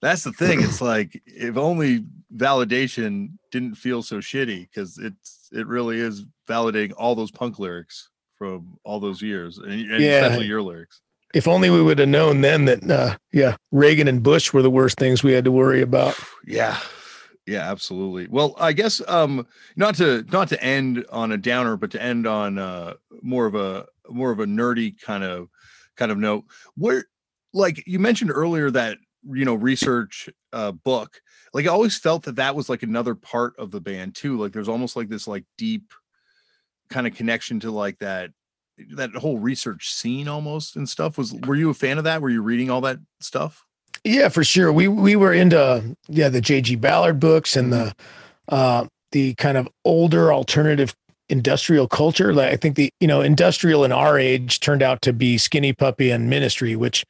[0.00, 0.62] that's the thing.
[0.62, 2.04] It's like if only
[2.34, 8.08] validation didn't feel so shitty because it's it really is validating all those punk lyrics
[8.36, 10.20] from all those years and, and Yeah.
[10.22, 11.00] especially your lyrics.
[11.34, 14.70] If only we would have known then that uh yeah, Reagan and Bush were the
[14.70, 16.14] worst things we had to worry about.
[16.46, 16.78] Yeah.
[17.46, 18.26] Yeah, absolutely.
[18.28, 22.26] Well, I guess um not to not to end on a downer, but to end
[22.26, 25.48] on uh more of a more of a nerdy kind of
[25.96, 26.44] kind of note.
[26.76, 27.04] Where
[27.54, 28.98] like you mentioned earlier that
[29.32, 31.20] you know RE/Search uh book.
[31.54, 34.36] Like I always felt that that was like another part of the band too.
[34.36, 35.94] Like there's almost like this like deep
[36.90, 38.30] kind of connection to like that
[38.96, 42.28] that whole RE/Search scene almost and stuff was were you a fan of that were
[42.28, 43.64] you reading all that stuff
[44.02, 44.72] Yeah, for sure.
[44.72, 46.76] We we were into yeah the J.G.
[46.76, 47.94] Ballard books and the
[48.48, 50.94] uh the kind of older alternative
[51.28, 52.34] industrial culture.
[52.34, 55.72] Like I think the you know industrial in our age turned out to be Skinny
[55.72, 57.04] Puppy and Ministry, which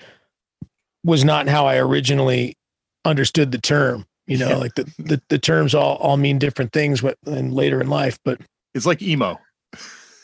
[1.04, 2.56] was not how I originally
[3.04, 4.06] understood the term.
[4.26, 4.56] You know, Yeah.
[4.56, 8.40] like the, the the terms all all mean different things and later in life, but
[8.74, 9.38] it's like emo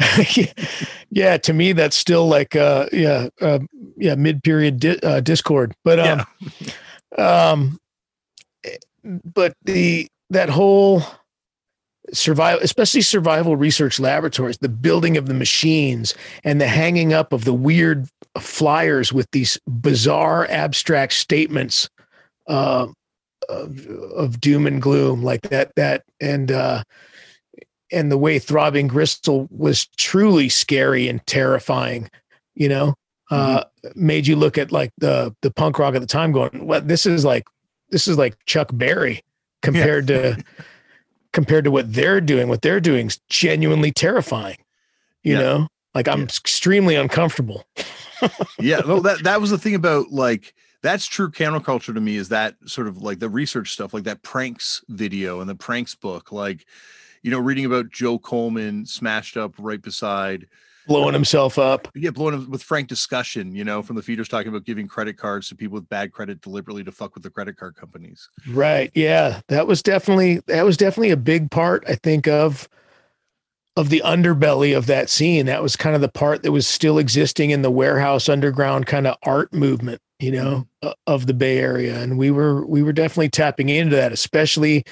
[1.10, 3.58] yeah, to me that's still like uh yeah uh,
[3.98, 6.26] yeah mid period di- uh, Dischord, but um
[7.18, 7.78] um
[8.64, 11.02] eh, but the that whole
[12.12, 16.14] survival especially survival research laboratories the building of the machines
[16.44, 18.08] and the hanging up of the weird
[18.38, 21.88] flyers with these bizarre abstract statements
[22.48, 22.86] uh,
[23.48, 26.82] of, of doom and gloom like that that and uh
[27.92, 32.10] and the way throbbing gristle was truly scary and terrifying
[32.54, 32.94] you know
[33.30, 33.64] uh,
[33.94, 37.06] made you look at like the the punk rock at the time, going, "What this
[37.06, 37.44] is like?
[37.90, 39.22] This is like Chuck Berry
[39.62, 40.42] compared to
[41.32, 42.48] compared to what they're doing.
[42.48, 44.58] What they're doing is genuinely terrifying.
[45.22, 45.40] You Yeah.
[45.40, 46.24] know, like I'm Yeah.
[46.24, 47.64] extremely uncomfortable.
[48.58, 52.30] yeah, well, that that was the thing about like that's true counterculture to me is
[52.30, 56.32] that sort of like the RE/Search stuff, like that pranks video and the pranks book,
[56.32, 56.66] like
[57.22, 60.46] you know, reading about Joe Coleman smashed up right beside
[60.90, 61.88] blowing himself up.
[61.94, 65.16] yeah, blowing up with frank discussion, you know, from the Feederz talking about giving credit
[65.16, 68.28] cards to people with bad credit deliberately to fuck with the credit card companies.
[68.48, 68.90] Right.
[68.94, 69.40] Yeah.
[69.48, 72.68] That was definitely that was definitely a big part, I think, of
[73.76, 75.46] of the underbelly of that scene.
[75.46, 79.06] That was kind of the part that was still existing in the warehouse underground kind
[79.06, 80.88] of art movement, you know, mm-hmm.
[80.88, 82.00] o- of the Bay Area.
[82.00, 84.84] And we were we were definitely tapping into that, especially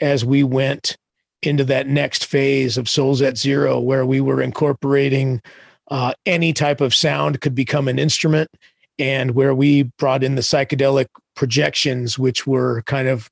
[0.00, 0.96] as we went
[1.42, 5.42] into that next phase of Souls at Zero, where we were incorporating
[5.90, 8.50] uh, any type of sound could become an instrument,
[8.98, 13.30] and where we brought in the psychedelic projections, which were kind of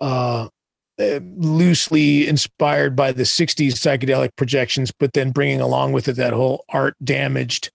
[0.00, 0.48] uh,
[0.98, 6.64] loosely inspired by the 60s psychedelic projections, but then bringing along with it that whole
[6.70, 7.70] art damaged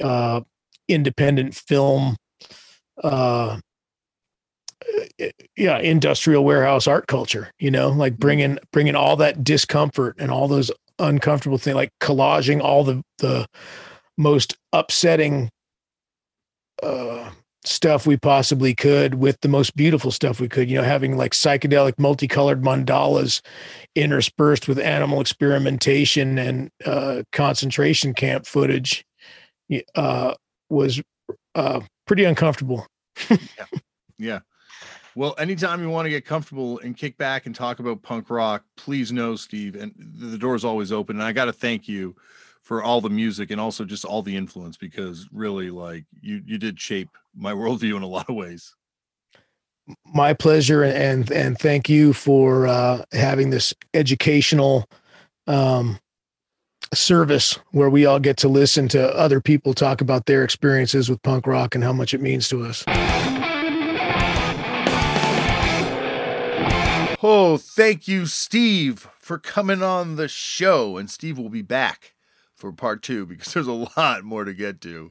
[0.00, 0.40] uh,
[0.88, 2.16] independent film.
[3.02, 3.58] Uh,
[5.56, 10.48] yeah industrial warehouse art culture you know like bringing bringing all that discomfort and all
[10.48, 13.46] those uncomfortable things like collaging all the the
[14.16, 15.50] most upsetting
[16.82, 17.30] uh
[17.64, 21.32] stuff we possibly could with the most beautiful stuff we could you know having like
[21.32, 23.40] psychedelic multicolored mandalas
[23.96, 29.04] interspersed with animal experimentation and uh concentration camp footage
[29.96, 30.32] uh
[30.70, 31.02] was
[31.54, 32.86] uh pretty uncomfortable.
[34.18, 34.38] Yeah.
[35.16, 38.64] Well, anytime you want to get comfortable and kick back and talk about punk rock,
[38.76, 41.16] please know, Steve, and the door is always open.
[41.16, 42.14] And I got to thank you
[42.60, 46.58] for all the music and also just all the influence because really, like, you you
[46.58, 48.74] did shape my worldview in a lot of ways.
[50.04, 54.84] my pleasure and and thank you for uh, having this educational
[55.46, 55.98] um,
[56.92, 61.22] service where we all get to listen to other people talk about their experiences with
[61.22, 62.84] punk rock and how much it means to us.
[67.28, 70.96] Oh, thank you, Steve, for coming on the show.
[70.96, 72.14] And Steve will be back
[72.54, 75.10] for part two because there's a lot more to get to.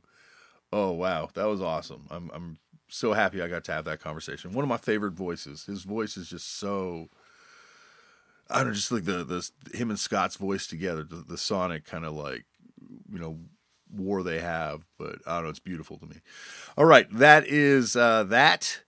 [0.72, 2.08] Oh wow, that was awesome.
[2.10, 4.54] I'm I'm so happy I got to have that conversation.
[4.54, 5.66] One of my favorite voices.
[5.66, 7.10] His voice is just so
[8.50, 11.84] I don't know, just like the the him and Scott's voice together, the, the sonic
[11.84, 12.46] kind of like
[13.12, 13.40] you know
[13.94, 16.22] war they have, but I don't know, it's beautiful to me.
[16.78, 18.84] All right, that is uh that.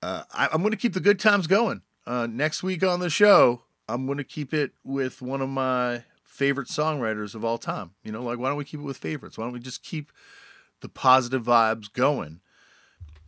[0.00, 1.82] Uh, I, I'm going to keep the good times going.
[2.06, 6.04] Uh, next week on the show, I'm going to keep it with one of my
[6.24, 7.92] favorite songwriters of all time.
[8.02, 9.38] You know, like why don't we keep it with favorites?
[9.38, 10.10] Why don't we just keep
[10.80, 12.40] the positive vibes going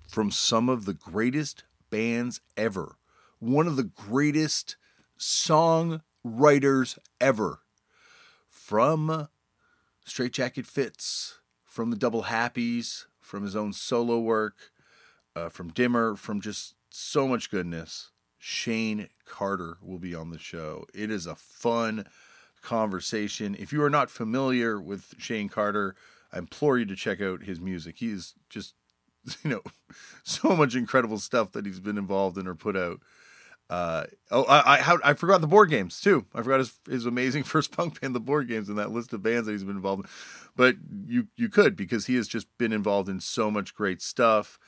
[0.09, 2.96] from some of the greatest bands ever?
[3.38, 4.76] One of the greatest
[5.18, 7.60] songwriters ever.
[8.48, 9.28] From
[10.05, 14.72] Straitjacket Fits, from the Double Happys, from his own solo work,
[15.36, 18.10] uh, from Dimmer, from just so much goodness.
[18.46, 20.84] Shayne Carter will be on the show.
[20.92, 22.04] It is a fun
[22.60, 23.56] conversation.
[23.58, 25.94] If you are not familiar with Shayne Carter,
[26.30, 27.96] I implore you to check out his music.
[28.00, 28.74] He is just,
[29.44, 29.62] you know,
[30.24, 33.00] so much incredible stuff that he's been involved in or put out.
[33.70, 36.26] Uh, oh, I, I I forgot the Bored Games too.
[36.34, 39.22] I forgot his his amazing first punk band, the Bored Games, and that list of
[39.22, 40.10] bands that he's been involved in.
[40.54, 40.76] But
[41.06, 44.58] you you could because he has just been involved in so much great stuff.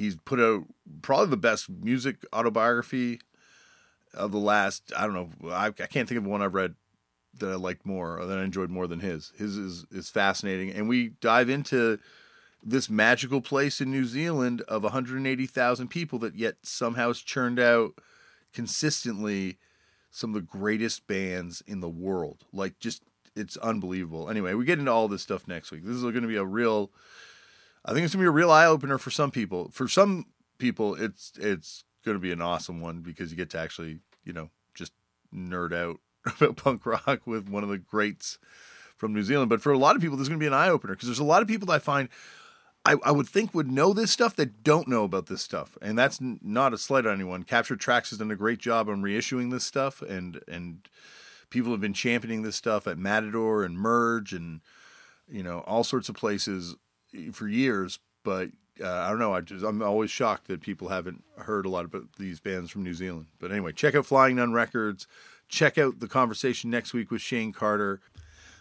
[0.00, 0.64] He's put out
[1.02, 3.20] probably the best music autobiography
[4.14, 4.92] of the last.
[4.96, 5.50] I don't know.
[5.50, 6.74] I, I can't think of one I've read
[7.38, 9.30] that I liked more or that I enjoyed more than his.
[9.36, 11.98] His is is fascinating, and we dive into
[12.62, 17.92] this magical place in New Zealand of 180,000 people that yet somehow has churned out
[18.54, 19.58] consistently
[20.10, 22.44] some of the greatest bands in the world.
[22.54, 23.02] Like just
[23.36, 24.30] it's unbelievable.
[24.30, 25.84] Anyway, we get into all this stuff next week.
[25.84, 26.90] This is going to be a real
[27.84, 29.70] I think it's to be a real eye opener for some people.
[29.72, 30.26] For some
[30.58, 31.84] people it's it's
[32.16, 34.92] to be an awesome one because you get to actually, you know, just
[35.34, 36.00] nerd out
[36.40, 38.38] about punk rock with one of the greats
[38.96, 39.48] from New Zealand.
[39.48, 41.24] But for a lot of people, going to be an eye opener because there's a
[41.24, 42.08] lot of people that I find
[42.84, 45.98] I, I would think would know this stuff that don't know about this stuff, and
[45.98, 47.42] that's n- not a slight on anyone.
[47.42, 50.88] Captured Tracks has done a great job on reissuing this stuff, and and
[51.50, 54.62] people have been championing this stuff at Matador and Merge, and
[55.28, 56.74] you know all sorts of places
[57.32, 57.98] for years.
[58.22, 58.50] But
[58.82, 59.34] uh, I don't know.
[59.34, 62.82] I just I'm always shocked that people haven't heard a lot about these bands from
[62.82, 63.26] New Zealand.
[63.38, 65.06] But anyway, check out Flying Nun Records.
[65.48, 68.00] Check out the conversation next week with Shayne Carter.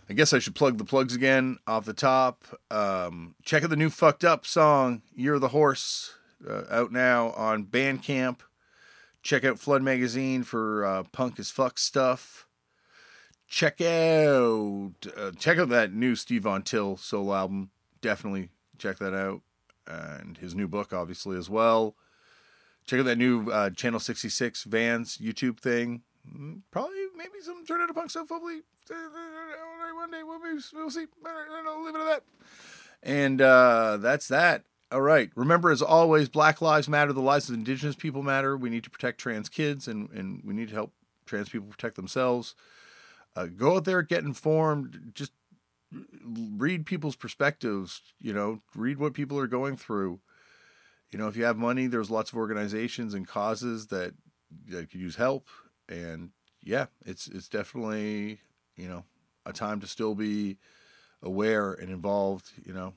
[0.10, 2.44] I guess I should plug the plugs again off the top.
[2.72, 6.16] Um, check out the new Fucked Up song, You're the Horse,
[6.48, 8.40] uh, out now on Bandcamp.
[9.22, 12.48] Check out Flood Magazine for uh, punk as fuck stuff.
[13.48, 17.70] Check out uh, check out that new Steve Von Till solo album.
[18.02, 19.42] Definitely check that out,
[19.88, 21.96] and his new book, obviously as well.
[22.86, 26.02] Check out that new uh, Channel 66 Vans YouTube thing.
[26.28, 28.30] Mm, Probably, maybe some Turned Out a Punk stuff.
[28.30, 28.96] Hopefully, uh,
[29.96, 30.40] one day we'll,
[30.74, 31.06] we'll see.
[31.26, 32.24] I'll leave it at that.
[33.04, 34.64] And uh, that's that.
[34.92, 35.30] All right.
[35.36, 37.14] Remember, as always, Black Lives Matter.
[37.14, 38.58] The lives of Indigenous people matter.
[38.58, 40.94] We need to protect trans kids, and, and we need to help
[41.26, 42.56] trans people protect themselves.
[43.36, 45.12] Uh, go out there, get informed.
[45.14, 45.32] Just
[46.24, 48.02] read people's perspectives.
[48.20, 50.20] You know, read what people are going through.
[51.12, 54.14] You know, if you have money, there's lots of organizations and causes that
[54.68, 55.48] that could use help.
[55.88, 58.40] And yeah, it's it's definitely
[58.76, 59.06] you know
[59.46, 60.58] a time to still be
[61.22, 62.52] aware and involved.
[62.64, 62.94] You know,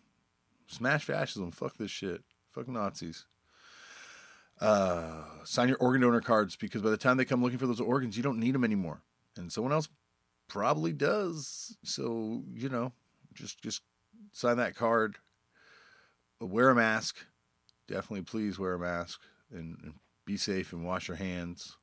[0.66, 1.51] smash fascism.
[1.51, 2.23] Fuck this shit.
[2.51, 3.24] Fuck Nazis.
[4.60, 7.81] Uh, sign your organ donor cards because by the time they come looking for those
[7.81, 9.02] organs, you don't need them anymore,
[9.36, 9.89] and someone else
[10.53, 11.79] probably does.
[11.83, 12.93] So you know,
[13.35, 13.83] just just
[14.33, 15.16] sign that card.
[16.41, 17.16] Wear a mask.
[17.89, 19.20] Definitely, please wear a mask
[19.51, 19.95] and, and
[20.27, 21.79] be safe and wash your hands.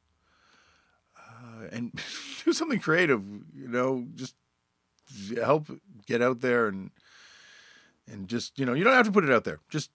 [1.18, 2.00] Uh, and
[2.46, 3.24] do something creative.
[3.56, 4.36] You know, just
[5.36, 5.68] help
[6.06, 6.91] get out there and
[8.08, 9.60] and just you know you don't have to put it out there.
[9.70, 9.90] Just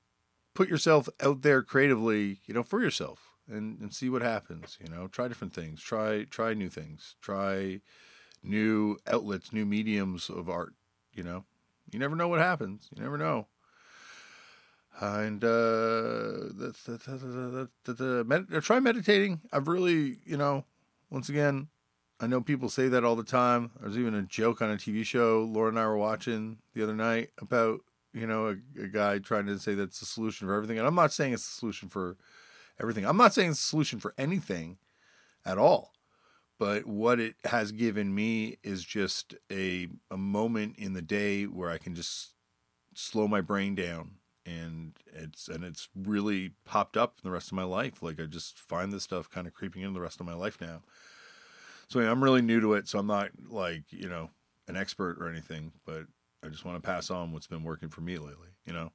[0.54, 2.40] put yourself out there creatively.
[2.44, 4.78] You know, for yourself and and see what happens.
[4.82, 5.80] You know, try different things.
[5.80, 7.14] Try try new things.
[7.20, 7.80] Try
[8.44, 10.74] new outlets, new mediums of art.
[11.12, 11.44] You know,
[11.90, 12.88] you never know what happens.
[12.94, 13.46] You never know.
[15.00, 19.40] Uh, and uh, that's, that's, that's, med- try meditating.
[19.52, 20.64] I've really, you know,
[21.10, 21.68] once again,
[22.20, 23.72] I know people say that all the time.
[23.80, 26.94] There's even a joke on a TV show Laura and I were watching the other
[26.94, 27.80] night about,
[28.12, 30.78] you know, a, a guy trying to say that's the solution for everything.
[30.78, 32.16] And I'm not saying it's the solution for
[32.80, 33.04] everything.
[33.04, 34.78] I'm not saying it's the solution for anything
[35.44, 35.93] at all.
[36.64, 41.68] But what it has given me is just a a moment in the day where
[41.68, 42.32] I can just
[42.94, 44.12] slow my brain down
[44.46, 48.02] and it's and it's really popped up in the rest of my life.
[48.02, 50.58] Like I just find this stuff kind of creeping into the rest of my life
[50.58, 50.80] now.
[51.90, 54.30] So I'm really new to it, so I'm not like, you know,
[54.66, 56.04] an expert or anything, but
[56.42, 58.90] I just want to pass on what's been working for me lately, you know.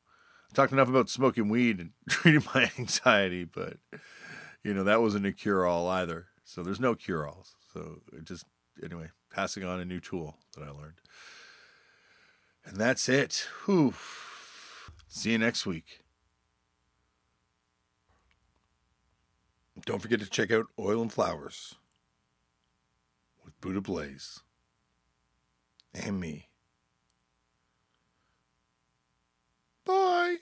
[0.50, 3.78] I talked enough about smoking weed and treating my anxiety, but
[4.64, 6.30] you know, that wasn't a cure all either.
[6.44, 7.56] So there's no cure alls.
[7.74, 8.46] So it just
[8.84, 11.02] anyway, passing on a new tool that I learned.
[12.66, 13.48] And that's it.
[13.66, 13.94] Whew.
[15.08, 16.04] See you next week.
[19.86, 21.76] Don't forget to check out Oil and Flowers
[23.44, 24.42] with Buddha Blaze
[25.94, 26.50] and me.
[29.86, 30.38] Bye.